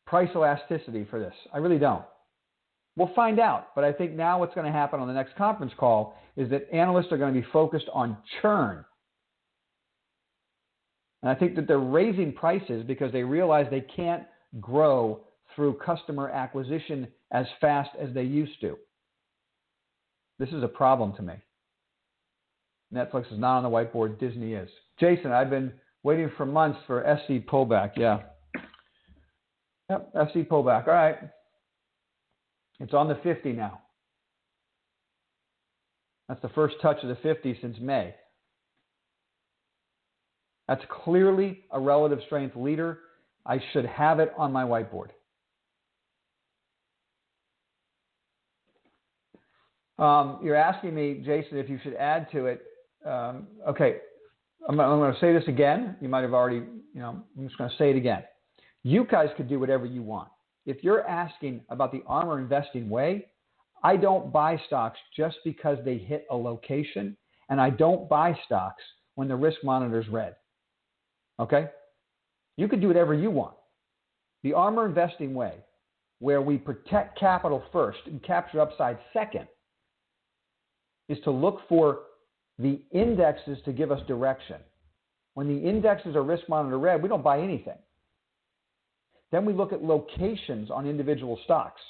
price 0.05 0.29
elasticity 0.35 1.05
for 1.09 1.19
this. 1.19 1.33
I 1.53 1.57
really 1.57 1.79
don't. 1.79 2.03
We'll 2.95 3.13
find 3.15 3.39
out. 3.39 3.75
But 3.75 3.83
I 3.83 3.93
think 3.93 4.13
now 4.13 4.39
what's 4.39 4.55
going 4.55 4.65
to 4.65 4.71
happen 4.71 4.99
on 4.99 5.07
the 5.07 5.13
next 5.13 5.35
conference 5.35 5.73
call 5.77 6.17
is 6.35 6.49
that 6.49 6.67
analysts 6.73 7.11
are 7.11 7.17
going 7.17 7.33
to 7.33 7.39
be 7.39 7.47
focused 7.51 7.87
on 7.93 8.17
churn. 8.41 8.83
And 11.21 11.31
I 11.31 11.35
think 11.35 11.55
that 11.55 11.67
they're 11.67 11.79
raising 11.79 12.33
prices 12.33 12.83
because 12.85 13.11
they 13.11 13.23
realize 13.23 13.67
they 13.69 13.85
can't 13.95 14.23
grow 14.61 15.21
through 15.55 15.79
customer 15.85 16.29
acquisition 16.29 17.07
as 17.31 17.45
fast 17.59 17.89
as 17.99 18.13
they 18.13 18.23
used 18.23 18.59
to. 18.61 18.77
This 20.39 20.49
is 20.49 20.63
a 20.63 20.67
problem 20.67 21.15
to 21.15 21.21
me. 21.21 21.33
Netflix 22.93 23.31
is 23.33 23.39
not 23.39 23.57
on 23.57 23.63
the 23.63 23.69
whiteboard, 23.69 24.19
Disney 24.19 24.53
is. 24.53 24.69
Jason, 24.99 25.31
I've 25.31 25.49
been 25.49 25.73
waiting 26.07 26.31
for 26.37 26.45
months 26.45 26.79
for 26.87 27.03
SC 27.03 27.45
pullback. 27.45 27.91
Yeah. 27.97 28.19
Yep, 29.89 30.13
SC 30.13 30.37
pullback. 30.49 30.87
All 30.87 30.93
right. 30.93 31.17
It's 32.79 32.93
on 32.93 33.09
the 33.09 33.15
50 33.23 33.51
now. 33.51 33.81
That's 36.29 36.41
the 36.41 36.47
first 36.49 36.75
touch 36.81 36.95
of 37.03 37.09
the 37.09 37.15
50 37.15 37.59
since 37.61 37.75
May. 37.81 38.15
That's 40.69 40.81
clearly 41.03 41.65
a 41.71 41.79
relative 41.79 42.19
strength 42.25 42.55
leader. 42.55 42.99
I 43.45 43.61
should 43.73 43.85
have 43.85 44.21
it 44.21 44.31
on 44.37 44.53
my 44.53 44.63
whiteboard. 44.63 45.09
Um, 49.99 50.39
you're 50.41 50.55
asking 50.55 50.95
me, 50.95 51.21
Jason, 51.25 51.57
if 51.57 51.69
you 51.69 51.79
should 51.83 51.95
add 51.95 52.31
to 52.31 52.45
it. 52.45 52.61
Um, 53.05 53.47
okay, 53.67 53.97
I'm, 54.67 54.79
I'm 54.79 54.99
going 54.99 55.13
to 55.13 55.19
say 55.19 55.33
this 55.33 55.47
again. 55.47 55.95
You 56.01 56.09
might 56.09 56.21
have 56.21 56.33
already, 56.33 56.57
you 56.57 57.01
know, 57.01 57.21
I'm 57.37 57.45
just 57.45 57.57
going 57.57 57.69
to 57.69 57.75
say 57.77 57.89
it 57.89 57.95
again. 57.95 58.23
You 58.83 59.05
guys 59.05 59.29
could 59.37 59.49
do 59.49 59.59
whatever 59.59 59.85
you 59.85 60.01
want. 60.01 60.29
If 60.65 60.83
you're 60.83 61.07
asking 61.07 61.61
about 61.69 61.91
the 61.91 61.99
ARMR 62.09 62.39
investing 62.39 62.89
way, 62.89 63.27
I 63.83 63.95
don't 63.95 64.33
buy 64.33 64.59
stocks 64.67 64.99
just 65.15 65.37
because 65.45 65.77
they 65.85 65.97
hit 65.97 66.25
a 66.31 66.35
location, 66.35 67.15
and 67.49 67.61
I 67.61 67.69
don't 67.69 68.09
buy 68.09 68.37
stocks 68.45 68.83
when 69.15 69.27
the 69.27 69.35
risk 69.35 69.63
monitor 69.63 69.99
is 69.99 70.07
red. 70.09 70.35
Okay? 71.39 71.69
You 72.57 72.67
could 72.67 72.81
do 72.81 72.87
whatever 72.87 73.13
you 73.13 73.29
want. 73.29 73.55
The 74.43 74.51
ARMR 74.51 74.87
investing 74.87 75.33
way 75.33 75.53
where 76.19 76.41
we 76.41 76.57
protect 76.57 77.19
capital 77.19 77.63
first 77.71 77.99
and 78.05 78.21
capture 78.23 78.59
upside 78.59 78.97
second 79.13 79.47
is 81.09 81.17
to 81.23 81.31
look 81.31 81.61
for 81.69 81.99
the 82.59 82.81
indexes 82.91 83.59
to 83.65 83.71
give 83.71 83.91
us 83.91 84.01
direction. 84.07 84.57
When 85.35 85.47
the 85.47 85.69
indexes 85.69 86.15
are 86.15 86.23
risk 86.23 86.49
monitor 86.49 86.79
red, 86.79 87.01
we 87.01 87.09
don't 87.09 87.23
buy 87.23 87.39
anything. 87.39 87.77
Then 89.31 89.45
we 89.45 89.53
look 89.53 89.73
at 89.73 89.83
locations 89.83 90.71
on 90.71 90.87
individual 90.87 91.39
stocks. 91.43 91.81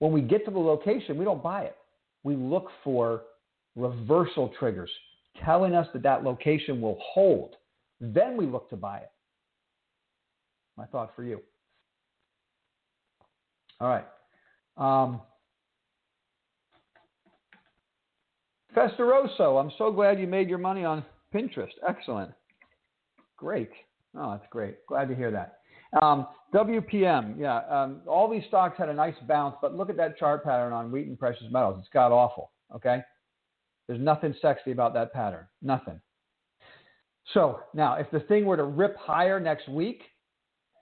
When 0.00 0.12
we 0.12 0.20
get 0.20 0.44
to 0.44 0.50
the 0.50 0.58
location, 0.58 1.16
we 1.16 1.24
don't 1.24 1.42
buy 1.42 1.62
it. 1.62 1.76
We 2.24 2.36
look 2.36 2.68
for 2.82 3.22
reversal 3.76 4.52
triggers 4.58 4.90
telling 5.44 5.74
us 5.74 5.86
that 5.92 6.02
that 6.02 6.24
location 6.24 6.80
will 6.80 6.98
hold. 7.00 7.56
Then 8.00 8.36
we 8.36 8.46
look 8.46 8.68
to 8.70 8.76
buy 8.76 8.98
it. 8.98 9.10
My 10.76 10.86
thought 10.86 11.12
for 11.14 11.24
you. 11.24 11.40
All 13.80 13.88
right. 13.88 14.04
Um, 14.76 15.20
Festeroso, 18.74 19.60
I'm 19.60 19.70
so 19.78 19.92
glad 19.92 20.18
you 20.18 20.26
made 20.26 20.48
your 20.48 20.58
money 20.58 20.84
on 20.84 21.04
Pinterest. 21.32 21.72
Excellent. 21.88 22.32
Great. 23.36 23.70
Oh, 24.16 24.32
that's 24.32 24.46
great. 24.50 24.84
Glad 24.86 25.08
to 25.08 25.14
hear 25.14 25.30
that. 25.30 25.58
Um, 26.02 26.26
WPM, 26.52 27.38
yeah, 27.38 27.58
um, 27.68 28.00
all 28.06 28.28
these 28.28 28.42
stocks 28.48 28.76
had 28.78 28.88
a 28.88 28.94
nice 28.94 29.14
bounce, 29.28 29.56
but 29.60 29.76
look 29.76 29.90
at 29.90 29.96
that 29.96 30.18
chart 30.18 30.44
pattern 30.44 30.72
on 30.72 30.90
Wheaton 30.90 31.16
Precious 31.16 31.46
Metals. 31.50 31.76
It's 31.78 31.88
got 31.92 32.10
awful. 32.10 32.50
Okay, 32.74 33.00
there's 33.86 34.00
nothing 34.00 34.34
sexy 34.42 34.72
about 34.72 34.94
that 34.94 35.12
pattern. 35.12 35.46
Nothing. 35.62 36.00
So 37.32 37.60
now, 37.74 37.94
if 37.94 38.10
the 38.10 38.20
thing 38.20 38.44
were 38.44 38.56
to 38.56 38.64
rip 38.64 38.96
higher 38.96 39.38
next 39.38 39.68
week 39.68 40.02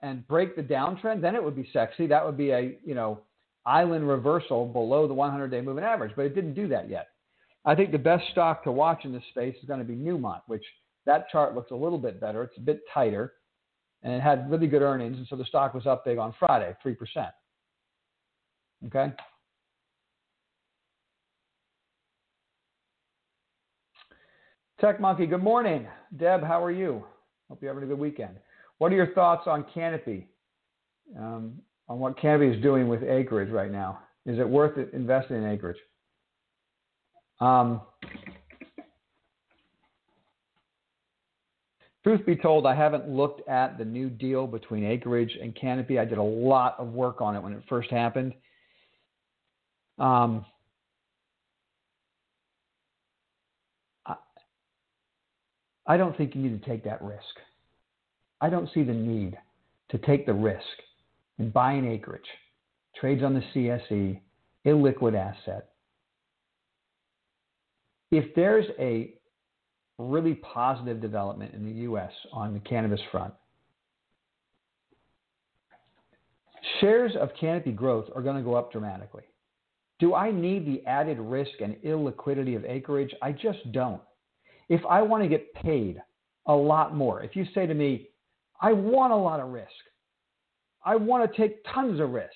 and 0.03 0.27
break 0.29 0.57
the 0.57 0.63
downtrend, 0.63 1.21
then 1.21 1.35
it 1.35 1.45
would 1.45 1.57
be 1.57 1.69
sexy. 1.73 2.07
That 2.07 2.25
would 2.25 2.39
be 2.39 2.51
a 2.51 2.79
you 2.85 2.95
know 2.95 3.21
island 3.67 4.09
reversal 4.09 4.67
below 4.67 5.07
the 5.07 5.15
100-day 5.15 5.61
moving 5.61 5.85
average, 5.85 6.13
but 6.17 6.25
it 6.25 6.35
didn't 6.35 6.55
do 6.55 6.69
that 6.69 6.89
yet. 6.89 7.09
I 7.65 7.75
think 7.75 7.93
the 7.93 7.99
best 7.99 8.25
stock 8.33 8.65
to 8.65 8.73
watch 8.73 9.05
in 9.05 9.13
this 9.13 9.23
space 9.31 9.55
is 9.63 9.69
going 9.69 9.79
to 9.79 9.85
be 9.85 9.95
Newmont, 9.95 10.41
which 10.47 10.65
that 11.07 11.29
chart 11.31 11.55
looks 11.55 11.71
a 11.71 11.77
little 11.77 11.99
bit 11.99 12.21
better. 12.21 12.43
It's 12.43 12.57
a 12.57 12.61
bit 12.61 12.81
tighter, 12.93 13.35
and 14.03 14.13
it 14.13 14.21
had 14.21 14.51
really 14.51 14.67
good 14.67 14.83
earnings, 14.83 15.17
and 15.17 15.27
so 15.29 15.37
the 15.37 15.45
stock 15.45 15.75
was 15.75 15.87
up 15.87 16.05
big 16.05 16.19
on 16.19 16.35
Friday, 16.39 16.75
3%. 16.85 16.97
Okay? 18.87 19.13
Tech 24.81 25.01
Monkey, 25.01 25.27
good 25.27 25.43
morning. 25.43 25.87
Deb, 26.17 26.43
how 26.43 26.63
are 26.63 26.73
you? 26.73 27.05
Hope 27.49 27.63
you're 27.63 27.73
having 27.73 27.89
a 27.89 27.93
good 27.93 28.01
weekend. 28.01 28.35
What 28.79 28.91
are 28.91 28.97
your 28.97 29.15
thoughts 29.15 29.47
on 29.47 29.65
Canopy? 29.73 30.27
Um, 31.17 31.61
on 31.89 32.01
what 32.01 32.19
Canopy 32.19 32.49
is 32.57 32.63
doing 32.63 32.89
with 32.89 33.05
acreage 33.05 33.51
right 33.51 33.71
now? 33.71 34.01
Is 34.27 34.41
it 34.41 34.49
worth 34.49 34.77
investing 34.93 35.37
in 35.37 35.47
acreage? 35.47 35.77
Um, 37.43 37.81
truth 42.05 42.25
be 42.25 42.37
told, 42.37 42.67
I 42.67 42.75
haven't 42.77 43.09
looked 43.09 43.49
at 43.49 43.79
the 43.79 43.85
new 43.85 44.09
deal 44.09 44.47
between 44.47 44.85
Acreage 44.85 45.37
and 45.43 45.53
Canopy. 45.57 45.99
I 45.99 46.05
did 46.05 46.19
a 46.19 46.23
lot 46.23 46.77
of 46.79 46.93
work 46.93 47.21
on 47.21 47.35
it 47.35 47.43
when 47.43 47.53
it 47.53 47.65
first 47.69 47.91
happened. 47.91 48.35
Um, 49.99 50.47
I, 54.07 54.15
I 55.89 55.97
don't 55.97 56.17
think 56.17 56.37
you 56.37 56.43
need 56.43 56.63
to 56.63 56.71
take 56.71 56.85
that 56.85 57.03
risk. 57.03 57.23
I 58.41 58.51
don't 58.51 58.69
see 58.73 58.85
the 58.85 58.95
need 58.95 59.37
to 59.91 59.99
take 59.99 60.27
the 60.27 60.33
risk 60.33 60.63
in 61.41 61.51
buying 61.51 61.91
acreage, 61.91 62.23
trades 63.01 63.25
on 63.25 63.35
the 63.35 63.43
CSE, 63.53 64.21
illiquid 64.65 65.17
asset, 65.17 65.72
if 68.13 68.35
there's 68.35 68.67
a 68.79 69.15
really 69.99 70.35
positive 70.35 71.01
development 71.01 71.55
in 71.55 71.65
the 71.65 71.73
U.S. 71.83 72.13
on 72.31 72.53
the 72.53 72.61
cannabis 72.61 73.01
front, 73.11 73.33
shares 76.81 77.13
of 77.19 77.31
canopy 77.41 77.73
growth 77.73 78.05
are 78.15 78.23
going 78.23 78.37
to 78.37 78.43
go 78.43 78.55
up 78.55 78.71
dramatically. 78.71 79.25
Do 79.99 80.15
I 80.15 80.31
need 80.31 80.67
the 80.67 80.85
added 80.87 81.19
risk 81.19 81.53
and 81.63 81.75
illiquidity 81.77 82.55
of 82.55 82.65
acreage? 82.67 83.15
I 83.23 83.33
just 83.33 83.73
don't. 83.73 84.03
If 84.69 84.85
I 84.87 85.01
want 85.01 85.23
to 85.23 85.29
get 85.29 85.53
paid 85.55 86.03
a 86.47 86.55
lot 86.55 86.95
more, 86.95 87.23
if 87.23 87.35
you 87.35 87.47
say 87.55 87.67
to 87.67 87.75
me, 87.75 88.09
I 88.61 88.73
want 88.73 89.13
a 89.13 89.17
lot 89.17 89.41
of 89.41 89.51
risk, 89.51 89.69
I 90.85 90.97
want 90.97 91.31
to 91.31 91.37
take 91.37 91.65
tons 91.73 91.99
of 91.99 92.11
risk, 92.11 92.31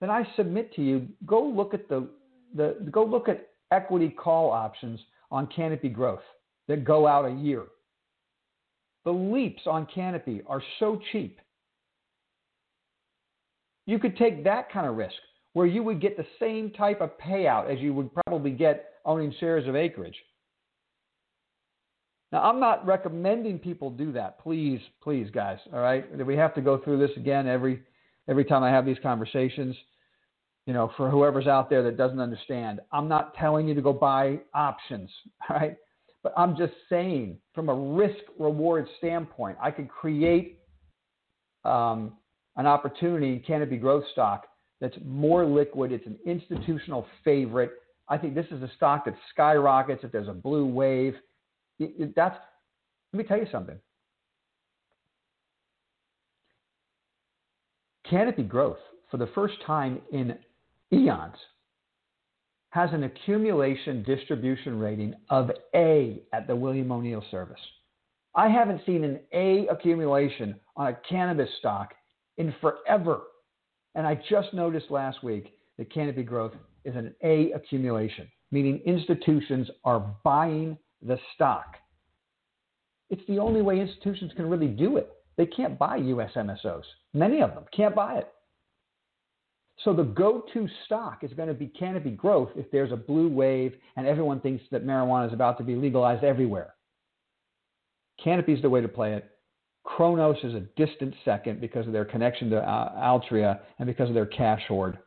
then 0.00 0.10
I 0.10 0.26
submit 0.36 0.74
to 0.74 0.82
you, 0.82 1.06
go 1.26 1.42
look 1.42 1.74
at 1.74 1.88
the, 1.88 2.08
the 2.54 2.76
go 2.90 3.04
look 3.04 3.28
at 3.28 3.48
equity 3.70 4.08
call 4.08 4.50
options 4.50 5.00
on 5.30 5.46
Canopy 5.48 5.88
growth 5.88 6.22
that 6.68 6.84
go 6.84 7.06
out 7.06 7.24
a 7.24 7.34
year. 7.34 7.64
The 9.04 9.10
leaps 9.12 9.62
on 9.66 9.86
Canopy 9.86 10.42
are 10.46 10.62
so 10.78 11.00
cheap. 11.12 11.40
You 13.86 13.98
could 13.98 14.16
take 14.16 14.44
that 14.44 14.70
kind 14.70 14.86
of 14.86 14.96
risk 14.96 15.16
where 15.54 15.66
you 15.66 15.82
would 15.82 16.00
get 16.00 16.16
the 16.16 16.26
same 16.38 16.70
type 16.70 17.00
of 17.00 17.18
payout 17.18 17.72
as 17.72 17.80
you 17.80 17.94
would 17.94 18.10
probably 18.12 18.50
get 18.50 18.90
owning 19.04 19.34
shares 19.40 19.66
of 19.66 19.74
acreage. 19.74 20.16
Now, 22.30 22.42
I'm 22.42 22.60
not 22.60 22.86
recommending 22.86 23.58
people 23.58 23.90
do 23.90 24.12
that. 24.12 24.38
Please, 24.40 24.80
please, 25.02 25.30
guys. 25.30 25.58
All 25.72 25.80
right, 25.80 26.04
we 26.26 26.36
have 26.36 26.54
to 26.56 26.60
go 26.60 26.76
through 26.78 26.98
this 26.98 27.16
again 27.16 27.48
every 27.48 27.82
every 28.28 28.44
time 28.44 28.62
I 28.62 28.68
have 28.68 28.84
these 28.84 28.98
conversations 29.02 29.74
you 30.68 30.74
know, 30.74 30.92
for 30.98 31.08
whoever's 31.08 31.46
out 31.46 31.70
there 31.70 31.82
that 31.82 31.96
doesn't 31.96 32.20
understand, 32.20 32.80
I'm 32.92 33.08
not 33.08 33.32
telling 33.36 33.66
you 33.66 33.72
to 33.72 33.80
go 33.80 33.90
buy 33.90 34.38
options, 34.52 35.08
right? 35.50 35.74
But 36.22 36.34
I'm 36.36 36.58
just 36.58 36.74
saying, 36.90 37.38
from 37.54 37.70
a 37.70 37.74
risk 37.74 38.18
reward 38.38 38.86
standpoint, 38.98 39.56
I 39.62 39.70
could 39.70 39.88
create 39.88 40.58
um, 41.64 42.12
an 42.56 42.66
opportunity, 42.66 43.32
in 43.32 43.40
canopy 43.40 43.78
growth 43.78 44.04
stock, 44.12 44.44
that's 44.78 44.94
more 45.06 45.46
liquid. 45.46 45.90
It's 45.90 46.06
an 46.06 46.18
institutional 46.26 47.06
favorite. 47.24 47.72
I 48.10 48.18
think 48.18 48.34
this 48.34 48.46
is 48.50 48.62
a 48.62 48.70
stock 48.76 49.06
that 49.06 49.14
skyrockets 49.32 50.04
if 50.04 50.12
there's 50.12 50.28
a 50.28 50.34
blue 50.34 50.66
wave. 50.66 51.14
It, 51.78 51.94
it, 51.98 52.14
that's, 52.14 52.36
let 53.14 53.18
me 53.18 53.24
tell 53.24 53.38
you 53.38 53.46
something. 53.50 53.78
Canopy 58.10 58.42
growth, 58.42 58.76
for 59.10 59.16
the 59.16 59.28
first 59.34 59.54
time 59.66 60.02
in 60.12 60.36
eons 60.92 61.36
has 62.70 62.90
an 62.92 63.04
accumulation 63.04 64.02
distribution 64.02 64.78
rating 64.78 65.14
of 65.30 65.50
A 65.74 66.22
at 66.32 66.46
the 66.46 66.54
William 66.54 66.92
O'Neill 66.92 67.24
service. 67.30 67.60
I 68.34 68.48
haven't 68.48 68.82
seen 68.84 69.04
an 69.04 69.20
A 69.32 69.66
accumulation 69.68 70.54
on 70.76 70.88
a 70.88 70.98
cannabis 71.08 71.48
stock 71.58 71.94
in 72.36 72.54
forever. 72.60 73.22
And 73.94 74.06
I 74.06 74.20
just 74.28 74.52
noticed 74.52 74.90
last 74.90 75.24
week 75.24 75.54
that 75.78 75.92
canopy 75.92 76.22
growth 76.22 76.52
is 76.84 76.94
an 76.94 77.14
A 77.24 77.52
accumulation, 77.52 78.28
meaning 78.50 78.80
institutions 78.86 79.68
are 79.84 80.14
buying 80.22 80.76
the 81.02 81.18
stock. 81.34 81.76
It's 83.10 83.26
the 83.26 83.38
only 83.38 83.62
way 83.62 83.80
institutions 83.80 84.32
can 84.36 84.48
really 84.48 84.68
do 84.68 84.98
it. 84.98 85.10
They 85.36 85.46
can't 85.46 85.78
buy 85.78 85.96
US 85.96 86.32
MSOs. 86.34 86.84
Many 87.14 87.40
of 87.40 87.54
them 87.54 87.64
can't 87.74 87.94
buy 87.94 88.18
it. 88.18 88.28
So 89.84 89.94
the 89.94 90.02
go-to 90.02 90.68
stock 90.86 91.22
is 91.22 91.32
going 91.34 91.48
to 91.48 91.54
be 91.54 91.68
canopy 91.68 92.10
growth 92.10 92.50
if 92.56 92.70
there's 92.70 92.92
a 92.92 92.96
blue 92.96 93.28
wave 93.28 93.74
and 93.96 94.06
everyone 94.06 94.40
thinks 94.40 94.64
that 94.72 94.84
marijuana 94.84 95.28
is 95.28 95.32
about 95.32 95.56
to 95.58 95.64
be 95.64 95.76
legalized 95.76 96.24
everywhere. 96.24 96.74
Canopy 98.22 98.54
is 98.54 98.62
the 98.62 98.70
way 98.70 98.80
to 98.80 98.88
play 98.88 99.14
it. 99.14 99.30
Cronos 99.84 100.36
is 100.42 100.54
a 100.54 100.66
distant 100.76 101.14
second 101.24 101.60
because 101.60 101.86
of 101.86 101.92
their 101.92 102.04
connection 102.04 102.50
to 102.50 102.58
uh, 102.58 102.92
Altria 102.96 103.60
and 103.78 103.86
because 103.86 104.08
of 104.08 104.14
their 104.14 104.26
cash 104.26 104.62
hoard. 104.66 104.98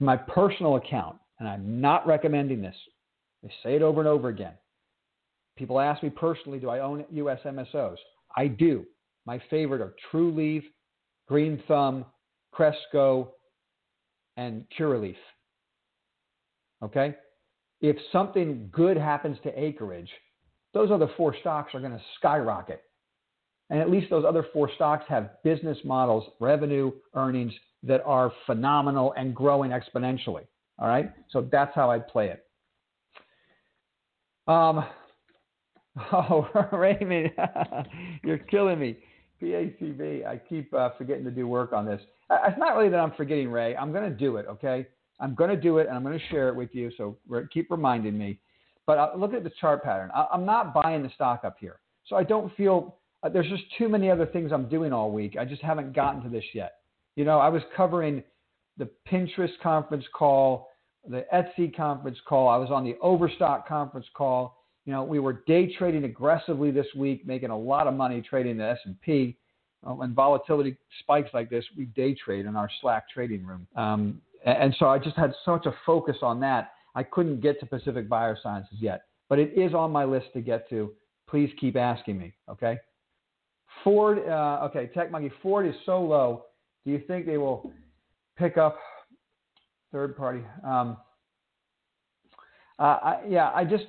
My 0.00 0.16
personal 0.16 0.76
account, 0.76 1.16
and 1.38 1.48
I'm 1.48 1.80
not 1.80 2.06
recommending 2.06 2.60
this, 2.60 2.74
I 3.44 3.48
say 3.62 3.76
it 3.76 3.82
over 3.82 4.00
and 4.00 4.08
over 4.08 4.28
again. 4.28 4.54
People 5.56 5.80
ask 5.80 6.02
me 6.02 6.10
personally, 6.10 6.58
do 6.58 6.68
I 6.68 6.80
own 6.80 7.04
US 7.10 7.38
MSOs? 7.44 7.96
I 8.36 8.48
do. 8.48 8.84
My 9.24 9.40
favorite 9.50 9.80
are 9.80 9.94
Trulieve, 10.12 10.64
Green 11.26 11.62
Thumb, 11.68 12.04
Cresco, 12.52 13.34
and 14.38 14.64
Curaleaf. 14.78 15.16
Okay? 16.82 17.14
If 17.82 17.96
something 18.12 18.70
good 18.72 18.96
happens 18.96 19.36
to 19.42 19.62
acreage, 19.62 20.08
those 20.72 20.90
other 20.90 21.10
four 21.16 21.34
stocks 21.40 21.74
are 21.74 21.80
going 21.80 21.92
to 21.92 22.00
skyrocket. 22.18 22.82
And 23.68 23.80
at 23.80 23.90
least 23.90 24.08
those 24.08 24.24
other 24.24 24.46
four 24.52 24.70
stocks 24.76 25.04
have 25.08 25.42
business 25.42 25.76
models, 25.84 26.24
revenue, 26.40 26.92
earnings 27.14 27.52
that 27.82 28.02
are 28.06 28.32
phenomenal 28.46 29.12
and 29.16 29.34
growing 29.34 29.72
exponentially. 29.72 30.46
All 30.78 30.88
right? 30.88 31.12
So 31.30 31.46
that's 31.52 31.74
how 31.74 31.90
I 31.90 31.98
play 31.98 32.28
it. 32.28 32.44
Um, 34.46 34.84
oh, 36.12 36.48
Raymond, 36.72 37.32
you're 38.24 38.38
killing 38.38 38.78
me. 38.78 38.96
PACB. 39.42 40.26
I 40.26 40.36
keep 40.36 40.72
uh, 40.74 40.90
forgetting 40.98 41.24
to 41.24 41.30
do 41.30 41.46
work 41.46 41.72
on 41.72 41.86
this. 41.86 42.00
It's 42.30 42.58
not 42.58 42.76
really 42.76 42.90
that 42.90 42.98
I'm 42.98 43.12
forgetting, 43.12 43.50
Ray. 43.50 43.76
I'm 43.76 43.92
going 43.92 44.08
to 44.10 44.16
do 44.16 44.36
it, 44.36 44.46
okay? 44.48 44.86
I'm 45.20 45.34
going 45.34 45.50
to 45.50 45.56
do 45.56 45.78
it, 45.78 45.86
and 45.86 45.96
I'm 45.96 46.02
going 46.02 46.18
to 46.18 46.26
share 46.28 46.48
it 46.48 46.56
with 46.56 46.74
you. 46.74 46.90
So 46.96 47.16
keep 47.52 47.70
reminding 47.70 48.16
me. 48.16 48.38
But 48.86 48.98
uh, 48.98 49.10
look 49.16 49.34
at 49.34 49.44
the 49.44 49.52
chart 49.60 49.82
pattern. 49.82 50.10
I, 50.14 50.26
am 50.32 50.46
not 50.46 50.72
buying 50.72 51.02
the 51.02 51.10
stock 51.14 51.42
up 51.44 51.56
here. 51.58 51.80
So 52.06 52.16
I 52.16 52.24
don't 52.24 52.54
feel 52.56 52.96
uh, 53.22 53.28
there's 53.28 53.48
just 53.48 53.64
too 53.76 53.88
many 53.88 54.10
other 54.10 54.26
things 54.26 54.52
I'm 54.52 54.68
doing 54.68 54.92
all 54.92 55.10
week. 55.10 55.36
I 55.38 55.44
just 55.44 55.62
haven't 55.62 55.94
gotten 55.94 56.22
to 56.22 56.28
this 56.28 56.44
yet. 56.54 56.76
You 57.16 57.24
know, 57.24 57.38
I 57.38 57.48
was 57.48 57.62
covering 57.76 58.22
the 58.78 58.88
Pinterest 59.10 59.58
conference 59.62 60.04
call, 60.14 60.70
the 61.08 61.26
Etsy 61.34 61.74
conference 61.76 62.18
call. 62.26 62.48
I 62.48 62.56
was 62.56 62.70
on 62.70 62.84
the 62.84 62.96
Overstock 63.02 63.68
conference 63.68 64.06
call. 64.14 64.57
You 64.88 64.94
know, 64.94 65.04
we 65.04 65.18
were 65.18 65.42
day 65.46 65.70
trading 65.76 66.04
aggressively 66.04 66.70
this 66.70 66.86
week, 66.96 67.26
making 67.26 67.50
a 67.50 67.58
lot 67.58 67.86
of 67.86 67.92
money 67.92 68.22
trading 68.22 68.56
the 68.56 68.70
S&P. 68.70 69.36
Uh, 69.86 69.92
when 69.92 70.14
volatility 70.14 70.78
spikes 71.00 71.28
like 71.34 71.50
this, 71.50 71.62
we 71.76 71.84
day 71.84 72.14
trade 72.14 72.46
in 72.46 72.56
our 72.56 72.70
Slack 72.80 73.04
trading 73.10 73.44
room. 73.44 73.66
Um, 73.76 74.22
and 74.46 74.74
so 74.78 74.86
I 74.86 74.98
just 74.98 75.14
had 75.14 75.34
such 75.44 75.66
a 75.66 75.74
focus 75.84 76.16
on 76.22 76.40
that. 76.40 76.72
I 76.94 77.02
couldn't 77.02 77.42
get 77.42 77.60
to 77.60 77.66
Pacific 77.66 78.08
Biosciences 78.08 78.78
yet, 78.80 79.02
but 79.28 79.38
it 79.38 79.52
is 79.58 79.74
on 79.74 79.92
my 79.92 80.04
list 80.04 80.28
to 80.32 80.40
get 80.40 80.70
to. 80.70 80.94
Please 81.28 81.50
keep 81.60 81.76
asking 81.76 82.16
me, 82.16 82.32
okay? 82.48 82.78
Ford, 83.84 84.26
uh, 84.26 84.60
okay, 84.70 84.86
Tech 84.94 85.10
Monkey, 85.10 85.30
Ford 85.42 85.66
is 85.66 85.74
so 85.84 86.00
low. 86.00 86.46
Do 86.86 86.92
you 86.92 87.02
think 87.06 87.26
they 87.26 87.36
will 87.36 87.70
pick 88.38 88.56
up 88.56 88.78
third 89.92 90.16
party? 90.16 90.40
Um, 90.64 90.96
uh, 92.78 92.82
I, 93.02 93.18
yeah, 93.28 93.50
I 93.54 93.66
just 93.66 93.84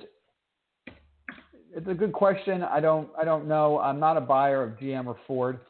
it's 1.74 1.88
a 1.88 1.94
good 1.94 2.12
question. 2.12 2.62
I 2.62 2.80
don't 2.80 3.08
I 3.18 3.24
don't 3.24 3.46
know. 3.46 3.78
I'm 3.78 4.00
not 4.00 4.16
a 4.16 4.20
buyer 4.20 4.62
of 4.62 4.78
GM 4.78 5.06
or 5.06 5.16
Ford. 5.26 5.60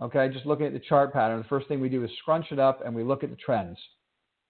Okay, 0.00 0.28
just 0.32 0.46
looking 0.46 0.66
at 0.66 0.72
the 0.72 0.78
chart 0.80 1.12
pattern, 1.12 1.38
the 1.38 1.48
first 1.48 1.66
thing 1.66 1.80
we 1.80 1.88
do 1.88 2.04
is 2.04 2.10
scrunch 2.20 2.46
it 2.52 2.60
up 2.60 2.84
and 2.86 2.94
we 2.94 3.02
look 3.02 3.24
at 3.24 3.30
the 3.30 3.36
trends, 3.36 3.76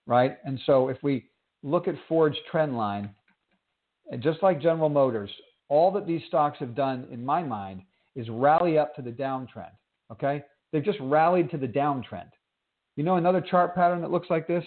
right? 0.07 0.36
And 0.44 0.61
so 0.66 0.88
if 0.88 0.99
we 1.03 1.24
look 1.62 1.88
at 1.88 1.94
Ford's 2.07 2.36
trend 2.51 2.76
line, 2.76 3.09
and 4.11 4.22
just 4.22 4.42
like 4.42 4.61
General 4.61 4.90
Motors, 4.90 5.30
all 5.70 5.90
that 5.92 6.07
these 6.07 6.20
stocks 6.28 6.59
have 6.61 6.74
done, 6.74 7.07
in 7.11 7.24
my 7.24 7.42
mind, 7.42 7.80
is 8.14 8.28
rally 8.28 8.76
up 8.76 8.94
to 8.96 9.03
the 9.03 9.11
downtrend. 9.11 9.70
Okay, 10.12 10.44
they've 10.70 10.84
just 10.84 10.99
rallied 11.01 11.51
to 11.51 11.57
the 11.57 11.66
downtrend. 11.66 12.30
You 12.96 13.05
know 13.05 13.16
another 13.16 13.40
chart 13.40 13.74
pattern 13.74 14.03
that 14.03 14.11
looks 14.11 14.28
like 14.28 14.46
this, 14.46 14.64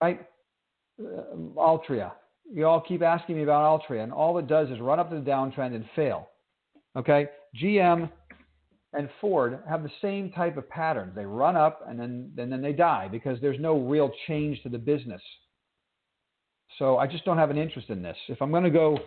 right? 0.00 0.20
Uh, 1.00 1.34
Altria 1.56 2.12
you 2.50 2.66
all 2.66 2.80
keep 2.80 3.02
asking 3.02 3.36
me 3.36 3.42
about 3.42 3.82
Altria, 3.82 4.02
and 4.02 4.12
all 4.12 4.38
it 4.38 4.46
does 4.46 4.70
is 4.70 4.80
run 4.80 5.00
up 5.00 5.10
the 5.10 5.16
downtrend 5.16 5.74
and 5.74 5.84
fail. 5.94 6.28
Okay, 6.96 7.28
GM 7.60 8.10
and 8.92 9.08
Ford 9.20 9.60
have 9.68 9.82
the 9.82 9.90
same 10.02 10.30
type 10.30 10.56
of 10.56 10.68
pattern. 10.68 11.12
They 11.14 11.24
run 11.24 11.56
up 11.56 11.80
and 11.88 11.98
then 11.98 12.30
and 12.36 12.52
then 12.52 12.60
they 12.60 12.72
die 12.72 13.08
because 13.10 13.40
there's 13.40 13.58
no 13.58 13.78
real 13.78 14.10
change 14.26 14.62
to 14.62 14.68
the 14.68 14.78
business. 14.78 15.22
So 16.78 16.98
I 16.98 17.06
just 17.06 17.24
don't 17.24 17.38
have 17.38 17.50
an 17.50 17.58
interest 17.58 17.90
in 17.90 18.02
this. 18.02 18.16
If 18.28 18.40
I'm 18.42 18.50
going 18.50 18.64
to 18.64 18.70
go 18.70 18.98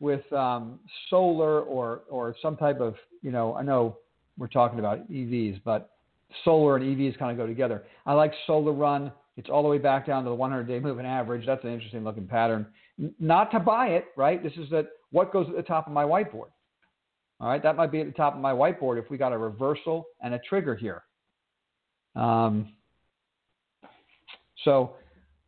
with 0.00 0.30
um, 0.32 0.80
solar 1.08 1.60
or 1.62 2.02
or 2.10 2.34
some 2.42 2.56
type 2.56 2.80
of 2.80 2.94
you 3.22 3.30
know 3.30 3.54
I 3.54 3.62
know 3.62 3.96
we're 4.38 4.48
talking 4.48 4.78
about 4.78 5.10
EVs, 5.10 5.60
but 5.64 5.90
solar 6.44 6.76
and 6.76 6.84
EVs 6.84 7.18
kind 7.18 7.30
of 7.30 7.36
go 7.36 7.46
together. 7.46 7.84
I 8.06 8.14
like 8.14 8.32
SolarRun. 8.48 9.12
It's 9.40 9.48
all 9.48 9.62
the 9.62 9.70
way 9.70 9.78
back 9.78 10.06
down 10.06 10.22
to 10.24 10.28
the 10.28 10.36
100 10.36 10.68
day 10.68 10.80
moving 10.80 11.06
average. 11.06 11.46
That's 11.46 11.64
an 11.64 11.72
interesting 11.72 12.04
looking 12.04 12.26
pattern. 12.26 12.66
Not 13.18 13.50
to 13.52 13.58
buy 13.58 13.86
it, 13.86 14.08
right? 14.14 14.42
This 14.42 14.52
is 14.58 14.68
that 14.68 14.88
what 15.12 15.32
goes 15.32 15.48
at 15.48 15.56
the 15.56 15.62
top 15.62 15.86
of 15.86 15.94
my 15.94 16.04
whiteboard. 16.04 16.50
All 17.40 17.48
right, 17.48 17.62
that 17.62 17.74
might 17.74 17.90
be 17.90 18.00
at 18.00 18.06
the 18.06 18.12
top 18.12 18.34
of 18.34 18.40
my 18.42 18.52
whiteboard 18.52 19.02
if 19.02 19.08
we 19.08 19.16
got 19.16 19.32
a 19.32 19.38
reversal 19.38 20.04
and 20.20 20.34
a 20.34 20.38
trigger 20.46 20.76
here. 20.76 21.04
Um, 22.14 22.74
so 24.62 24.96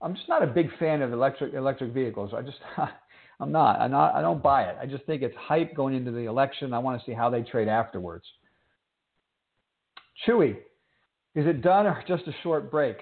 I'm 0.01 0.14
just 0.14 0.26
not 0.26 0.43
a 0.43 0.47
big 0.47 0.70
fan 0.78 1.03
of 1.03 1.12
electric 1.12 1.53
electric 1.53 1.93
vehicles. 1.93 2.32
I 2.34 2.40
just 2.40 2.57
I'm 3.40 3.53
not. 3.53 3.78
I'm 3.78 3.90
not. 3.90 4.14
I 4.14 4.22
don't 4.22 4.43
buy 4.43 4.62
it. 4.62 4.76
I 4.80 4.86
just 4.86 5.05
think 5.05 5.20
it's 5.20 5.36
hype 5.36 5.76
going 5.76 5.95
into 5.95 6.12
the 6.12 6.24
election. 6.24 6.72
I 6.72 6.78
want 6.78 6.99
to 6.99 7.05
see 7.05 7.12
how 7.12 7.28
they 7.28 7.43
trade 7.43 7.68
afterwards. 7.68 8.24
Chewy, 10.26 10.57
is 11.34 11.47
it 11.47 11.61
done 11.61 11.86
or 11.86 12.03
just 12.09 12.26
a 12.26 12.32
short 12.43 12.70
break? 12.70 12.97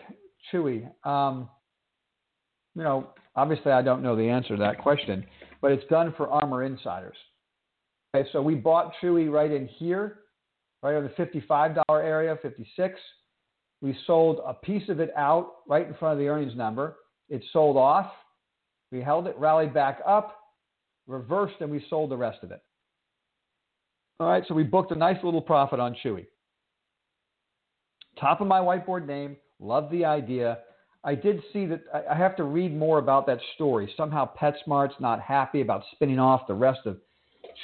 Chewy. 0.52 0.88
Um, 1.04 1.48
you 2.74 2.82
know, 2.82 3.08
obviously 3.36 3.72
I 3.72 3.82
don't 3.82 4.02
know 4.02 4.16
the 4.16 4.28
answer 4.28 4.56
to 4.56 4.62
that 4.62 4.78
question, 4.78 5.24
but 5.60 5.72
it's 5.72 5.86
done 5.88 6.14
for 6.16 6.26
ARMR 6.28 6.66
insiders. 6.66 7.16
Okay, 8.14 8.28
so 8.32 8.42
we 8.42 8.54
bought 8.54 8.92
Chewy 9.02 9.30
right 9.30 9.50
in 9.50 9.66
here, 9.66 10.20
right 10.82 10.94
over 10.94 11.12
the 11.16 11.24
$55 11.24 11.82
area, 11.88 12.36
56. 12.42 13.00
We 13.82 13.96
sold 14.06 14.40
a 14.46 14.54
piece 14.54 14.88
of 14.88 15.00
it 15.00 15.10
out 15.16 15.52
right 15.66 15.86
in 15.86 15.94
front 15.94 16.14
of 16.14 16.18
the 16.18 16.28
earnings 16.28 16.56
number. 16.56 16.96
It 17.28 17.42
sold 17.52 17.76
off. 17.76 18.10
We 18.92 19.00
held 19.00 19.26
it, 19.28 19.36
rallied 19.38 19.72
back 19.72 20.00
up, 20.06 20.36
reversed, 21.06 21.54
and 21.60 21.70
we 21.70 21.84
sold 21.88 22.10
the 22.10 22.16
rest 22.16 22.38
of 22.42 22.50
it. 22.50 22.60
All 24.18 24.28
right, 24.28 24.44
so 24.48 24.54
we 24.54 24.64
booked 24.64 24.92
a 24.92 24.96
nice 24.96 25.16
little 25.22 25.40
profit 25.40 25.80
on 25.80 25.96
Chewy. 26.04 26.26
Top 28.18 28.40
of 28.40 28.48
my 28.48 28.58
whiteboard 28.58 29.06
name, 29.06 29.36
Love 29.60 29.90
the 29.90 30.04
idea. 30.04 30.58
I 31.04 31.14
did 31.14 31.42
see 31.52 31.66
that 31.66 31.82
I 32.10 32.14
have 32.14 32.36
to 32.36 32.44
read 32.44 32.76
more 32.76 32.98
about 32.98 33.26
that 33.26 33.38
story. 33.54 33.92
Somehow 33.96 34.28
PetSmart's 34.34 34.94
not 35.00 35.20
happy 35.20 35.60
about 35.60 35.82
spinning 35.92 36.18
off 36.18 36.46
the 36.46 36.54
rest 36.54 36.80
of 36.86 36.98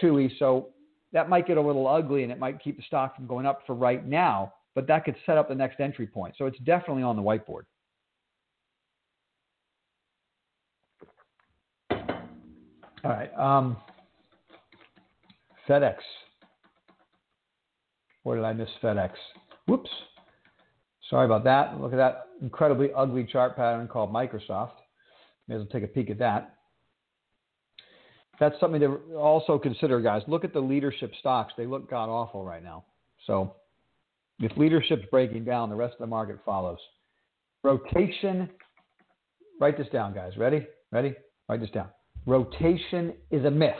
Chewy, 0.00 0.30
so 0.38 0.70
that 1.12 1.28
might 1.28 1.46
get 1.46 1.56
a 1.56 1.60
little 1.60 1.86
ugly 1.86 2.22
and 2.22 2.32
it 2.32 2.38
might 2.38 2.62
keep 2.62 2.76
the 2.76 2.82
stock 2.82 3.16
from 3.16 3.26
going 3.26 3.46
up 3.46 3.60
for 3.66 3.74
right 3.74 4.06
now, 4.06 4.52
but 4.74 4.86
that 4.86 5.04
could 5.04 5.16
set 5.26 5.36
up 5.36 5.48
the 5.48 5.54
next 5.54 5.80
entry 5.80 6.06
point. 6.06 6.34
So 6.38 6.46
it's 6.46 6.58
definitely 6.60 7.02
on 7.02 7.16
the 7.16 7.22
whiteboard. 7.22 7.62
All 13.04 13.12
right. 13.12 13.30
Um, 13.38 13.76
FedEx. 15.68 15.96
Where 18.24 18.36
did 18.36 18.44
I 18.44 18.52
miss 18.52 18.68
FedEx? 18.82 19.10
Whoops. 19.66 19.90
Sorry 21.10 21.24
about 21.24 21.44
that. 21.44 21.80
Look 21.80 21.92
at 21.92 21.96
that 21.96 22.26
incredibly 22.42 22.90
ugly 22.94 23.24
chart 23.30 23.56
pattern 23.56 23.88
called 23.88 24.12
Microsoft. 24.12 24.72
May 25.48 25.54
as 25.54 25.60
well 25.60 25.68
take 25.72 25.84
a 25.84 25.88
peek 25.88 26.10
at 26.10 26.18
that. 26.18 26.54
That's 28.38 28.58
something 28.60 28.80
to 28.80 29.16
also 29.16 29.58
consider, 29.58 30.00
guys. 30.00 30.22
Look 30.26 30.44
at 30.44 30.52
the 30.52 30.60
leadership 30.60 31.12
stocks. 31.20 31.52
They 31.56 31.66
look 31.66 31.88
god 31.88 32.08
awful 32.08 32.44
right 32.44 32.62
now. 32.62 32.84
So 33.26 33.54
if 34.40 34.54
leadership's 34.56 35.06
breaking 35.10 35.44
down, 35.44 35.70
the 35.70 35.76
rest 35.76 35.94
of 35.94 36.00
the 36.00 36.06
market 36.06 36.38
follows. 36.44 36.78
Rotation, 37.62 38.50
write 39.60 39.78
this 39.78 39.88
down, 39.92 40.14
guys. 40.14 40.36
Ready? 40.36 40.66
Ready? 40.92 41.14
Write 41.48 41.60
this 41.60 41.70
down. 41.70 41.88
Rotation 42.26 43.14
is 43.30 43.44
a 43.44 43.50
myth 43.50 43.74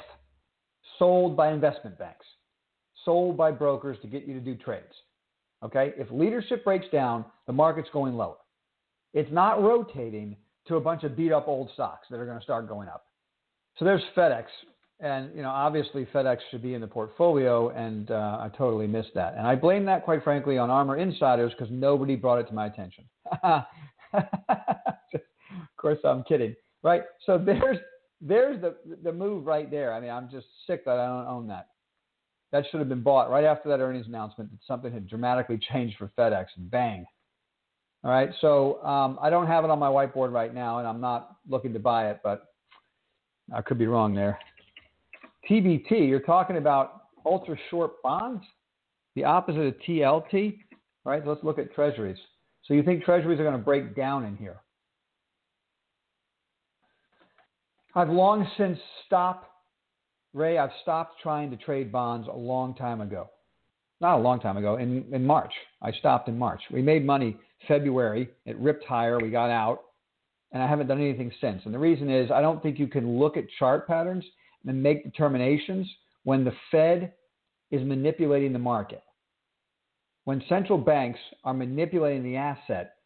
sold 0.98 1.36
by 1.36 1.52
investment 1.52 1.98
banks, 1.98 2.24
sold 3.04 3.36
by 3.36 3.50
brokers 3.50 3.98
to 4.02 4.08
get 4.08 4.26
you 4.26 4.34
to 4.34 4.40
do 4.40 4.54
trades. 4.54 4.94
Okay? 5.66 5.92
If 5.98 6.10
leadership 6.10 6.64
breaks 6.64 6.86
down, 6.92 7.24
the 7.46 7.52
market's 7.52 7.88
going 7.92 8.14
lower. 8.14 8.36
It's 9.12 9.30
not 9.32 9.62
rotating 9.62 10.36
to 10.68 10.76
a 10.76 10.80
bunch 10.80 11.04
of 11.04 11.16
beat 11.16 11.32
up 11.32 11.48
old 11.48 11.70
stocks 11.74 12.06
that 12.10 12.18
are 12.18 12.26
going 12.26 12.38
to 12.38 12.44
start 12.44 12.68
going 12.68 12.88
up. 12.88 13.06
So 13.78 13.84
there's 13.84 14.02
FedEx. 14.16 14.44
And, 14.98 15.34
you 15.34 15.42
know, 15.42 15.50
obviously 15.50 16.06
FedEx 16.06 16.38
should 16.50 16.62
be 16.62 16.72
in 16.72 16.80
the 16.80 16.86
portfolio, 16.86 17.68
and 17.70 18.10
uh, 18.10 18.38
I 18.40 18.50
totally 18.56 18.86
missed 18.86 19.10
that. 19.14 19.34
And 19.36 19.46
I 19.46 19.54
blame 19.54 19.84
that, 19.84 20.04
quite 20.04 20.24
frankly, 20.24 20.56
on 20.56 20.70
ARMR 20.70 20.98
insiders 20.98 21.52
because 21.52 21.70
nobody 21.70 22.16
brought 22.16 22.38
it 22.38 22.48
to 22.48 22.54
my 22.54 22.66
attention. 22.66 23.04
of 23.42 23.64
course, 25.76 25.98
I'm 26.02 26.24
kidding, 26.24 26.54
right? 26.82 27.02
So 27.26 27.36
there's 27.36 27.76
there's 28.22 28.58
the 28.62 28.76
the 29.02 29.12
move 29.12 29.44
right 29.44 29.70
there. 29.70 29.92
I 29.92 30.00
mean, 30.00 30.10
I'm 30.10 30.30
just 30.30 30.46
sick 30.66 30.86
that 30.86 30.98
I 30.98 31.06
don't 31.06 31.26
own 31.26 31.46
that. 31.48 31.68
That 32.52 32.64
should 32.70 32.80
have 32.80 32.88
been 32.88 33.02
bought 33.02 33.30
right 33.30 33.44
after 33.44 33.68
that 33.68 33.80
earnings 33.80 34.06
announcement 34.06 34.50
that 34.50 34.58
something 34.66 34.92
had 34.92 35.08
dramatically 35.08 35.58
changed 35.72 35.96
for 35.98 36.10
FedEx, 36.18 36.46
and 36.56 36.70
bang. 36.70 37.04
All 38.04 38.10
right, 38.10 38.30
so 38.40 38.82
um, 38.84 39.18
I 39.20 39.30
don't 39.30 39.48
have 39.48 39.64
it 39.64 39.70
on 39.70 39.78
my 39.78 39.88
whiteboard 39.88 40.32
right 40.32 40.54
now, 40.54 40.78
and 40.78 40.86
I'm 40.86 41.00
not 41.00 41.36
looking 41.48 41.72
to 41.72 41.80
buy 41.80 42.10
it, 42.10 42.20
but 42.22 42.44
I 43.52 43.62
could 43.62 43.78
be 43.78 43.86
wrong 43.86 44.14
there. 44.14 44.38
TBT, 45.50 46.08
you're 46.08 46.20
talking 46.20 46.56
about 46.56 47.02
ultra 47.24 47.56
short 47.70 48.00
bonds, 48.02 48.44
the 49.16 49.24
opposite 49.24 49.60
of 49.60 49.74
TLT. 49.88 50.58
All 51.04 51.12
right, 51.12 51.26
let's 51.26 51.42
look 51.42 51.58
at 51.58 51.74
treasuries. 51.74 52.18
So 52.64 52.74
you 52.74 52.82
think 52.82 53.04
treasuries 53.04 53.40
are 53.40 53.44
going 53.44 53.56
to 53.56 53.64
break 53.64 53.94
down 53.96 54.24
in 54.24 54.36
here? 54.36 54.60
I've 57.94 58.10
long 58.10 58.46
since 58.58 58.78
stopped 59.06 59.48
Ray, 60.36 60.58
I've 60.58 60.70
stopped 60.82 61.14
trying 61.22 61.50
to 61.50 61.56
trade 61.56 61.90
bonds 61.90 62.28
a 62.30 62.36
long 62.36 62.74
time 62.74 63.00
ago. 63.00 63.30
Not 64.02 64.18
a 64.18 64.20
long 64.20 64.38
time 64.38 64.58
ago, 64.58 64.76
in, 64.76 65.06
in 65.10 65.24
March. 65.24 65.52
I 65.80 65.92
stopped 65.92 66.28
in 66.28 66.38
March. 66.38 66.60
We 66.70 66.82
made 66.82 67.06
money 67.06 67.38
February. 67.66 68.28
It 68.44 68.58
ripped 68.58 68.84
higher. 68.84 69.18
We 69.18 69.30
got 69.30 69.48
out. 69.48 69.80
And 70.52 70.62
I 70.62 70.68
haven't 70.68 70.88
done 70.88 71.00
anything 71.00 71.32
since. 71.40 71.62
And 71.64 71.72
the 71.72 71.78
reason 71.78 72.10
is 72.10 72.30
I 72.30 72.42
don't 72.42 72.62
think 72.62 72.78
you 72.78 72.86
can 72.86 73.18
look 73.18 73.38
at 73.38 73.44
chart 73.58 73.86
patterns 73.86 74.24
and 74.66 74.82
make 74.82 75.04
determinations 75.04 75.88
when 76.24 76.44
the 76.44 76.52
Fed 76.70 77.14
is 77.70 77.82
manipulating 77.82 78.52
the 78.52 78.58
market. 78.58 79.02
When 80.24 80.42
central 80.50 80.76
banks 80.76 81.18
are 81.44 81.54
manipulating 81.54 82.22
the 82.22 82.36
asset, 82.36 82.96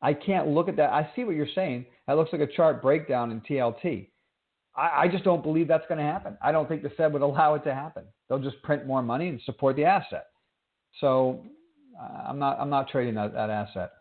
I 0.00 0.14
can't 0.14 0.48
look 0.48 0.68
at 0.68 0.76
that. 0.76 0.90
I 0.90 1.10
see 1.14 1.24
what 1.24 1.36
you're 1.36 1.46
saying. 1.54 1.84
That 2.06 2.16
looks 2.16 2.32
like 2.32 2.40
a 2.40 2.46
chart 2.46 2.80
breakdown 2.80 3.32
in 3.32 3.42
TLT. 3.42 4.06
I, 4.76 5.02
I 5.02 5.08
just 5.08 5.24
don't 5.24 5.42
believe 5.42 5.68
that's 5.68 5.86
going 5.88 5.98
to 5.98 6.04
happen. 6.04 6.36
I 6.42 6.52
don't 6.52 6.68
think 6.68 6.82
the 6.82 6.90
Fed 6.90 7.12
would 7.12 7.22
allow 7.30 7.54
it 7.54 7.64
to 7.64 7.74
happen. 7.74 8.04
They'll 8.28 8.38
just 8.38 8.60
print 8.62 8.86
more 8.86 9.02
money 9.02 9.28
and 9.28 9.40
support 9.44 9.76
the 9.76 9.84
asset. 9.84 10.26
So 11.00 11.44
uh, 12.00 12.28
I'm 12.28 12.38
not 12.38 12.58
I'm 12.58 12.70
not 12.70 12.88
trading 12.88 13.14
that, 13.14 13.32
that 13.32 13.50
asset. 13.50 13.92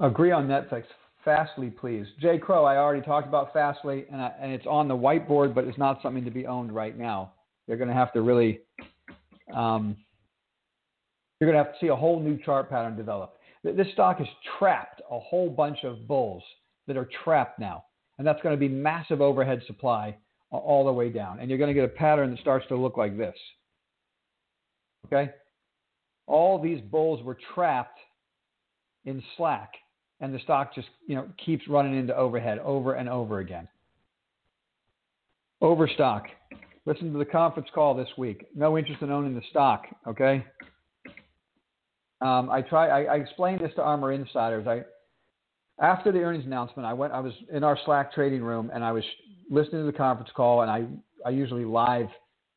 Agree 0.00 0.32
on 0.32 0.48
Netflix. 0.48 0.84
Fastly, 1.24 1.70
please. 1.70 2.06
Jay 2.20 2.38
Crow, 2.38 2.64
I 2.64 2.76
already 2.76 3.02
talked 3.02 3.28
about 3.28 3.52
Fastly, 3.52 4.06
and, 4.10 4.20
I, 4.20 4.32
and 4.40 4.52
it's 4.52 4.66
on 4.66 4.88
the 4.88 4.96
whiteboard, 4.96 5.54
but 5.54 5.64
it's 5.64 5.78
not 5.78 6.00
something 6.02 6.24
to 6.24 6.30
be 6.32 6.46
owned 6.46 6.72
right 6.72 6.98
now. 6.98 7.32
You're 7.68 7.76
going 7.76 7.88
to 7.88 7.94
have 7.94 8.12
to 8.14 8.22
really, 8.22 8.60
um, 9.54 9.96
you're 11.38 11.48
going 11.50 11.56
to 11.56 11.64
have 11.64 11.72
to 11.74 11.78
see 11.80 11.88
a 11.88 11.94
whole 11.94 12.18
new 12.18 12.36
chart 12.44 12.68
pattern 12.68 12.96
develop. 12.96 13.36
This 13.64 13.86
stock 13.92 14.18
has 14.18 14.26
trapped 14.58 15.02
a 15.10 15.18
whole 15.20 15.48
bunch 15.48 15.84
of 15.84 16.08
bulls 16.08 16.42
that 16.86 16.96
are 16.96 17.08
trapped 17.24 17.58
now, 17.58 17.84
and 18.18 18.26
that's 18.26 18.42
going 18.42 18.54
to 18.54 18.60
be 18.60 18.68
massive 18.68 19.20
overhead 19.20 19.62
supply 19.66 20.16
all 20.50 20.84
the 20.84 20.92
way 20.92 21.10
down. 21.10 21.38
And 21.40 21.48
you're 21.48 21.58
going 21.58 21.68
to 21.68 21.74
get 21.74 21.84
a 21.84 21.88
pattern 21.88 22.30
that 22.30 22.40
starts 22.40 22.66
to 22.68 22.76
look 22.76 22.96
like 22.96 23.16
this. 23.16 23.36
Okay? 25.06 25.30
All 26.26 26.60
these 26.60 26.80
bulls 26.80 27.22
were 27.22 27.38
trapped 27.54 27.98
in 29.04 29.22
slack 29.36 29.72
and 30.22 30.32
the 30.32 30.38
stock 30.38 30.74
just 30.74 30.88
you 31.06 31.14
know 31.14 31.28
keeps 31.44 31.68
running 31.68 31.98
into 31.98 32.16
overhead 32.16 32.58
over 32.60 32.94
and 32.94 33.08
over 33.08 33.40
again. 33.40 33.68
Overstock. 35.60 36.28
Listen 36.86 37.12
to 37.12 37.18
the 37.18 37.24
conference 37.24 37.68
call 37.74 37.94
this 37.94 38.08
week. 38.16 38.46
No 38.54 38.78
interest 38.78 39.02
in 39.02 39.10
owning 39.10 39.34
the 39.34 39.42
stock. 39.50 39.84
Okay. 40.08 40.44
Um, 42.22 42.50
I 42.50 42.62
try. 42.62 42.88
I, 42.88 43.14
I 43.14 43.16
explained 43.16 43.60
this 43.60 43.72
to 43.74 43.80
ARMR 43.80 44.14
insiders. 44.14 44.66
I 44.66 44.82
after 45.82 46.12
the 46.12 46.20
earnings 46.20 46.44
announcement, 46.44 46.86
I 46.86 46.92
went. 46.92 47.12
I 47.12 47.20
was 47.20 47.32
in 47.52 47.64
our 47.64 47.78
Slack 47.84 48.12
trading 48.12 48.42
room 48.42 48.70
and 48.72 48.84
I 48.84 48.92
was 48.92 49.04
listening 49.50 49.84
to 49.84 49.90
the 49.90 49.96
conference 49.96 50.30
call. 50.34 50.62
And 50.62 50.70
I 50.70 50.84
I 51.26 51.30
usually 51.30 51.64
live, 51.64 52.06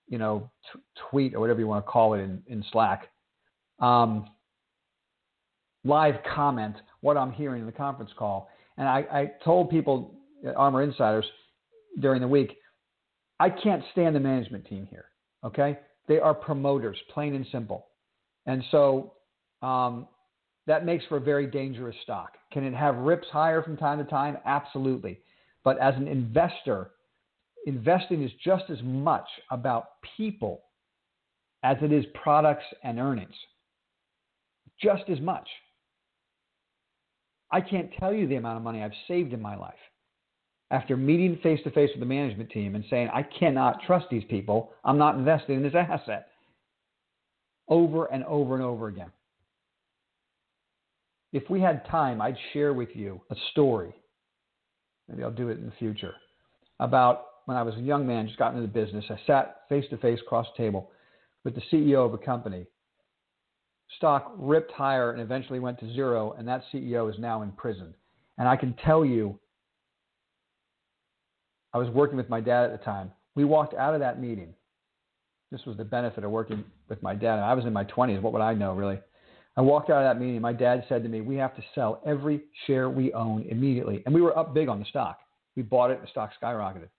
you 0.07 0.17
know, 0.17 0.49
t- 0.71 0.79
tweet 1.09 1.33
or 1.33 1.39
whatever 1.39 1.59
you 1.59 1.67
want 1.67 1.85
to 1.85 1.91
call 1.91 2.13
it 2.13 2.19
in 2.19 2.43
in 2.47 2.63
Slack. 2.71 3.09
Um, 3.79 4.27
live 5.83 6.15
comment 6.33 6.75
what 7.01 7.17
I'm 7.17 7.31
hearing 7.31 7.61
in 7.61 7.65
the 7.65 7.71
conference 7.71 8.11
call. 8.17 8.49
And 8.77 8.87
I, 8.87 9.05
I 9.11 9.31
told 9.43 9.69
people, 9.69 10.15
uh, 10.45 10.51
ARMR 10.53 10.83
Insiders, 10.83 11.25
during 12.01 12.21
the 12.21 12.27
week, 12.27 12.57
I 13.39 13.49
can't 13.49 13.83
stand 13.91 14.15
the 14.15 14.19
management 14.19 14.65
team 14.65 14.87
here. 14.89 15.05
Okay, 15.43 15.77
they 16.07 16.19
are 16.19 16.33
promoters, 16.33 16.97
plain 17.13 17.35
and 17.35 17.45
simple. 17.51 17.87
And 18.45 18.63
so 18.71 19.13
um, 19.65 20.07
that 20.67 20.85
makes 20.85 21.03
for 21.05 21.17
a 21.17 21.21
very 21.21 21.47
dangerous 21.47 21.95
stock. 22.03 22.33
Can 22.51 22.63
it 22.63 22.73
have 22.73 22.95
rips 22.97 23.27
higher 23.31 23.63
from 23.63 23.77
time 23.77 23.97
to 23.97 24.03
time? 24.05 24.37
Absolutely. 24.45 25.19
But 25.63 25.79
as 25.79 25.95
an 25.95 26.07
investor, 26.07 26.91
investing 27.65 28.23
is 28.23 28.31
just 28.43 28.65
as 28.69 28.77
much 28.83 29.27
about 29.49 30.01
people 30.17 30.61
as 31.63 31.77
it 31.81 31.91
is 31.91 32.05
products 32.21 32.65
and 32.83 32.99
earnings. 32.99 33.33
Just 34.81 35.03
as 35.09 35.19
much. 35.19 35.47
I 37.51 37.61
can't 37.61 37.89
tell 37.99 38.13
you 38.13 38.27
the 38.27 38.35
amount 38.35 38.57
of 38.57 38.63
money 38.63 38.83
I've 38.83 38.91
saved 39.07 39.33
in 39.33 39.41
my 39.41 39.55
life 39.55 39.73
after 40.71 40.97
meeting 40.97 41.39
face 41.41 41.59
to 41.63 41.71
face 41.71 41.89
with 41.93 41.99
the 41.99 42.05
management 42.05 42.49
team 42.49 42.75
and 42.75 42.83
saying, 42.89 43.09
I 43.13 43.23
cannot 43.23 43.81
trust 43.85 44.07
these 44.11 44.23
people. 44.29 44.71
I'm 44.83 44.97
not 44.97 45.15
investing 45.15 45.55
in 45.55 45.63
this 45.63 45.75
asset. 45.75 46.27
Over 47.67 48.05
and 48.05 48.23
over 48.25 48.55
and 48.55 48.63
over 48.63 48.87
again. 48.87 49.11
If 51.35 51.49
we 51.49 51.59
had 51.59 51.85
time, 51.87 52.21
I'd 52.21 52.37
share 52.53 52.73
with 52.73 52.95
you 52.95 53.19
a 53.29 53.35
story. 53.51 53.93
Maybe 55.09 55.21
I'll 55.21 55.31
do 55.31 55.49
it 55.49 55.57
in 55.57 55.65
the 55.65 55.73
future. 55.77 56.13
About 56.79 57.25
when 57.43 57.57
I 57.57 57.61
was 57.61 57.75
a 57.75 57.81
young 57.81 58.07
man, 58.07 58.25
just 58.25 58.39
got 58.39 58.55
into 58.55 58.61
the 58.61 58.69
business. 58.69 59.03
I 59.09 59.19
sat 59.27 59.57
face 59.67 59.83
to 59.89 59.97
face 59.97 60.19
across 60.25 60.47
the 60.55 60.63
table 60.63 60.91
with 61.43 61.53
the 61.53 61.61
CEO 61.69 62.05
of 62.05 62.13
a 62.13 62.17
company 62.17 62.65
stock 63.97 64.33
ripped 64.37 64.71
higher 64.71 65.11
and 65.11 65.21
eventually 65.21 65.59
went 65.59 65.77
to 65.79 65.93
zero, 65.93 66.33
and 66.37 66.47
that 66.47 66.63
CEO 66.73 67.11
is 67.11 67.19
now 67.19 67.41
in 67.41 67.51
prison. 67.51 67.93
And 68.37 68.47
I 68.47 68.55
can 68.55 68.73
tell 68.85 69.03
you, 69.03 69.37
I 71.73 71.79
was 71.79 71.89
working 71.89 72.15
with 72.15 72.29
my 72.29 72.39
dad 72.39 72.63
at 72.63 72.71
the 72.71 72.85
time. 72.85 73.11
We 73.35 73.43
walked 73.43 73.73
out 73.73 73.93
of 73.93 73.99
that 73.99 74.21
meeting. 74.21 74.53
This 75.51 75.61
was 75.65 75.75
the 75.75 75.83
benefit 75.83 76.23
of 76.23 76.31
working 76.31 76.63
with 76.87 77.03
my 77.03 77.13
dad. 77.13 77.39
I 77.39 77.53
was 77.53 77.65
in 77.65 77.73
my 77.73 77.83
20s. 77.83 78.21
What 78.21 78.31
would 78.31 78.41
I 78.41 78.53
know, 78.53 78.73
really? 78.73 78.99
I 79.57 79.61
walked 79.61 79.89
out 79.89 80.03
of 80.03 80.03
that 80.03 80.21
meeting. 80.21 80.41
My 80.41 80.53
dad 80.53 80.85
said 80.89 81.03
to 81.03 81.09
me, 81.09 81.21
We 81.21 81.35
have 81.37 81.55
to 81.55 81.63
sell 81.73 82.01
every 82.05 82.41
share 82.67 82.89
we 82.89 83.13
own 83.13 83.45
immediately. 83.49 84.03
And 84.05 84.13
we 84.13 84.21
were 84.21 84.37
up 84.37 84.53
big 84.53 84.67
on 84.67 84.79
the 84.79 84.85
stock. 84.85 85.19
We 85.55 85.63
bought 85.63 85.91
it, 85.91 86.01
the 86.01 86.07
stock 86.07 86.31
skyrocketed. 86.41 86.89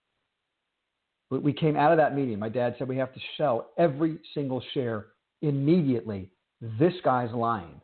But 1.28 1.42
we 1.42 1.52
came 1.52 1.76
out 1.76 1.92
of 1.92 1.98
that 1.98 2.14
meeting. 2.14 2.38
My 2.38 2.48
dad 2.48 2.76
said, 2.78 2.88
We 2.88 2.96
have 2.96 3.12
to 3.14 3.20
sell 3.36 3.70
every 3.76 4.18
single 4.32 4.62
share 4.72 5.06
immediately 5.42 6.30
this 6.60 6.94
guy's 7.04 7.32
lying. 7.32 7.80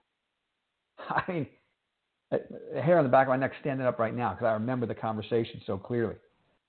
I 1.08 1.22
mean, 1.28 1.46
uh, 2.32 2.38
the 2.74 2.80
hair 2.80 2.98
on 2.98 3.04
the 3.04 3.10
back 3.10 3.26
of 3.26 3.30
my 3.30 3.36
neck 3.36 3.52
standing 3.60 3.86
up 3.86 3.98
right 3.98 4.14
now 4.14 4.30
because 4.30 4.46
I 4.46 4.52
remember 4.52 4.86
the 4.86 4.94
conversation 4.94 5.60
so 5.66 5.76
clearly. 5.76 6.14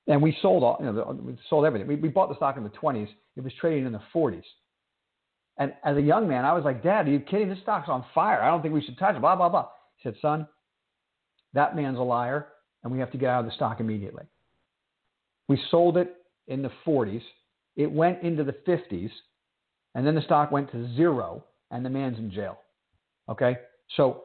And 0.08 0.22
we 0.22 0.36
sold 0.42 0.64
all, 0.64 0.78
you 0.82 0.92
know, 0.92 1.18
we 1.24 1.38
sold 1.50 1.66
everything. 1.66 1.88
We, 1.88 1.96
we 1.96 2.10
bought 2.10 2.28
the 2.28 2.36
stock 2.36 2.58
in 2.58 2.64
the 2.64 2.70
20s. 2.70 3.08
It 3.38 3.44
was 3.44 3.54
trading 3.62 3.86
in 3.86 3.94
the 3.94 4.02
40s. 4.14 4.44
And 5.58 5.74
as 5.84 5.98
a 5.98 6.02
young 6.02 6.28
man, 6.28 6.46
I 6.46 6.54
was 6.54 6.64
like, 6.64 6.84
Dad, 6.84 7.08
are 7.08 7.12
you 7.12 7.20
kidding? 7.20 7.50
This 7.50 7.60
stock's 7.62 7.90
on 7.90 8.06
fire. 8.14 8.42
I 8.42 8.48
don't 8.48 8.62
think 8.62 8.74
we 8.74 8.82
should 8.82 8.98
touch 8.98 9.16
it. 9.16 9.22
Blah 9.22 9.36
blah 9.36 9.50
blah. 9.50 9.68
He 9.98 10.10
said, 10.10 10.16
Son, 10.22 10.48
that 11.54 11.76
man's 11.76 12.00
a 12.00 12.02
liar, 12.02 12.48
and 12.84 12.92
we 12.92 13.00
have 13.00 13.12
to 13.12 13.18
get 13.18 13.30
out 13.30 13.42
of 13.42 13.46
the 13.46 13.56
stock 13.56 13.80
immediately. 13.80 14.24
We 15.48 15.60
sold 15.70 15.98
it 15.98 16.16
in 16.48 16.62
the 16.62 16.72
40s. 16.86 17.22
It 17.76 17.92
went 17.92 18.24
into 18.24 18.44
the 18.44 18.56
50s, 18.68 19.12
and 19.96 20.06
then 20.06 20.16
the 20.16 20.22
stock 20.22 20.52
went 20.52 20.72
to 20.72 20.96
zero 20.96 21.44
and 21.72 21.86
the 21.86 21.90
man's 21.90 22.18
in 22.18 22.32
jail. 22.32 22.58
Okay? 23.30 23.58
So, 23.96 24.24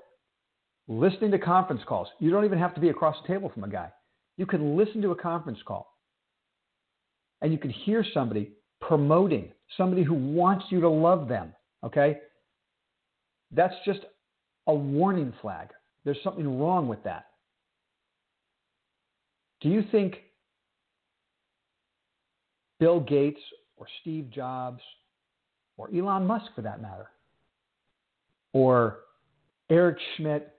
listening 0.86 1.30
to 1.32 1.38
conference 1.38 1.82
calls, 1.86 2.08
you 2.18 2.30
don't 2.30 2.44
even 2.44 2.58
have 2.58 2.74
to 2.74 2.80
be 2.80 2.88
across 2.88 3.16
the 3.22 3.28
table 3.28 3.50
from 3.52 3.64
a 3.64 3.68
guy. 3.68 3.90
You 4.36 4.46
can 4.46 4.76
listen 4.76 5.02
to 5.02 5.10
a 5.10 5.16
conference 5.16 5.58
call 5.66 5.92
and 7.42 7.52
you 7.52 7.58
can 7.58 7.70
hear 7.70 8.04
somebody 8.14 8.52
promoting 8.80 9.50
somebody 9.76 10.02
who 10.02 10.14
wants 10.14 10.66
you 10.70 10.80
to 10.80 10.88
love 10.88 11.28
them. 11.28 11.52
Okay? 11.84 12.18
That's 13.52 13.74
just 13.84 14.00
a 14.66 14.74
warning 14.74 15.32
flag. 15.40 15.68
There's 16.04 16.18
something 16.22 16.58
wrong 16.58 16.88
with 16.88 17.02
that. 17.04 17.26
Do 19.60 19.68
you 19.68 19.82
think 19.90 20.16
Bill 22.78 23.00
Gates 23.00 23.40
or 23.76 23.86
Steve 24.00 24.30
Jobs 24.30 24.80
or 25.76 25.88
Elon 25.94 26.26
Musk, 26.26 26.46
for 26.54 26.62
that 26.62 26.82
matter, 26.82 27.10
or 28.52 28.98
Eric 29.70 29.98
Schmidt. 30.16 30.54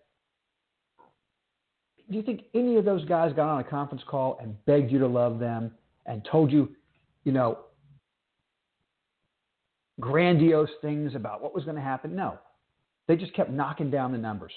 Do 2.09 2.15
you 2.17 2.23
think 2.23 2.41
any 2.55 2.77
of 2.77 2.85
those 2.85 3.05
guys 3.05 3.33
got 3.33 3.49
on 3.49 3.59
a 3.59 3.63
conference 3.63 4.03
call 4.07 4.39
and 4.41 4.55
begged 4.65 4.91
you 4.91 4.99
to 4.99 5.07
love 5.07 5.39
them 5.39 5.71
and 6.05 6.25
told 6.31 6.51
you, 6.51 6.69
you 7.23 7.31
know, 7.31 7.59
grandiose 9.99 10.69
things 10.81 11.15
about 11.15 11.41
what 11.41 11.53
was 11.53 11.63
going 11.63 11.75
to 11.75 11.81
happen? 11.81 12.15
No. 12.15 12.37
They 13.07 13.15
just 13.15 13.33
kept 13.33 13.51
knocking 13.51 13.89
down 13.89 14.11
the 14.11 14.17
numbers. 14.17 14.51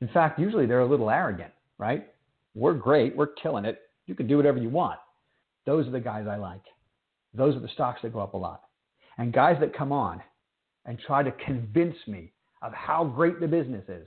In 0.00 0.08
fact, 0.08 0.38
usually 0.38 0.66
they're 0.66 0.80
a 0.80 0.86
little 0.86 1.10
arrogant, 1.10 1.52
right? 1.78 2.08
We're 2.54 2.74
great. 2.74 3.16
We're 3.16 3.28
killing 3.28 3.64
it. 3.64 3.80
You 4.06 4.14
can 4.14 4.26
do 4.26 4.36
whatever 4.36 4.58
you 4.58 4.68
want. 4.68 4.98
Those 5.64 5.86
are 5.86 5.90
the 5.90 6.00
guys 6.00 6.26
I 6.26 6.36
like. 6.36 6.62
Those 7.34 7.56
are 7.56 7.60
the 7.60 7.68
stocks 7.68 8.00
that 8.02 8.12
go 8.12 8.20
up 8.20 8.34
a 8.34 8.38
lot. 8.38 8.62
And 9.18 9.32
guys 9.32 9.56
that 9.60 9.76
come 9.76 9.92
on 9.92 10.22
and 10.84 10.98
try 11.06 11.22
to 11.22 11.32
convince 11.32 11.96
me 12.06 12.32
of 12.62 12.72
how 12.72 13.04
great 13.04 13.40
the 13.40 13.48
business 13.48 13.84
is. 13.88 14.06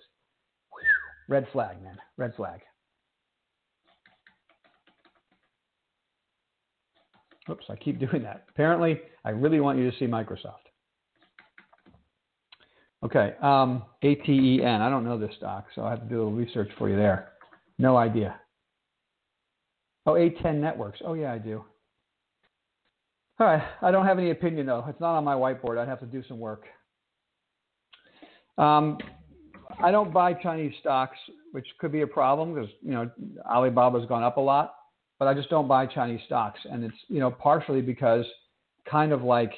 Red 1.27 1.47
flag, 1.51 1.81
man. 1.83 1.97
Red 2.17 2.33
flag. 2.35 2.61
Oops, 7.49 7.65
I 7.69 7.75
keep 7.75 7.99
doing 8.11 8.23
that. 8.23 8.45
Apparently, 8.49 9.01
I 9.25 9.31
really 9.31 9.59
want 9.59 9.77
you 9.79 9.89
to 9.89 9.97
see 9.97 10.05
Microsoft. 10.05 10.68
Okay, 13.03 13.33
um, 13.41 13.83
ATEN. 14.03 14.81
I 14.81 14.89
don't 14.89 15.05
know 15.05 15.17
this 15.17 15.33
stock, 15.37 15.65
so 15.73 15.83
I 15.85 15.91
have 15.91 16.01
to 16.01 16.09
do 16.09 16.15
a 16.15 16.23
little 16.23 16.33
research 16.33 16.69
for 16.77 16.89
you 16.89 16.97
there. 16.97 17.29
No 17.77 17.95
idea. 17.95 18.39
Oh, 20.05 20.13
A10 20.13 20.55
Networks. 20.55 20.99
Oh, 21.05 21.13
yeah, 21.13 21.31
I 21.31 21.37
do. 21.37 21.63
All 23.39 23.47
right, 23.47 23.63
I 23.81 23.91
don't 23.91 24.05
have 24.05 24.19
any 24.19 24.31
opinion, 24.31 24.65
though. 24.65 24.85
It's 24.89 24.99
not 24.99 25.15
on 25.15 25.23
my 25.23 25.33
whiteboard. 25.33 25.77
I'd 25.77 25.87
have 25.87 26.01
to 26.01 26.05
do 26.05 26.21
some 26.27 26.39
work. 26.39 26.63
Um, 28.57 28.97
I 29.81 29.91
don't 29.91 30.11
buy 30.11 30.33
Chinese 30.33 30.73
stocks, 30.81 31.17
which 31.53 31.65
could 31.79 31.93
be 31.93 32.01
a 32.01 32.07
problem 32.07 32.53
because 32.53 32.69
you 32.81 32.91
know 32.91 33.09
Alibaba's 33.49 34.05
gone 34.07 34.23
up 34.23 34.35
a 34.35 34.41
lot. 34.41 34.75
but 35.19 35.27
I 35.27 35.33
just 35.33 35.49
don't 35.49 35.67
buy 35.67 35.85
Chinese 35.85 36.19
stocks, 36.25 36.59
and 36.69 36.83
it's 36.83 36.95
you 37.07 37.19
know 37.19 37.31
partially 37.31 37.81
because 37.81 38.25
kind 38.89 39.13
of 39.13 39.21
like 39.23 39.53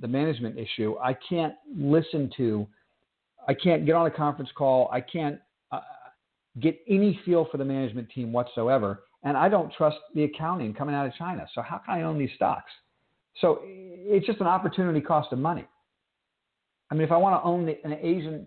the 0.00 0.08
management 0.08 0.58
issue, 0.58 0.96
I 1.02 1.16
can't 1.28 1.54
listen 1.76 2.30
to, 2.36 2.66
I 3.48 3.54
can't 3.54 3.86
get 3.86 3.94
on 3.94 4.06
a 4.06 4.10
conference 4.10 4.50
call, 4.56 4.88
I 4.92 5.00
can't 5.00 5.38
uh, 5.72 5.80
get 6.60 6.78
any 6.88 7.18
feel 7.24 7.46
for 7.50 7.58
the 7.58 7.64
management 7.64 8.10
team 8.10 8.32
whatsoever, 8.32 9.04
and 9.22 9.36
I 9.36 9.48
don't 9.48 9.72
trust 9.72 9.96
the 10.14 10.24
accounting 10.24 10.74
coming 10.74 10.94
out 10.94 11.06
of 11.06 11.14
China. 11.14 11.46
So 11.54 11.62
how 11.62 11.78
can 11.78 11.94
I 11.94 12.02
own 12.02 12.18
these 12.18 12.30
stocks? 12.36 12.70
So 13.40 13.60
it's 13.64 14.26
just 14.26 14.40
an 14.40 14.46
opportunity 14.46 15.00
cost 15.00 15.32
of 15.32 15.38
money. 15.38 15.66
I 16.90 16.94
mean, 16.94 17.02
if 17.02 17.12
I 17.12 17.16
want 17.16 17.40
to 17.42 17.46
own 17.46 17.66
the, 17.66 17.78
an 17.84 17.98
Asian, 18.00 18.46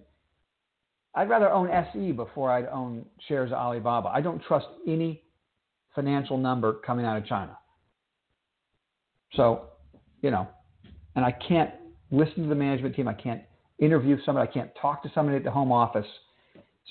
I'd 1.16 1.30
rather 1.30 1.52
own 1.52 1.70
SE 1.70 2.12
before 2.12 2.52
I'd 2.52 2.68
own 2.68 3.06
shares 3.28 3.52
of 3.52 3.58
Alibaba. 3.58 4.10
I 4.10 4.22
don't 4.22 4.42
trust 4.44 4.68
any 4.88 5.24
financial 5.96 6.38
number 6.38 6.74
coming 6.86 7.06
out 7.06 7.18
of 7.18 7.26
China. 7.26 7.58
So, 9.34 9.70
you 10.22 10.32
know, 10.32 10.48
and 11.16 11.26
I 11.26 11.32
can't 11.32 11.72
listen 12.12 12.44
to 12.44 12.50
the 12.50 12.56
management 12.56 12.96
team. 12.96 13.08
I 13.08 13.14
can't 13.14 13.42
interview 13.80 14.18
somebody. 14.26 14.50
I 14.50 14.52
can't 14.52 14.72
talk 14.82 15.04
to 15.04 15.12
somebody 15.14 15.38
at 15.38 15.44
the 15.44 15.52
home 15.52 15.72
office. 15.72 16.08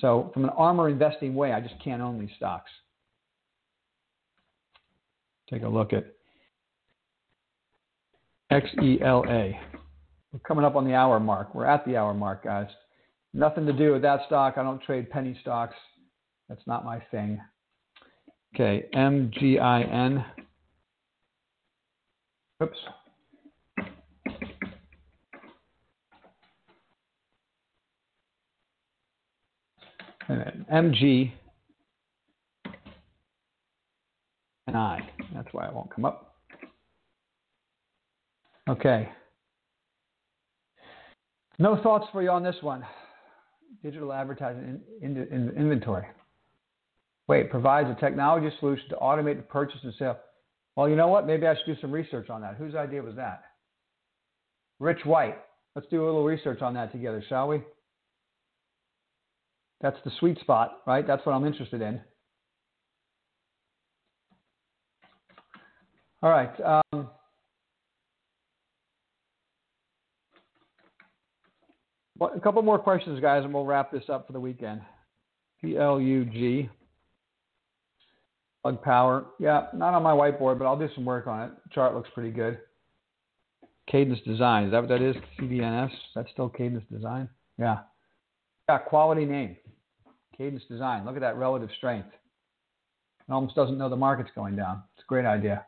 So, 0.01 0.31
from 0.35 0.45
an 0.45 0.51
ARMR 0.59 0.91
investing 0.91 1.35
way, 1.35 1.53
I 1.53 1.61
just 1.61 1.75
can't 1.83 2.03
own 2.03 2.19
these 2.19 2.35
stocks. 2.37 2.71
Take 5.49 5.63
a 5.63 5.69
look 5.69 5.93
at 5.93 6.13
XELA. 8.53 9.57
We're 10.33 10.39
coming 10.41 10.65
up 10.65 10.77
on 10.77 10.85
the 10.85 10.95
hour 10.95 11.19
mark. 11.19 11.55
We're 11.55 11.67
at 11.67 11.85
the 11.87 11.97
hour 11.97 12.13
mark, 12.13 12.45
guys. 12.45 12.69
Nothing 13.33 13.67
to 13.67 13.73
do 13.73 13.93
with 13.93 14.03
that 14.03 14.21
stock. 14.27 14.55
I 14.57 14.63
don't 14.63 14.83
trade 14.83 15.11
penny 15.11 15.37
stocks. 15.41 15.75
That's 16.49 16.67
not 16.67 16.85
my 16.85 17.01
thing. 17.11 17.41
Okay, 18.55 18.87
MGIN. 18.95 20.25
Oops. 22.63 22.79
Uh, 30.29 30.35
MG 30.73 31.33
and 34.67 34.77
I. 34.77 34.99
That's 35.35 35.49
why 35.53 35.67
it 35.67 35.75
won't 35.75 35.95
come 35.95 36.05
up. 36.05 36.37
Okay. 38.69 39.09
No 41.59 41.81
thoughts 41.83 42.07
for 42.13 42.23
you 42.23 42.31
on 42.31 42.43
this 42.43 42.57
one. 42.61 42.85
Digital 43.83 44.13
advertising 44.13 44.81
in, 45.01 45.17
in, 45.17 45.29
in 45.31 45.51
inventory. 45.57 46.07
Wait, 47.29 47.51
provides 47.51 47.89
a 47.89 48.01
technology 48.01 48.55
solution 48.61 48.89
to 48.89 48.97
automate 48.97 49.37
the 49.37 49.43
purchase 49.43 49.81
and 49.83 49.95
sale. 49.99 50.19
Well, 50.75 50.89
you 50.89 50.97
know 50.97 51.09
what? 51.09 51.27
Maybe 51.27 51.47
I 51.47 51.55
should 51.55 51.75
do 51.75 51.81
some 51.81 51.91
research 51.91 52.31
on 52.31 52.41
that. 52.43 52.57
Whose 52.57 52.75
idea 52.75 53.03
was 53.03 53.17
that? 53.17 53.43
Rich 54.79 55.05
White. 55.05 55.39
Let's 55.75 55.89
do 55.89 56.05
a 56.05 56.07
little 56.07 56.25
research 56.25 56.63
on 56.63 56.75
that 56.75 56.93
together, 56.93 57.23
shall 57.29 57.49
we? 57.49 57.63
That's 59.81 59.99
the 60.05 60.11
sweet 60.19 60.39
spot, 60.41 60.79
right? 60.87 61.07
That's 61.07 61.25
what 61.27 61.33
I'm 61.33 61.47
interested 61.47 61.83
in. 61.83 62.01
All 66.23 66.31
right. 66.31 66.51
Um, 66.93 67.09
a 72.21 72.41
couple 72.41 72.63
more 72.63 72.79
questions, 72.79 73.21
guys, 73.21 73.45
and 73.45 73.53
we'll 73.53 73.67
wrap 73.67 73.93
this 73.93 74.05
up 74.09 74.27
for 74.27 74.33
the 74.33 74.41
weekend. 74.41 74.81
P 75.61 75.77
L 75.77 76.01
U 76.01 76.25
G. 76.25 76.71
Plug 78.63 78.83
power. 78.83 79.27
Yeah, 79.39 79.67
not 79.75 79.95
on 79.95 80.03
my 80.03 80.13
whiteboard, 80.13 80.59
but 80.59 80.65
I'll 80.65 80.79
do 80.79 80.89
some 80.95 81.05
work 81.05 81.27
on 81.27 81.49
it. 81.49 81.53
Chart 81.73 81.95
looks 81.95 82.11
pretty 82.15 82.31
good. 82.31 82.59
Cadence 83.89 84.19
Design. 84.27 84.65
Is 84.65 84.73
that 84.73 84.81
what 84.81 84.89
that 84.89 85.03
is? 85.03 85.15
CDNS? 85.39 85.91
That's 86.15 86.31
still 86.33 86.49
Cadence 86.49 86.83
Design? 86.91 87.29
Yeah. 87.59 87.81
Yeah, 88.69 88.79
quality 88.79 89.25
name. 89.25 89.57
Cadence 90.37 90.65
Design. 90.69 91.05
Look 91.05 91.15
at 91.15 91.21
that 91.21 91.37
relative 91.37 91.71
strength. 91.77 92.09
It 93.29 93.33
almost 93.33 93.55
doesn't 93.55 93.79
know 93.79 93.89
the 93.89 93.97
market's 93.97 94.31
going 94.35 94.57
down. 94.57 94.83
It's 94.95 95.05
a 95.05 95.09
great 95.09 95.25
idea. 95.25 95.65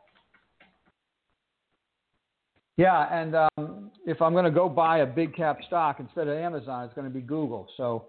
Yeah, 2.77 3.07
and 3.11 3.35
um, 3.35 3.91
if 4.05 4.21
I'm 4.21 4.33
going 4.33 4.45
to 4.45 4.51
go 4.51 4.69
buy 4.69 4.99
a 4.99 5.05
big 5.05 5.35
cap 5.35 5.59
stock 5.67 5.99
instead 5.99 6.27
of 6.27 6.37
Amazon, 6.37 6.85
it's 6.85 6.93
going 6.93 7.07
to 7.07 7.13
be 7.13 7.21
Google. 7.21 7.67
So, 7.75 8.05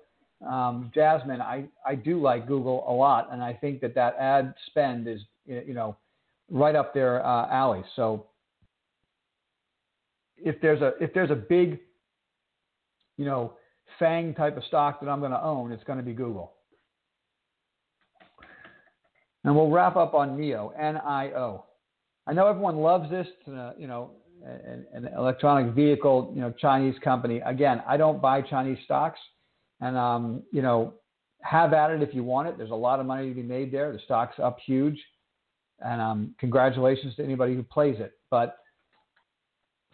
um, 0.48 0.90
Jasmine, 0.94 1.40
I, 1.40 1.64
I 1.86 1.94
do 1.96 2.20
like 2.20 2.46
Google 2.46 2.84
a 2.88 2.92
lot, 2.92 3.28
and 3.32 3.42
I 3.42 3.52
think 3.52 3.80
that 3.80 3.94
that 3.94 4.16
ad 4.18 4.54
spend 4.66 5.08
is 5.08 5.20
you 5.46 5.74
know 5.74 5.96
right 6.50 6.76
up 6.76 6.94
their 6.94 7.24
uh, 7.24 7.48
alley. 7.48 7.82
So, 7.96 8.26
if 10.36 10.60
there's 10.60 10.82
a 10.82 10.92
if 11.00 11.12
there's 11.14 11.30
a 11.32 11.36
big 11.36 11.80
you 13.16 13.24
know 13.24 13.54
FANG 13.98 14.34
type 14.34 14.56
of 14.56 14.64
stock 14.64 15.00
that 15.00 15.08
I'm 15.08 15.20
going 15.20 15.32
to 15.32 15.42
own, 15.42 15.72
it's 15.72 15.84
going 15.84 15.98
to 15.98 16.04
be 16.04 16.12
Google. 16.12 16.52
And 19.44 19.56
we'll 19.56 19.70
wrap 19.70 19.96
up 19.96 20.14
on 20.14 20.36
NIO, 20.36 20.72
N-I-O. 20.78 21.64
I 22.26 22.32
know 22.32 22.46
everyone 22.46 22.76
loves 22.76 23.10
this, 23.10 23.26
you 23.46 23.86
know, 23.86 24.10
an, 24.44 24.86
an, 24.92 25.08
electronic 25.16 25.74
vehicle, 25.74 26.32
you 26.34 26.40
know, 26.40 26.52
Chinese 26.58 26.94
company. 27.02 27.40
Again, 27.40 27.82
I 27.86 27.96
don't 27.96 28.20
buy 28.20 28.42
Chinese 28.42 28.78
stocks, 28.84 29.18
and 29.80 29.96
um, 29.96 30.42
you 30.52 30.62
know, 30.62 30.94
have 31.42 31.72
at 31.72 31.90
it 31.90 32.02
if 32.02 32.14
you 32.14 32.22
want 32.24 32.48
it. 32.48 32.58
There's 32.58 32.70
a 32.70 32.74
lot 32.74 33.00
of 33.00 33.06
money 33.06 33.28
to 33.28 33.34
be 33.34 33.42
made 33.42 33.72
there. 33.72 33.92
The 33.92 33.98
stock's 34.04 34.38
up 34.38 34.58
huge, 34.64 34.98
and 35.80 36.00
um, 36.00 36.34
congratulations 36.38 37.16
to 37.16 37.24
anybody 37.24 37.54
who 37.54 37.62
plays 37.62 37.96
it. 37.98 38.12
But 38.30 38.58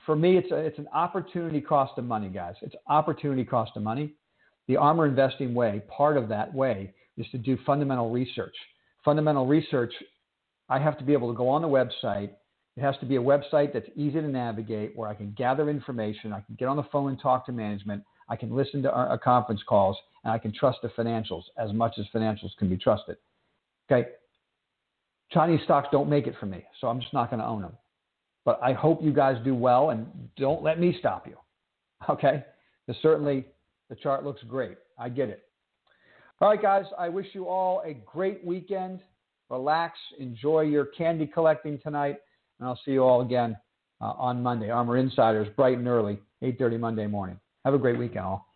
for 0.07 0.17
me, 0.17 0.39
it's 0.39 0.51
a, 0.53 0.57
it's 0.57 0.79
an 0.79 0.89
opportunity 0.95 1.61
cost 1.61 1.99
of 1.99 2.05
money, 2.05 2.29
guys. 2.29 2.55
It's 2.63 2.75
opportunity 2.89 3.45
cost 3.45 3.73
of 3.77 3.83
money. 3.83 4.15
The 4.69 4.75
ARMR 4.75 5.09
investing 5.09 5.53
way, 5.53 5.83
part 5.95 6.17
of 6.17 6.29
that 6.29 6.55
way, 6.55 6.95
is 7.17 7.27
to 7.33 7.39
do 7.39 7.59
fundamental 7.67 8.11
research. 8.11 8.55
Fundamental 9.05 9.47
research, 9.47 9.93
I 10.69 10.79
have 10.79 10.97
to 10.99 11.05
be 11.05 11.13
able 11.13 11.31
to 11.31 11.37
go 11.37 11.49
on 11.49 11.63
the 11.63 11.69
website. 11.69 12.31
It 12.77 12.83
has 12.83 12.95
to 13.01 13.07
be 13.07 13.17
a 13.17 13.21
website 13.21 13.73
that's 13.73 13.89
easy 13.97 14.21
to 14.21 14.29
navigate, 14.29 14.97
where 14.97 15.09
I 15.09 15.15
can 15.15 15.35
gather 15.37 15.69
information, 15.69 16.33
I 16.33 16.41
can 16.41 16.55
get 16.57 16.69
on 16.69 16.77
the 16.77 16.85
phone 16.93 17.11
and 17.11 17.21
talk 17.21 17.47
to 17.47 17.53
management, 17.53 18.03
I 18.29 18.37
can 18.37 18.55
listen 18.55 18.83
to 18.83 18.93
our, 18.93 19.09
our 19.09 19.19
conference 19.19 19.63
calls, 19.69 19.97
and 20.25 20.33
I 20.33 20.39
can 20.39 20.53
trust 20.53 20.79
the 20.83 20.89
financials 20.89 21.43
as 21.59 21.73
much 21.73 21.95
as 21.99 22.07
financials 22.15 22.57
can 22.59 22.69
be 22.69 22.77
trusted. 22.77 23.17
Okay. 23.91 24.09
Chinese 25.33 25.61
stocks 25.65 25.89
don't 25.91 26.09
make 26.09 26.27
it 26.27 26.35
for 26.39 26.47
me, 26.47 26.65
so 26.81 26.87
I'm 26.87 27.01
just 27.01 27.13
not 27.13 27.31
going 27.31 27.41
to 27.41 27.47
own 27.47 27.63
them. 27.63 27.73
But 28.47 28.61
I 28.63 28.73
hope 28.73 29.03
you 29.03 29.13
guys 29.13 29.37
do 29.45 29.55
well 29.55 29.91
and 29.91 30.07
don't 30.39 30.63
let 30.63 30.81
me 30.81 30.97
stop 30.99 31.27
you. 31.27 31.37
Okay? 32.11 32.45
Because 32.87 33.01
certainly 33.03 33.47
the 33.89 33.97
chart 33.97 34.23
looks 34.23 34.43
great. 34.45 34.77
I 34.99 35.09
get 35.09 35.29
it. 35.31 35.43
All 36.41 36.51
right, 36.51 36.61
guys, 36.61 36.85
I 36.97 37.09
wish 37.09 37.27
you 37.33 37.49
all 37.49 37.83
a 37.85 37.95
great 37.95 38.45
weekend. 38.45 39.01
Relax, 39.49 39.99
enjoy 40.19 40.61
your 40.61 40.85
candy 40.85 41.27
collecting 41.27 41.79
tonight, 41.79 42.19
and 42.61 42.69
I'll 42.69 42.79
see 42.85 42.93
you 42.93 43.03
all 43.03 43.23
again 43.23 43.57
uh, 44.01 44.13
on 44.19 44.43
Monday. 44.43 44.69
ARMR 44.69 45.01
Insiders, 45.01 45.49
bright 45.57 45.79
and 45.79 45.89
early, 45.89 46.19
8.30 46.43 46.79
Monday 46.79 47.07
morning. 47.07 47.41
Have 47.65 47.75
a 47.75 47.79
great 47.79 47.99
weekend, 47.99 48.27
all. 48.27 48.47